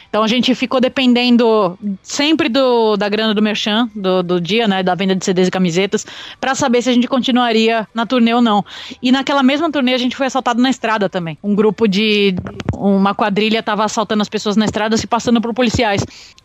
Então 0.09 0.23
a 0.23 0.27
gente 0.27 0.53
ficou 0.55 0.81
dependendo 0.81 1.77
sempre 2.01 2.49
do, 2.49 2.97
da 2.97 3.07
grana 3.07 3.33
do 3.33 3.41
Merchan, 3.41 3.87
do, 3.95 4.23
do 4.23 4.41
dia, 4.41 4.67
né, 4.67 4.81
da 4.83 4.95
venda 4.95 5.15
de 5.15 5.23
CDs 5.23 5.47
e 5.47 5.51
camisetas, 5.51 6.05
para 6.39 6.53
saber 6.55 6.81
se 6.81 6.89
a 6.89 6.93
gente 6.93 7.07
continuaria 7.07 7.87
na 7.93 8.05
turnê 8.05 8.33
ou 8.33 8.41
não. 8.41 8.65
E 9.01 9.11
naquela 9.11 9.43
mesma 9.43 9.71
turnê 9.71 9.93
a 9.93 9.97
gente 9.97 10.15
foi 10.15 10.25
assaltado 10.25 10.61
na 10.61 10.69
estrada 10.69 11.07
também. 11.07 11.37
Um 11.43 11.55
grupo 11.55 11.87
de. 11.87 12.35
Uma 12.73 13.13
quadrilha 13.13 13.59
estava 13.59 13.85
assaltando 13.85 14.21
as 14.21 14.27
pessoas 14.27 14.57
na 14.57 14.65
estrada 14.65 14.97
se 14.97 15.05
passando 15.05 15.39
por 15.39 15.53
policiais. 15.53 15.90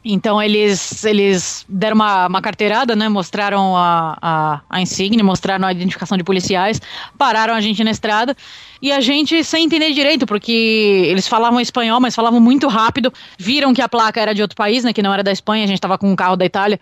Então 0.04 0.40
eles, 0.40 1.04
eles 1.04 1.64
deram 1.68 1.96
uma, 1.96 2.28
uma 2.28 2.40
carteirada, 2.40 2.94
né? 2.94 3.08
Mostraram 3.08 3.76
a, 3.76 4.16
a, 4.22 4.60
a 4.70 4.80
insígnia, 4.80 5.24
mostraram 5.24 5.66
a 5.66 5.72
identificação 5.72 6.16
de 6.16 6.22
policiais, 6.22 6.80
pararam 7.18 7.54
a 7.54 7.60
gente 7.60 7.82
na 7.82 7.90
estrada 7.90 8.36
e 8.80 8.92
a 8.92 9.00
gente 9.00 9.42
sem 9.42 9.64
entender 9.64 9.92
direito, 9.92 10.24
porque 10.24 11.02
eles 11.06 11.26
falavam 11.26 11.60
espanhol, 11.60 12.00
mas 12.00 12.14
falavam 12.14 12.38
muito 12.38 12.68
rápido, 12.68 13.12
viram 13.36 13.74
que 13.74 13.82
a 13.82 13.88
placa 13.88 14.20
era 14.20 14.32
de 14.32 14.42
outro 14.42 14.56
país, 14.56 14.84
né, 14.84 14.92
que 14.92 15.02
não 15.02 15.12
era 15.12 15.24
da 15.24 15.32
Espanha, 15.32 15.64
a 15.64 15.66
gente 15.66 15.78
estava 15.78 15.98
com 15.98 16.10
um 16.10 16.14
carro 16.14 16.36
da 16.36 16.44
Itália. 16.44 16.78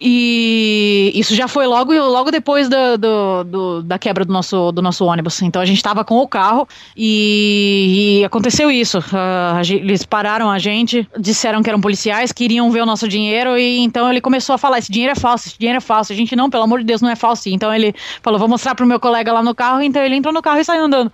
E 0.00 1.12
isso 1.14 1.34
já 1.34 1.46
foi 1.46 1.66
logo, 1.66 1.92
logo 1.92 2.30
depois 2.30 2.68
do, 2.68 2.98
do, 2.98 3.44
do, 3.44 3.82
da 3.82 3.98
quebra 3.98 4.24
do 4.24 4.32
nosso, 4.32 4.72
do 4.72 4.82
nosso 4.82 5.04
ônibus. 5.04 5.40
Então 5.42 5.62
a 5.62 5.64
gente 5.64 5.76
estava 5.76 6.04
com 6.04 6.18
o 6.18 6.28
carro 6.28 6.68
e, 6.96 8.20
e 8.20 8.24
aconteceu 8.24 8.70
isso. 8.70 8.98
Uh, 8.98 9.60
eles 9.70 10.04
pararam 10.04 10.50
a 10.50 10.58
gente, 10.58 11.08
disseram 11.18 11.62
que 11.62 11.70
eram 11.70 11.80
policiais, 11.80 12.32
queriam 12.32 12.70
ver 12.70 12.82
o 12.82 12.86
nosso 12.86 13.08
dinheiro 13.08 13.56
e 13.56 13.78
então 13.78 14.10
ele 14.10 14.20
começou 14.20 14.54
a 14.54 14.58
falar: 14.58 14.78
esse 14.78 14.90
dinheiro 14.90 15.12
é 15.12 15.16
falso, 15.16 15.48
esse 15.48 15.58
dinheiro 15.58 15.78
é 15.78 15.80
falso. 15.80 16.12
A 16.12 16.16
gente, 16.16 16.34
não, 16.34 16.50
pelo 16.50 16.64
amor 16.64 16.80
de 16.80 16.84
Deus, 16.84 17.00
não 17.00 17.10
é 17.10 17.16
falso. 17.16 17.48
Então 17.48 17.72
ele 17.72 17.94
falou: 18.22 18.38
vou 18.38 18.48
mostrar 18.48 18.74
pro 18.74 18.86
meu 18.86 18.98
colega 18.98 19.32
lá 19.32 19.42
no 19.42 19.54
carro. 19.54 19.82
Então 19.82 20.02
ele 20.02 20.16
entrou 20.16 20.34
no 20.34 20.42
carro 20.42 20.58
e 20.58 20.64
saiu 20.64 20.84
andando. 20.84 21.12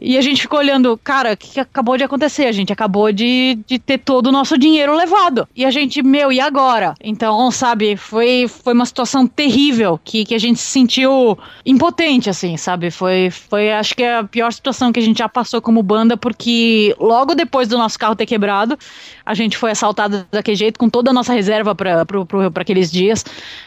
E 0.00 0.16
a 0.16 0.22
gente 0.22 0.40
ficou 0.40 0.58
olhando, 0.58 0.98
cara, 1.04 1.34
o 1.34 1.36
que, 1.36 1.50
que, 1.50 1.60
acabou 1.60 1.98
de 1.98 2.04
acontecer? 2.04 2.46
A 2.46 2.52
gente 2.52 2.72
acabou 2.72 3.12
de, 3.12 3.58
de 3.66 3.78
ter 3.78 3.98
todo 3.98 4.28
o 4.28 4.32
nosso 4.32 4.56
dinheiro 4.56 4.96
levado. 4.96 5.46
E 5.54 5.66
a 5.66 5.70
gente, 5.70 6.02
meu, 6.02 6.32
e 6.32 6.40
agora? 6.40 6.94
Então, 7.02 7.50
sabe, 7.50 7.96
foi, 7.96 8.48
foi 8.48 8.72
uma 8.72 8.86
situação 8.86 9.26
terrível 9.26 10.00
que, 10.02 10.24
que 10.24 10.34
a 10.34 10.38
gente 10.38 10.58
se 10.58 10.70
sentiu 10.70 11.38
impotente, 11.66 12.30
assim, 12.30 12.56
sabe? 12.56 12.90
Foi, 12.90 13.30
foi, 13.30 13.70
acho 13.72 13.94
que 13.94 14.02
é 14.02 14.16
a 14.16 14.24
pior 14.24 14.50
situação 14.52 14.90
que 14.90 14.98
a 14.98 15.02
gente 15.02 15.18
já 15.18 15.28
passou 15.28 15.60
como 15.60 15.82
banda, 15.82 16.16
porque 16.16 16.96
logo 16.98 17.34
depois 17.34 17.68
do 17.68 17.76
nosso 17.76 17.98
carro 17.98 18.16
ter 18.16 18.24
quebrado, 18.24 18.78
a 19.30 19.34
gente 19.34 19.56
foi 19.56 19.70
assaltado 19.70 20.26
daquele 20.28 20.56
jeito, 20.56 20.76
com 20.76 20.88
toda 20.88 21.10
a 21.10 21.14
nossa 21.14 21.32
reserva 21.32 21.72
para 21.72 22.04
aqueles 22.56 22.90
dias. 22.90 23.24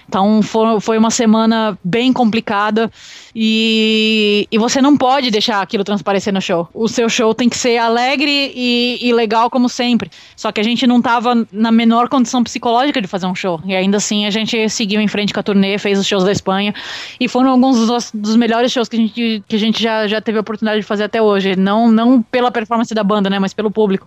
Então, 0.10 0.42
foi, 0.42 0.82
foi 0.82 0.98
uma 0.98 1.10
semana 1.10 1.80
bem 1.82 2.12
complicada 2.12 2.92
e, 3.34 4.46
e 4.52 4.58
você 4.58 4.82
não 4.82 4.98
pode 4.98 5.32
deixar 5.32 5.62
aquilo 5.62 5.86
transparecer 5.86 6.34
no 6.34 6.42
show. 6.42 6.68
O 6.74 6.90
seu 6.90 7.08
show 7.08 7.34
tem 7.34 7.48
que 7.48 7.58
ser 7.58 7.78
alegre 7.78 8.52
e, 8.54 9.00
e, 9.02 9.14
legal 9.14 9.50
como 9.50 9.70
sempre. 9.70 10.12
Só 10.36 10.52
que 10.52 10.60
a 10.60 10.64
gente 10.64 10.86
não 10.86 11.02
tava 11.02 11.48
na 11.50 11.72
menor 11.72 12.10
condição 12.10 12.44
psicológica 12.44 13.02
de 13.02 13.08
fazer 13.08 13.26
um 13.26 13.34
show. 13.34 13.62
E 13.64 13.74
ainda 13.74 13.96
assim 13.96 14.26
a 14.26 14.30
gente 14.30 14.68
seguiu 14.68 15.00
em 15.00 15.08
frente 15.08 15.34
com 15.34 15.40
a 15.40 15.44
turnê, 15.44 15.78
fez 15.78 15.98
os 15.98 16.06
shows 16.06 16.26
da 16.26 16.32
Espanha. 16.34 16.76
E 17.18 17.30
foram 17.30 17.52
alguns 17.52 17.88
dos, 17.88 18.12
dos 18.14 18.36
melhores 18.36 18.70
shows 18.70 18.90
que 18.90 18.98
a 18.98 19.00
gente, 19.00 19.44
que 19.48 19.56
a 19.56 19.60
gente 19.60 19.82
já, 19.82 20.08
já 20.10 20.20
teve 20.20 20.40
a 20.40 20.42
oportunidade 20.42 20.82
de 20.82 20.86
fazer 20.86 21.06
até 21.06 21.22
hoje. 21.22 21.56
Não, 21.56 21.90
não 21.90 22.22
pela 22.22 22.52
performance 22.52 22.94
da 22.94 23.02
banda, 23.02 23.30
né? 23.30 23.40
Mas 23.40 23.54
pelo 23.54 23.72
público. 23.72 24.06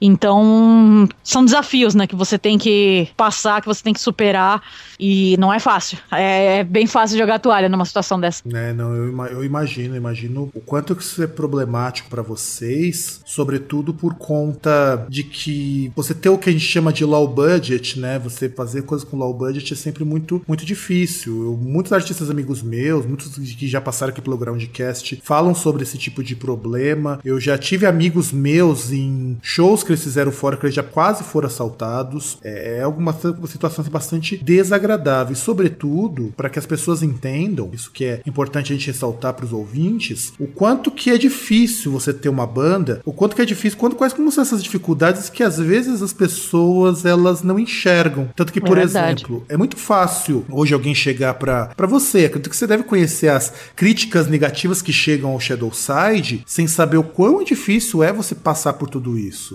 Então, 0.00 1.08
são 1.22 1.44
desafios, 1.44 1.94
né, 1.94 2.06
que 2.06 2.16
você 2.16 2.38
tem 2.38 2.58
que 2.58 3.08
passar, 3.16 3.60
que 3.60 3.66
você 3.66 3.82
tem 3.82 3.92
que 3.92 4.00
superar, 4.00 4.62
e 4.98 5.36
não 5.38 5.52
é 5.52 5.58
fácil. 5.58 5.98
É, 6.10 6.58
é 6.58 6.64
bem 6.64 6.86
fácil 6.86 7.18
jogar 7.18 7.38
toalha 7.38 7.68
numa 7.68 7.84
situação 7.84 8.18
dessa. 8.18 8.42
É, 8.52 8.72
não, 8.72 8.94
eu, 8.94 9.26
eu 9.26 9.44
imagino, 9.44 9.96
imagino 9.96 10.50
o 10.54 10.60
quanto 10.60 10.94
que 10.94 11.02
isso 11.02 11.22
é 11.22 11.26
problemático 11.26 12.08
para 12.08 12.22
vocês, 12.22 13.20
sobretudo 13.24 13.94
por 13.94 14.14
conta 14.14 15.06
de 15.08 15.22
que 15.22 15.92
você 15.94 16.14
ter 16.14 16.28
o 16.28 16.38
que 16.38 16.50
a 16.50 16.52
gente 16.52 16.64
chama 16.64 16.92
de 16.92 17.04
low 17.04 17.26
budget, 17.28 17.98
né, 17.98 18.18
você 18.18 18.48
fazer 18.48 18.82
coisas 18.82 19.08
com 19.08 19.16
low 19.16 19.32
budget 19.32 19.72
é 19.72 19.76
sempre 19.76 20.04
muito, 20.04 20.42
muito 20.46 20.64
difícil. 20.64 21.44
Eu, 21.44 21.56
muitos 21.56 21.92
artistas 21.92 22.30
amigos 22.30 22.62
meus, 22.62 23.06
muitos 23.06 23.28
que 23.36 23.68
já 23.68 23.80
passaram 23.80 24.12
aqui 24.12 24.20
pelo 24.20 24.36
Groundcast, 24.36 25.20
falam 25.22 25.54
sobre 25.54 25.82
esse 25.82 25.98
tipo 25.98 26.22
de 26.22 26.34
problema. 26.34 27.20
Eu 27.24 27.40
já 27.40 27.56
tive 27.58 27.86
amigos 27.86 28.32
meus 28.32 28.92
em 28.92 29.38
shows 29.42 29.77
que 29.84 29.92
eles 29.92 30.02
fizeram 30.02 30.32
fora 30.32 30.56
que 30.56 30.66
eles 30.66 30.74
já 30.74 30.82
quase 30.82 31.24
foram 31.24 31.46
assaltados. 31.46 32.38
É, 32.42 32.78
é 32.78 32.82
alguma 32.82 33.12
situação 33.46 33.82
assim, 33.82 33.90
bastante 33.90 34.36
desagradável. 34.36 35.32
E, 35.32 35.36
sobretudo, 35.36 36.32
para 36.36 36.48
que 36.48 36.58
as 36.58 36.66
pessoas 36.66 37.02
entendam, 37.02 37.70
isso 37.72 37.90
que 37.90 38.04
é 38.04 38.20
importante 38.26 38.72
a 38.72 38.76
gente 38.76 38.88
ressaltar 38.88 39.34
para 39.34 39.44
os 39.44 39.52
ouvintes, 39.52 40.32
o 40.38 40.46
quanto 40.46 40.90
que 40.90 41.10
é 41.10 41.18
difícil 41.18 41.92
você 41.92 42.12
ter 42.12 42.28
uma 42.28 42.46
banda, 42.46 43.00
o 43.04 43.12
quanto 43.12 43.36
que 43.36 43.42
é 43.42 43.44
difícil, 43.44 43.78
quando, 43.78 43.96
quais 43.96 44.12
como 44.12 44.30
são 44.30 44.42
essas 44.42 44.62
dificuldades 44.62 45.28
que 45.28 45.42
às 45.42 45.58
vezes 45.58 46.02
as 46.02 46.12
pessoas 46.12 47.04
elas 47.04 47.42
não 47.42 47.58
enxergam. 47.58 48.28
Tanto 48.34 48.52
que, 48.52 48.60
por 48.60 48.78
é 48.78 48.82
exemplo, 48.82 49.44
é 49.48 49.56
muito 49.56 49.76
fácil 49.76 50.44
hoje 50.50 50.74
alguém 50.74 50.94
chegar 50.94 51.34
para 51.34 51.86
você, 51.86 52.26
acredito 52.26 52.50
que 52.50 52.56
você 52.56 52.66
deve 52.66 52.82
conhecer 52.82 53.28
as 53.28 53.52
críticas 53.74 54.26
negativas 54.26 54.82
que 54.82 54.92
chegam 54.92 55.30
ao 55.30 55.40
Shadow 55.40 55.72
Side 55.72 56.42
sem 56.46 56.66
saber 56.66 56.96
o 56.96 57.04
quão 57.04 57.42
difícil 57.42 58.02
é 58.02 58.12
você 58.12 58.34
passar 58.34 58.74
por 58.74 58.88
tudo 58.88 59.18
isso. 59.18 59.54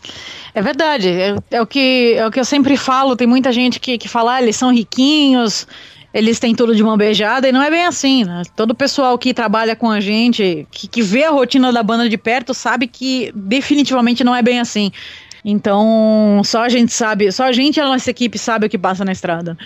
É 0.54 0.62
verdade. 0.62 1.10
É, 1.10 1.36
é, 1.52 1.62
o, 1.62 1.66
que, 1.66 2.14
é 2.16 2.26
o 2.26 2.32
que 2.32 2.40
eu 2.40 2.46
sempre 2.46 2.78
falo. 2.78 3.16
Tem 3.16 3.28
muita 3.28 3.52
gente 3.52 3.80
que, 3.80 3.98
que 3.98 4.08
fala, 4.08 4.36
ah, 4.36 4.42
eles 4.42 4.56
são 4.56 4.72
riquinhos, 4.72 5.68
eles 6.14 6.40
têm 6.40 6.54
tudo 6.54 6.76
de 6.76 6.84
mão 6.84 6.96
beijada, 6.96 7.48
e 7.48 7.52
não 7.52 7.62
é 7.62 7.70
bem 7.70 7.86
assim, 7.86 8.24
né? 8.24 8.44
Todo 8.56 8.72
o 8.72 8.76
pessoal 8.76 9.18
que 9.18 9.34
trabalha 9.34 9.76
com 9.76 9.90
a 9.90 10.00
gente, 10.00 10.68
que, 10.70 10.88
que 10.88 11.02
vê 11.02 11.24
a 11.24 11.32
rotina 11.32 11.72
da 11.72 11.82
banda 11.82 12.08
de 12.08 12.18
perto, 12.18 12.54
sabe 12.54 12.88
que 12.88 13.32
definitivamente 13.36 14.24
não 14.24 14.36
é 14.36 14.42
bem 14.42 14.60
assim. 14.60 14.92
Então, 15.44 16.42
só 16.46 16.64
a 16.64 16.70
gente 16.70 16.94
sabe, 16.94 17.30
só 17.32 17.46
a 17.46 17.52
gente 17.52 17.78
e 17.78 17.82
a 17.82 17.86
nossa 17.86 18.10
equipe 18.10 18.38
sabe 18.38 18.68
o 18.68 18.70
que 18.70 18.78
passa 18.78 19.04
na 19.04 19.12
estrada 19.12 19.58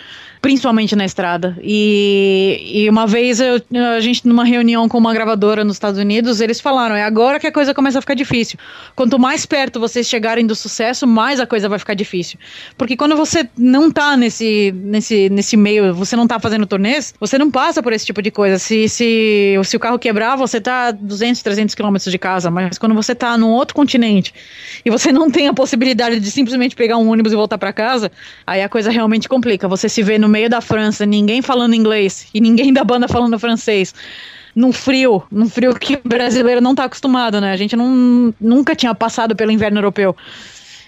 principalmente 0.41 0.95
na 0.95 1.05
estrada. 1.05 1.57
E, 1.61 2.83
e 2.83 2.89
uma 2.89 3.07
vez 3.07 3.39
eu, 3.39 3.61
a 3.95 3.99
gente, 3.99 4.27
numa 4.27 4.45
reunião 4.45 4.87
com 4.87 4.97
uma 4.97 5.13
gravadora 5.13 5.63
nos 5.63 5.75
Estados 5.75 5.99
Unidos, 5.99 6.41
eles 6.41 6.59
falaram: 6.59 6.95
é 6.95 7.03
agora 7.03 7.39
que 7.39 7.47
a 7.47 7.51
coisa 7.51 7.73
começa 7.73 7.99
a 7.99 8.01
ficar 8.01 8.13
difícil. 8.13 8.57
Quanto 8.95 9.19
mais 9.19 9.45
perto 9.45 9.79
vocês 9.79 10.07
chegarem 10.07 10.45
do 10.45 10.55
sucesso, 10.55 11.07
mais 11.07 11.39
a 11.39 11.45
coisa 11.45 11.67
vai 11.67 11.79
ficar 11.79 11.93
difícil. 11.93 12.39
Porque 12.77 12.95
quando 12.95 13.15
você 13.15 13.49
não 13.57 13.91
tá 13.91 14.15
nesse, 14.15 14.73
nesse, 14.75 15.29
nesse 15.29 15.57
meio, 15.57 15.93
você 15.93 16.15
não 16.15 16.27
tá 16.27 16.39
fazendo 16.39 16.65
turnês, 16.65 17.13
você 17.19 17.37
não 17.37 17.49
passa 17.49 17.81
por 17.81 17.93
esse 17.93 18.05
tipo 18.05 18.21
de 18.21 18.31
coisa. 18.31 18.57
Se, 18.59 18.87
se, 18.87 19.59
se 19.63 19.77
o 19.77 19.79
carro 19.79 19.99
quebrar, 19.99 20.35
você 20.35 20.61
tá 20.61 20.91
200, 20.91 21.41
300 21.41 21.75
quilômetros 21.75 22.11
de 22.11 22.17
casa, 22.17 22.49
mas 22.51 22.77
quando 22.77 22.95
você 22.95 23.13
tá 23.15 23.37
num 23.37 23.49
outro 23.49 23.75
continente 23.75 24.33
e 24.85 24.89
você 24.89 25.11
não 25.11 25.29
tem 25.29 25.47
a 25.47 25.53
possibilidade 25.53 26.19
de 26.19 26.31
simplesmente 26.31 26.75
pegar 26.75 26.97
um 26.97 27.09
ônibus 27.09 27.33
e 27.33 27.35
voltar 27.35 27.57
para 27.57 27.73
casa, 27.73 28.11
aí 28.45 28.61
a 28.61 28.69
coisa 28.69 28.89
realmente 28.91 29.27
complica. 29.27 29.67
Você 29.67 29.89
se 29.89 30.03
vê 30.03 30.17
no 30.17 30.26
no 30.27 30.31
meio 30.31 30.49
da 30.49 30.59
França, 30.59 31.05
ninguém 31.05 31.41
falando 31.41 31.73
inglês 31.73 32.27
e 32.33 32.41
ninguém 32.41 32.73
da 32.73 32.83
banda 32.83 33.07
falando 33.07 33.39
francês. 33.39 33.95
Num 34.53 34.73
frio, 34.73 35.23
num 35.31 35.47
frio 35.47 35.73
que 35.73 35.95
o 35.95 36.01
brasileiro 36.03 36.59
não 36.59 36.71
está 36.71 36.83
acostumado, 36.83 37.39
né? 37.39 37.51
A 37.51 37.57
gente 37.57 37.75
não, 37.75 38.33
nunca 38.41 38.75
tinha 38.75 38.93
passado 38.93 39.35
pelo 39.35 39.51
inverno 39.51 39.77
europeu. 39.77 40.15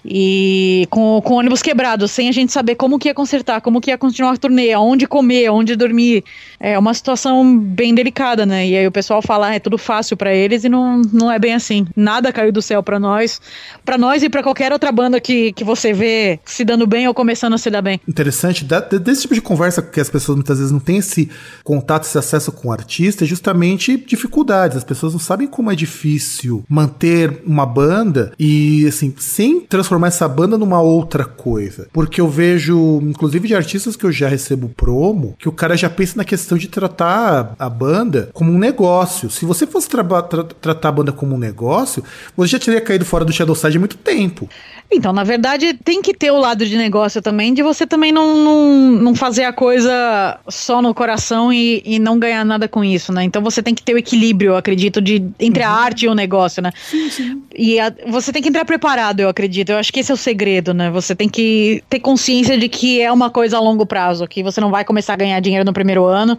E 0.03 0.87
com, 0.89 1.21
com 1.23 1.35
ônibus 1.35 1.61
quebrado, 1.61 2.07
sem 2.07 2.27
a 2.29 2.31
gente 2.31 2.51
saber 2.51 2.75
como 2.75 2.97
que 2.97 3.09
ia 3.09 3.13
consertar, 3.13 3.61
como 3.61 3.79
que 3.79 3.91
ia 3.91 3.97
continuar 3.97 4.33
a 4.33 4.37
turnê, 4.37 4.73
aonde 4.73 5.07
comer, 5.07 5.45
aonde 5.47 5.75
dormir. 5.75 6.23
É 6.59 6.77
uma 6.77 6.93
situação 6.93 7.57
bem 7.57 7.93
delicada, 7.93 8.45
né? 8.45 8.67
E 8.67 8.77
aí 8.77 8.87
o 8.87 8.91
pessoal 8.91 9.21
fala, 9.21 9.49
ah, 9.49 9.55
é 9.55 9.59
tudo 9.59 9.77
fácil 9.77 10.17
para 10.17 10.33
eles 10.33 10.63
e 10.63 10.69
não, 10.69 11.01
não 11.13 11.31
é 11.31 11.37
bem 11.37 11.53
assim. 11.53 11.85
Nada 11.95 12.33
caiu 12.33 12.51
do 12.51 12.61
céu 12.61 12.81
para 12.81 12.99
nós, 12.99 13.41
para 13.85 13.97
nós 13.97 14.23
e 14.23 14.29
para 14.29 14.43
qualquer 14.43 14.71
outra 14.71 14.91
banda 14.91 15.19
que, 15.19 15.53
que 15.53 15.63
você 15.63 15.93
vê 15.93 16.39
se 16.45 16.63
dando 16.65 16.87
bem 16.87 17.07
ou 17.07 17.13
começando 17.13 17.53
a 17.53 17.57
se 17.57 17.69
dar 17.69 17.81
bem. 17.81 17.99
Interessante, 18.07 18.65
desse 18.65 19.21
tipo 19.21 19.33
de 19.33 19.41
conversa 19.41 19.81
que 19.81 19.99
as 19.99 20.09
pessoas 20.09 20.35
muitas 20.37 20.57
vezes 20.57 20.71
não 20.71 20.79
têm 20.79 20.97
esse 20.97 21.29
contato, 21.63 22.03
esse 22.03 22.17
acesso 22.17 22.51
com 22.51 22.69
o 22.69 22.71
artista, 22.71 23.23
é 23.23 23.27
justamente 23.27 23.97
dificuldades. 23.97 24.77
As 24.77 24.83
pessoas 24.83 25.13
não 25.13 25.19
sabem 25.19 25.47
como 25.47 25.71
é 25.71 25.75
difícil 25.75 26.63
manter 26.67 27.41
uma 27.45 27.65
banda 27.65 28.31
e, 28.39 28.85
assim, 28.87 29.13
sem 29.17 29.61
transformar 29.61 29.89
transformar 29.89 30.07
essa 30.07 30.27
banda 30.27 30.57
numa 30.57 30.81
outra 30.81 31.25
coisa. 31.25 31.87
Porque 31.91 32.21
eu 32.21 32.29
vejo, 32.29 32.99
inclusive 33.03 33.47
de 33.47 33.55
artistas 33.55 33.95
que 33.95 34.05
eu 34.05 34.11
já 34.11 34.27
recebo 34.27 34.69
promo, 34.69 35.35
que 35.37 35.49
o 35.49 35.51
cara 35.51 35.75
já 35.75 35.89
pensa 35.89 36.17
na 36.17 36.23
questão 36.23 36.48
de 36.57 36.67
tratar 36.67 37.55
a 37.57 37.69
banda 37.69 38.29
como 38.33 38.51
um 38.51 38.57
negócio. 38.57 39.29
Se 39.29 39.45
você 39.45 39.67
fosse 39.67 39.89
tra 39.89 40.03
tra 40.03 40.43
tratar 40.43 40.89
a 40.89 40.91
banda 40.91 41.11
como 41.11 41.35
um 41.35 41.37
negócio, 41.37 42.03
você 42.35 42.51
já 42.51 42.59
teria 42.59 42.81
caído 42.81 43.05
fora 43.05 43.25
do 43.25 43.31
Shadowside 43.31 43.77
há 43.77 43.79
muito 43.79 43.97
tempo. 43.97 44.49
Então, 44.91 45.13
na 45.13 45.23
verdade, 45.23 45.75
tem 45.75 46.01
que 46.01 46.15
ter 46.15 46.31
o 46.31 46.37
lado 46.37 46.65
de 46.65 46.75
negócio 46.75 47.21
também, 47.21 47.53
de 47.53 47.61
você 47.61 47.85
também 47.85 48.11
não, 48.11 48.35
não, 48.37 48.91
não 48.91 49.15
fazer 49.15 49.43
a 49.43 49.53
coisa 49.53 50.39
só 50.47 50.81
no 50.81 50.95
coração 50.95 51.53
e, 51.53 51.83
e 51.85 51.99
não 51.99 52.17
ganhar 52.17 52.43
nada 52.43 52.67
com 52.67 52.83
isso, 52.83 53.13
né? 53.13 53.23
Então 53.23 53.41
você 53.43 53.61
tem 53.61 53.75
que 53.75 53.83
ter 53.83 53.93
o 53.93 53.99
equilíbrio, 53.99 54.51
eu 54.51 54.57
acredito, 54.57 54.99
de, 54.99 55.23
entre 55.39 55.63
uhum. 55.63 55.69
a 55.69 55.71
arte 55.71 56.05
e 56.05 56.09
o 56.09 56.15
negócio, 56.15 56.63
né? 56.63 56.71
Sim, 56.89 57.09
sim. 57.11 57.43
E 57.55 57.79
a, 57.79 57.93
você 58.07 58.33
tem 58.33 58.41
que 58.41 58.49
entrar 58.49 58.65
preparado, 58.65 59.19
eu 59.19 59.29
acredito. 59.29 59.69
Eu 59.69 59.77
acho 59.77 59.93
que 59.93 59.99
esse 59.99 60.09
é 60.09 60.13
o 60.13 60.17
segredo, 60.17 60.73
né? 60.73 60.89
Você 60.89 61.15
tem 61.15 61.29
que 61.29 61.83
ter 61.87 61.99
consciência 61.99 62.57
de 62.57 62.67
que 62.67 62.99
é 62.99 63.11
uma 63.11 63.29
coisa 63.29 63.57
a 63.57 63.59
longo 63.59 63.85
prazo, 63.85 64.27
que 64.27 64.41
você 64.41 64.59
não 64.59 64.71
vai 64.71 64.83
começar 64.83 65.13
a 65.13 65.17
ganhar 65.17 65.39
dinheiro 65.39 65.65
no 65.65 65.73
primeiro 65.73 66.05
ano, 66.05 66.38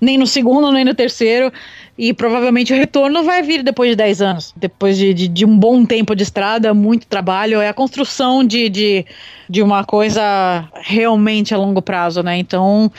nem 0.00 0.18
no 0.18 0.26
segundo, 0.26 0.70
nem 0.70 0.84
no 0.84 0.94
terceiro. 0.94 1.52
E 1.96 2.12
provavelmente 2.12 2.72
o 2.72 2.76
retorno 2.76 3.22
vai 3.22 3.42
vir 3.42 3.62
depois 3.62 3.90
de 3.90 3.96
10 3.96 4.22
anos. 4.22 4.52
Depois 4.56 4.98
de, 4.98 5.14
de, 5.14 5.28
de, 5.28 5.44
um 5.44 5.56
bom 5.56 5.84
tempo 5.84 6.14
de 6.14 6.24
estrada, 6.24 6.74
muito 6.74 7.06
trabalho. 7.06 7.60
É 7.60 7.68
a 7.68 7.74
construção 7.74 8.42
de, 8.42 8.68
de, 8.68 9.06
de 9.48 9.62
uma 9.62 9.84
coisa 9.84 10.68
realmente 10.74 11.54
a 11.54 11.58
longo 11.58 11.80
prazo, 11.80 12.22
né? 12.22 12.36
Então 12.36 12.90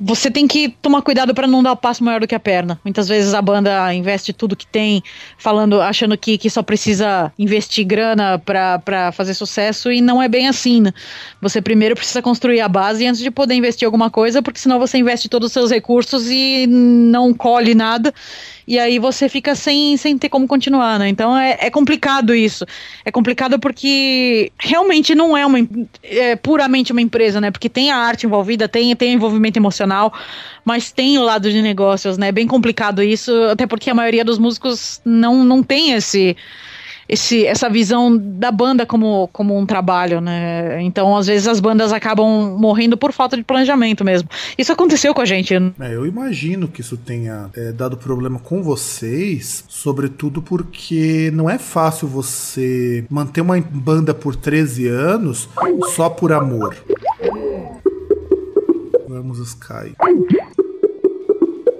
você 0.00 0.30
tem 0.30 0.46
que 0.48 0.70
tomar 0.82 1.02
cuidado 1.02 1.34
para 1.34 1.46
não 1.46 1.62
dar 1.62 1.72
o 1.72 1.76
passo 1.76 2.02
maior 2.02 2.20
do 2.20 2.26
que 2.26 2.34
a 2.34 2.40
perna. 2.40 2.80
Muitas 2.84 3.08
vezes 3.08 3.32
a 3.32 3.40
banda 3.40 3.94
investe 3.94 4.32
tudo 4.32 4.56
que 4.56 4.66
tem, 4.66 5.02
falando, 5.38 5.80
achando 5.80 6.16
que, 6.18 6.36
que 6.36 6.50
só 6.50 6.62
precisa 6.62 7.32
investir 7.38 7.84
grana 7.84 8.38
para 8.38 9.12
fazer 9.12 9.34
sucesso 9.34 9.92
e 9.92 10.00
não 10.00 10.20
é 10.20 10.28
bem 10.28 10.48
assim, 10.48 10.80
né? 10.80 10.92
Você 11.40 11.62
primeiro 11.62 11.94
precisa 11.94 12.20
construir 12.20 12.60
a 12.60 12.68
base 12.68 13.06
antes 13.06 13.20
de 13.20 13.30
poder 13.30 13.54
investir 13.54 13.86
alguma 13.86 14.10
coisa, 14.10 14.42
porque 14.42 14.58
senão 14.58 14.78
você 14.78 14.98
investe 14.98 15.28
todos 15.28 15.46
os 15.48 15.52
seus 15.52 15.70
recursos 15.70 16.28
e 16.28 16.66
não 16.66 17.32
colhe 17.32 17.74
nada 17.74 18.12
e 18.66 18.78
aí 18.78 18.98
você 18.98 19.28
fica 19.28 19.54
sem, 19.54 19.96
sem 19.96 20.16
ter 20.16 20.28
como 20.28 20.48
continuar, 20.48 20.98
né? 20.98 21.08
Então 21.08 21.36
é, 21.36 21.58
é 21.60 21.70
complicado 21.70 22.34
isso. 22.34 22.64
É 23.04 23.10
complicado 23.10 23.58
porque 23.58 24.50
realmente 24.58 25.14
não 25.14 25.36
é 25.36 25.44
uma 25.44 25.58
é 26.02 26.34
puramente 26.36 26.90
uma 26.90 27.00
empresa, 27.00 27.40
né? 27.40 27.50
Porque 27.50 27.68
tem 27.68 27.90
a 27.90 27.96
arte 27.96 28.26
envolvida, 28.26 28.66
tem, 28.66 28.94
tem 28.96 29.03
envolvimento 29.12 29.58
emocional, 29.58 30.12
mas 30.64 30.90
tem 30.90 31.18
o 31.18 31.22
lado 31.22 31.50
de 31.50 31.60
negócios, 31.60 32.18
né? 32.18 32.28
É 32.28 32.32
bem 32.32 32.46
complicado 32.46 33.02
isso, 33.02 33.32
até 33.50 33.66
porque 33.66 33.90
a 33.90 33.94
maioria 33.94 34.24
dos 34.24 34.38
músicos 34.38 35.00
não, 35.04 35.44
não 35.44 35.62
tem 35.62 35.92
esse 35.92 36.36
esse, 37.08 37.46
essa 37.46 37.68
visão 37.68 38.16
da 38.16 38.50
banda 38.50 38.86
como, 38.86 39.28
como 39.32 39.58
um 39.58 39.66
trabalho, 39.66 40.20
né? 40.20 40.82
Então, 40.82 41.16
às 41.16 41.26
vezes, 41.26 41.46
as 41.46 41.60
bandas 41.60 41.92
acabam 41.92 42.56
morrendo 42.58 42.96
por 42.96 43.12
falta 43.12 43.36
de 43.36 43.42
planejamento 43.42 44.04
mesmo. 44.04 44.28
Isso 44.56 44.72
aconteceu 44.72 45.14
com 45.14 45.20
a 45.20 45.24
gente. 45.24 45.54
É, 45.54 45.94
eu 45.94 46.06
imagino 46.06 46.68
que 46.68 46.80
isso 46.80 46.96
tenha 46.96 47.50
é, 47.54 47.72
dado 47.72 47.96
problema 47.96 48.38
com 48.38 48.62
vocês, 48.62 49.64
sobretudo 49.68 50.40
porque 50.40 51.30
não 51.32 51.48
é 51.48 51.58
fácil 51.58 52.08
você 52.08 53.04
manter 53.10 53.40
uma 53.40 53.60
banda 53.60 54.14
por 54.14 54.34
13 54.34 54.88
anos 54.88 55.48
só 55.94 56.08
por 56.08 56.32
amor. 56.32 56.76
Vamos, 59.14 59.38
Sky. 59.38 59.94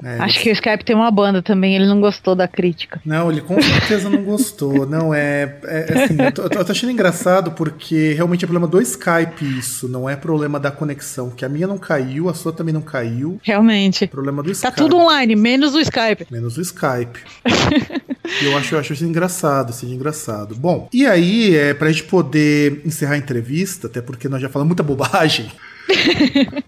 É, 0.05 0.19
Acho 0.19 0.39
que 0.41 0.51
o 0.51 0.53
Skype 0.53 0.85
tem 0.85 0.95
uma 0.95 1.11
banda 1.11 1.43
também, 1.43 1.75
ele 1.75 1.87
não 1.87 1.99
gostou 1.99 2.37
da 2.37 2.47
crítica. 2.47 3.01
Não, 3.07 3.33
ele 3.33 3.41
com 3.41 3.61
certeza 3.61 4.11
não 4.11 4.23
gostou. 4.23 4.85
Não, 4.87 5.15
é, 5.15 5.59
é, 5.65 5.87
é 5.89 6.05
assim, 6.05 6.17
eu 6.23 6.33
tô, 6.33 6.43
eu 6.43 6.51
tô, 6.51 6.73
achando 6.73 6.91
engraçado 6.91 7.53
porque 7.53 8.13
realmente 8.13 8.45
é 8.45 8.47
problema 8.47 8.69
do 8.69 8.81
Skype 8.83 9.59
isso, 9.59 9.89
não 9.89 10.09
é 10.09 10.15
problema 10.15 10.61
da 10.61 10.71
conexão, 10.71 11.31
que 11.31 11.45
a 11.45 11.49
minha 11.49 11.67
não 11.67 11.79
caiu, 11.79 12.29
a 12.29 12.35
sua 12.35 12.53
também 12.53 12.75
não 12.75 12.83
caiu. 12.83 13.41
Realmente. 13.43 14.07
Problema 14.07 14.43
do 14.43 14.49
tá 14.49 14.53
Skype. 14.53 14.77
Tá 14.77 14.83
tudo 14.83 14.97
online, 14.97 15.35
menos 15.35 15.75
o 15.75 15.81
Skype. 15.81 16.27
Menos 16.31 16.59
o 16.59 16.61
Skype. 16.61 17.21
eu 18.43 18.57
acho, 18.59 18.75
eu 18.75 18.79
acho 18.79 18.93
isso 18.93 19.05
engraçado, 19.05 19.71
assim, 19.71 19.93
engraçado. 19.95 20.55
Bom, 20.55 20.89
e 20.93 21.07
aí, 21.07 21.57
é, 21.57 21.73
pra 21.73 21.91
gente 21.91 22.05
poder 22.05 22.83
encerrar 22.85 23.15
a 23.15 23.19
entrevista, 23.19 23.87
até 23.87 24.03
porque 24.03 24.29
nós 24.29 24.43
já 24.43 24.49
falamos 24.49 24.69
muita 24.69 24.83
bobagem, 24.83 25.51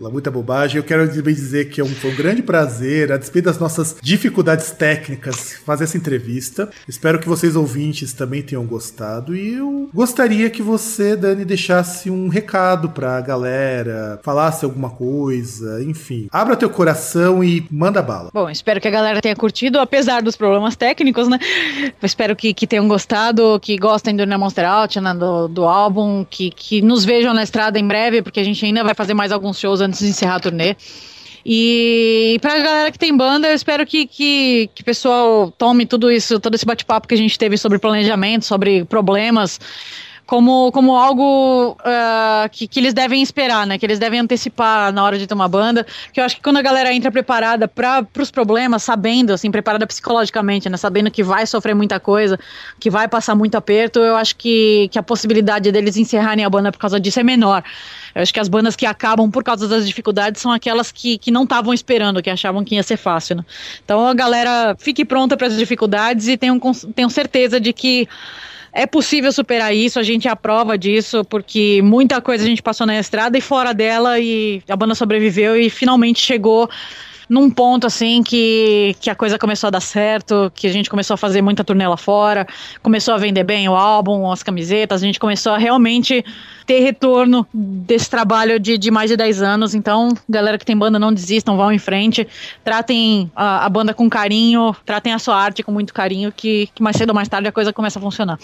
Muita 0.00 0.30
bobagem. 0.30 0.76
Eu 0.76 0.84
quero 0.84 1.08
também 1.12 1.34
dizer 1.34 1.68
que 1.68 1.80
é 1.80 1.84
um, 1.84 1.88
foi 1.88 2.10
um 2.10 2.16
grande 2.16 2.42
prazer, 2.42 3.12
a 3.12 3.16
despeito 3.16 3.46
das 3.46 3.58
nossas 3.58 3.96
dificuldades 4.00 4.70
técnicas, 4.70 5.54
fazer 5.64 5.84
essa 5.84 5.96
entrevista. 5.96 6.70
Espero 6.88 7.18
que 7.18 7.28
vocês 7.28 7.56
ouvintes 7.56 8.12
também 8.12 8.42
tenham 8.42 8.64
gostado. 8.64 9.36
E 9.36 9.54
eu 9.54 9.90
gostaria 9.92 10.48
que 10.48 10.62
você, 10.62 11.16
Dani, 11.16 11.44
deixasse 11.44 12.10
um 12.10 12.28
recado 12.28 12.90
pra 12.90 13.20
galera, 13.20 14.20
falasse 14.22 14.64
alguma 14.64 14.90
coisa, 14.90 15.82
enfim. 15.82 16.28
Abra 16.30 16.56
teu 16.56 16.70
coração 16.70 17.42
e 17.42 17.66
manda 17.70 18.02
bala. 18.02 18.30
Bom, 18.32 18.48
espero 18.48 18.80
que 18.80 18.88
a 18.88 18.90
galera 18.90 19.20
tenha 19.20 19.36
curtido, 19.36 19.78
apesar 19.78 20.22
dos 20.22 20.36
problemas 20.36 20.76
técnicos, 20.76 21.28
né? 21.28 21.38
Eu 22.00 22.06
espero 22.06 22.36
que, 22.36 22.54
que 22.54 22.66
tenham 22.66 22.86
gostado, 22.88 23.58
que 23.60 23.76
gostem 23.76 24.16
do 24.16 24.26
Na 24.26 24.38
Monster 24.38 24.68
Out, 24.68 25.00
né, 25.00 25.14
do, 25.14 25.48
do 25.48 25.64
álbum, 25.64 26.24
que, 26.28 26.50
que 26.50 26.80
nos 26.82 27.04
vejam 27.04 27.34
na 27.34 27.42
estrada 27.42 27.78
em 27.78 27.86
breve, 27.86 28.22
porque 28.22 28.40
a 28.40 28.44
gente 28.44 28.64
ainda 28.64 28.84
vai 28.84 28.94
fazer 28.94 29.05
mais 29.14 29.32
alguns 29.32 29.58
shows 29.58 29.80
antes 29.80 30.00
de 30.00 30.06
encerrar 30.06 30.36
a 30.36 30.40
turnê. 30.40 30.76
E 31.48 32.38
pra 32.40 32.58
galera 32.58 32.90
que 32.90 32.98
tem 32.98 33.16
banda, 33.16 33.46
eu 33.46 33.54
espero 33.54 33.86
que, 33.86 34.04
que, 34.04 34.68
que 34.74 34.82
o 34.82 34.84
pessoal 34.84 35.52
tome 35.52 35.86
tudo 35.86 36.10
isso, 36.10 36.40
todo 36.40 36.56
esse 36.56 36.66
bate-papo 36.66 37.06
que 37.06 37.14
a 37.14 37.16
gente 37.16 37.38
teve 37.38 37.56
sobre 37.56 37.78
planejamento, 37.78 38.44
sobre 38.44 38.84
problemas, 38.84 39.60
como, 40.26 40.72
como 40.72 40.96
algo 40.96 41.76
uh, 41.80 42.48
que, 42.50 42.66
que 42.66 42.80
eles 42.80 42.92
devem 42.92 43.22
esperar, 43.22 43.64
né? 43.64 43.78
Que 43.78 43.86
eles 43.86 43.98
devem 44.00 44.18
antecipar 44.18 44.92
na 44.92 45.04
hora 45.04 45.16
de 45.16 45.32
uma 45.32 45.46
banda. 45.46 45.86
Que 46.12 46.20
eu 46.20 46.24
acho 46.24 46.36
que 46.36 46.42
quando 46.42 46.56
a 46.56 46.62
galera 46.62 46.92
entra 46.92 47.12
preparada 47.12 47.68
para 47.68 48.04
os 48.18 48.30
problemas, 48.30 48.82
sabendo, 48.82 49.32
assim, 49.32 49.50
preparada 49.50 49.86
psicologicamente, 49.86 50.68
né? 50.68 50.76
Sabendo 50.76 51.12
que 51.12 51.22
vai 51.22 51.46
sofrer 51.46 51.74
muita 51.74 52.00
coisa, 52.00 52.38
que 52.80 52.90
vai 52.90 53.06
passar 53.06 53.36
muito 53.36 53.54
aperto, 53.54 54.00
eu 54.00 54.16
acho 54.16 54.34
que, 54.34 54.88
que 54.90 54.98
a 54.98 55.02
possibilidade 55.02 55.70
deles 55.70 55.96
encerrarem 55.96 56.44
a 56.44 56.50
banda 56.50 56.72
por 56.72 56.78
causa 56.78 56.98
disso 56.98 57.20
é 57.20 57.22
menor. 57.22 57.62
Eu 58.16 58.22
acho 58.22 58.32
que 58.32 58.40
as 58.40 58.48
bandas 58.48 58.74
que 58.74 58.86
acabam 58.86 59.30
por 59.30 59.44
causa 59.44 59.68
das 59.68 59.86
dificuldades 59.86 60.40
são 60.40 60.50
aquelas 60.50 60.90
que, 60.90 61.18
que 61.18 61.30
não 61.30 61.42
estavam 61.42 61.74
esperando, 61.74 62.22
que 62.22 62.30
achavam 62.30 62.64
que 62.64 62.74
ia 62.74 62.82
ser 62.82 62.96
fácil. 62.96 63.36
Né? 63.36 63.44
Então 63.84 64.06
a 64.06 64.14
galera 64.14 64.74
fique 64.78 65.04
pronta 65.04 65.36
para 65.36 65.48
as 65.48 65.56
dificuldades 65.58 66.26
e 66.26 66.38
tenham, 66.38 66.58
tenham 66.94 67.10
certeza 67.10 67.60
de 67.60 67.74
que 67.74 68.08
é 68.72 68.86
possível 68.86 69.30
superar 69.30 69.74
isso, 69.74 69.98
a 69.98 70.02
gente 70.02 70.28
é 70.28 70.30
a 70.30 70.36
prova 70.36 70.78
disso, 70.78 71.24
porque 71.26 71.82
muita 71.82 72.18
coisa 72.22 72.44
a 72.44 72.46
gente 72.46 72.62
passou 72.62 72.86
na 72.86 72.98
estrada 72.98 73.36
e 73.36 73.40
fora 73.42 73.74
dela, 73.74 74.18
e 74.18 74.62
a 74.66 74.76
banda 74.76 74.94
sobreviveu 74.94 75.54
e 75.54 75.68
finalmente 75.68 76.20
chegou 76.20 76.70
num 77.28 77.50
ponto 77.50 77.86
assim 77.86 78.22
que, 78.22 78.96
que 79.00 79.10
a 79.10 79.14
coisa 79.14 79.38
começou 79.38 79.68
a 79.68 79.70
dar 79.70 79.80
certo, 79.80 80.50
que 80.54 80.66
a 80.66 80.72
gente 80.72 80.88
começou 80.88 81.14
a 81.14 81.16
fazer 81.16 81.42
muita 81.42 81.64
turnê 81.64 81.86
lá 81.86 81.96
fora, 81.96 82.46
começou 82.82 83.14
a 83.14 83.18
vender 83.18 83.44
bem 83.44 83.68
o 83.68 83.74
álbum, 83.74 84.30
as 84.30 84.42
camisetas, 84.42 85.02
a 85.02 85.06
gente 85.06 85.18
começou 85.18 85.52
a 85.52 85.58
realmente 85.58 86.24
ter 86.66 86.80
retorno 86.80 87.46
desse 87.54 88.10
trabalho 88.10 88.58
de, 88.58 88.76
de 88.76 88.90
mais 88.90 89.08
de 89.08 89.16
10 89.16 89.40
anos. 89.40 89.74
Então, 89.74 90.12
galera 90.28 90.58
que 90.58 90.66
tem 90.66 90.76
banda, 90.76 90.98
não 90.98 91.12
desistam, 91.12 91.56
vão 91.56 91.70
em 91.70 91.78
frente, 91.78 92.26
tratem 92.64 93.30
a, 93.36 93.64
a 93.64 93.68
banda 93.68 93.94
com 93.94 94.10
carinho, 94.10 94.74
tratem 94.84 95.12
a 95.12 95.18
sua 95.18 95.36
arte 95.36 95.62
com 95.62 95.70
muito 95.70 95.94
carinho, 95.94 96.32
que, 96.32 96.68
que 96.74 96.82
mais 96.82 96.96
cedo 96.96 97.10
ou 97.10 97.14
mais 97.14 97.28
tarde 97.28 97.48
a 97.48 97.52
coisa 97.52 97.72
começa 97.72 97.98
a 97.98 98.02
funcionar. 98.02 98.38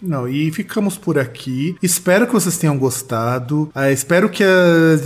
Não, 0.00 0.28
e 0.28 0.50
ficamos 0.50 0.98
por 0.98 1.18
aqui. 1.18 1.76
Espero 1.82 2.26
que 2.26 2.32
vocês 2.32 2.58
tenham 2.58 2.76
gostado. 2.76 3.70
Uh, 3.74 3.92
espero 3.92 4.28
que 4.28 4.42
as 4.42 5.02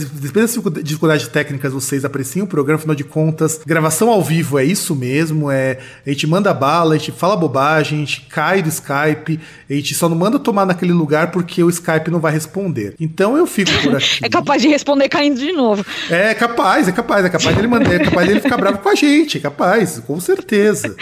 dificuldades 0.82 1.28
técnicas 1.28 1.72
vocês 1.72 2.04
apreciem 2.04 2.42
o 2.42 2.46
programa, 2.46 2.78
afinal 2.78 2.96
de 2.96 3.04
contas, 3.07 3.61
gravação 3.64 4.11
ao 4.11 4.22
vivo 4.22 4.59
é 4.59 4.64
isso 4.64 4.94
mesmo. 4.94 5.50
É, 5.50 5.78
a 6.07 6.11
gente 6.11 6.26
manda 6.26 6.52
bala, 6.52 6.94
a 6.94 6.98
gente 6.98 7.12
fala 7.12 7.36
bobagem, 7.36 7.98
a 7.98 8.00
gente 8.00 8.22
cai 8.22 8.62
do 8.62 8.68
Skype, 8.68 9.40
a 9.68 9.72
gente 9.72 9.94
só 9.94 10.09
não 10.09 10.16
manda 10.16 10.38
tomar 10.38 10.66
naquele 10.66 10.92
lugar 10.92 11.30
porque 11.30 11.62
o 11.62 11.68
Skype 11.70 12.11
não 12.11 12.20
vai 12.20 12.32
responder. 12.32 12.94
Então 13.00 13.36
eu 13.36 13.46
fico 13.46 13.70
por 13.82 13.96
aqui. 13.96 14.24
é 14.24 14.28
capaz 14.28 14.62
de 14.62 14.68
responder 14.68 15.09
caindo 15.09 15.38
de 15.38 15.52
novo. 15.52 15.84
É 16.11 16.34
capaz, 16.34 16.88
é 16.88 16.92
capaz, 16.92 17.24
é 17.24 17.28
capaz 17.28 17.54
dele 17.54 17.68
mandar, 17.68 17.94
é 17.94 17.98
capaz 17.98 18.26
dele 18.26 18.40
ficar 18.40 18.57
bravo 18.57 18.78
com 18.78 18.88
a 18.88 18.94
gente, 18.94 19.38
é 19.38 19.40
capaz, 19.40 20.00
com 20.07 20.18
certeza. 20.20 20.94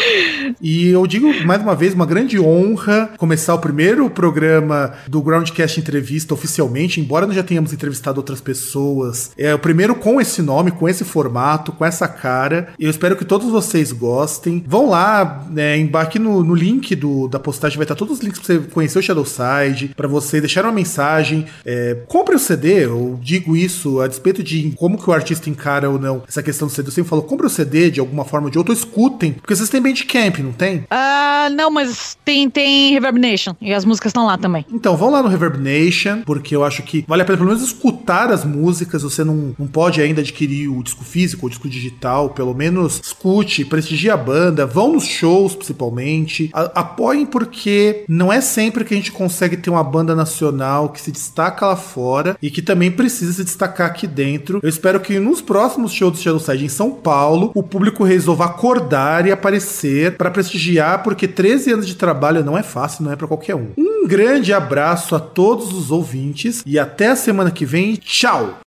E 0.61 0.89
eu 0.89 1.07
digo 1.07 1.33
mais 1.45 1.61
uma 1.61 1.75
vez, 1.75 1.95
uma 1.95 2.07
grande 2.07 2.39
honra 2.39 3.11
começar 3.17 3.55
o 3.55 3.59
primeiro 3.59 4.09
programa 4.11 4.95
do 5.07 5.23
Groundcast 5.23 5.79
Entrevista 5.79 6.35
oficialmente, 6.35 7.01
embora 7.01 7.27
nós 7.27 7.37
já 7.37 7.43
tenhamos 7.43 7.73
entrevistado 7.73 8.19
outras 8.19 8.41
pessoas. 8.41 9.31
É 9.37 9.55
o 9.55 9.59
primeiro 9.59 9.95
com 9.95 10.21
esse 10.21 10.43
nome, 10.43 10.71
com 10.71 10.89
esse 10.89 11.05
formato, 11.05 11.73
com 11.73 11.85
essa 11.85 11.94
cara. 12.09 12.69
Eu 12.79 12.91
espero 12.91 13.17
que 13.17 13.25
todos 13.25 13.49
vocês 13.51 13.93
gostem. 13.93 14.63
Vão 14.67 14.89
lá, 14.89 15.47
né, 15.51 15.79
embarque 15.79 16.19
no, 16.19 16.43
no 16.43 16.55
link 16.55 16.95
do, 16.95 17.29
da 17.29 17.39
postagem, 17.39 17.77
vai 17.77 17.85
estar 17.85 17.95
todos 17.95 18.19
os 18.19 18.23
links 18.23 18.41
para 18.41 18.55
você 18.55 18.61
conhecer 18.71 18.99
o 18.99 19.03
Shadowside, 19.03 19.93
para 19.97 20.09
você 20.09 20.41
deixar 20.41 20.65
uma 20.65 20.73
mensagem 20.73 21.47
é, 21.65 21.97
compre 22.09 22.35
o 22.35 22.39
CD, 22.39 22.85
eu 22.85 23.19
digo 23.23 23.57
isso 23.57 24.01
a 24.01 24.07
despeito 24.07 24.43
de 24.43 24.73
como 24.77 24.99
que 24.99 25.09
o 25.09 25.13
artista 25.13 25.49
encara 25.49 25.89
ou 25.89 25.99
não 25.99 26.23
essa 26.27 26.43
questão 26.43 26.69
do 26.69 26.75
CD. 26.75 26.89
Eu 26.89 26.93
sempre 26.93 27.11
falo, 27.11 27.23
compre 27.23 27.47
o 27.47 27.51
CD 27.51 27.91
de 27.91 28.01
alguma 28.01 28.25
forma 28.25 28.47
ou 28.47 28.51
de 28.51 28.59
outra, 28.59 28.73
ou 28.73 28.79
escutem, 28.79 29.33
porque 29.33 29.55
vocês 29.55 29.69
têm 29.69 29.81
Bandcamp, 29.81 30.39
não 30.39 30.53
tem? 30.53 30.85
Ah, 30.91 31.49
uh, 31.51 31.55
não, 31.55 31.71
mas 31.71 32.17
tem, 32.25 32.49
tem 32.51 32.93
Reverb 32.93 33.19
Nation, 33.19 33.55
e 33.61 33.73
as 33.73 33.85
músicas 33.85 34.11
estão 34.11 34.27
lá 34.27 34.37
também. 34.39 34.65
Então, 34.73 34.97
vão 34.97 35.11
lá 35.11 35.23
no 35.23 35.29
Reverb 35.29 35.59
Nation, 35.59 36.23
porque 36.25 36.55
eu 36.55 36.65
acho 36.65 36.83
que 36.83 37.05
vale 37.07 37.23
a 37.23 37.25
pena 37.25 37.39
pelo 37.39 37.49
menos 37.49 37.63
escutar 37.63 38.31
as 38.31 38.45
músicas, 38.45 39.03
você 39.03 39.25
não, 39.25 39.55
não 39.59 39.67
pode 39.67 40.01
ainda 40.01 40.21
adquirir 40.21 40.69
o 40.69 40.83
disco 40.83 41.05
físico, 41.05 41.47
o 41.47 41.51
disco 41.51 41.69
digital, 41.85 42.31
pelo 42.31 42.55
menos 42.55 43.01
escute, 43.03 43.65
prestigie 43.65 44.11
a 44.11 44.17
banda, 44.17 44.67
vão 44.67 44.93
nos 44.95 45.05
shows 45.05 45.55
principalmente, 45.55 46.51
a, 46.53 46.81
apoiem 46.81 47.27
porque 47.27 48.05
não 48.09 48.33
é 48.33 48.41
sempre 48.41 48.85
que 48.85 48.95
a 48.95 48.97
gente 48.97 49.13
consegue 49.13 49.57
ter 49.57 49.71
uma 49.71 49.85
banda 49.85 50.15
nacional 50.15 50.89
que 50.89 51.01
se 51.01 51.13
destaca 51.13 51.67
lá 51.67 51.77
fora 51.77 52.37
e 52.41 52.51
que 52.51 52.63
também 52.63 52.91
precisa 52.91 53.33
se 53.33 53.45
destacar 53.45 53.87
aqui 53.89 54.07
dentro. 54.07 54.61
Eu 54.63 54.69
espero 54.69 55.01
que 55.01 55.19
nos 55.19 55.41
próximos 55.41 55.93
shows 55.93 56.13
do 56.13 56.19
Shadowside 56.19 56.65
em 56.65 56.69
São 56.69 56.91
Paulo, 56.91 57.53
o 57.55 57.63
público 57.63 58.05
resolva 58.05 58.47
acordar 58.47 59.27
e 59.27 59.33
aparecer 59.33 60.17
para 60.17 60.31
prestigiar, 60.31 61.03
porque 61.03 61.29
13 61.29 61.73
anos 61.73 61.87
de 61.87 61.95
trabalho 61.95 62.45
não 62.45 62.57
é 62.57 62.63
fácil, 62.63 63.05
não 63.05 63.13
é 63.13 63.17
para 63.17 63.29
qualquer 63.29 63.55
um. 63.55 63.69
Um 63.77 64.07
grande 64.07 64.53
abraço 64.53 65.15
a 65.15 65.21
todos 65.21 65.73
os 65.73 65.91
ouvintes 65.91 66.63
e 66.67 66.79
até 66.79 67.09
a 67.09 67.17
semana 67.17 67.51
que 67.51 67.65
vem. 67.65 67.97
Tchau! 67.97 68.61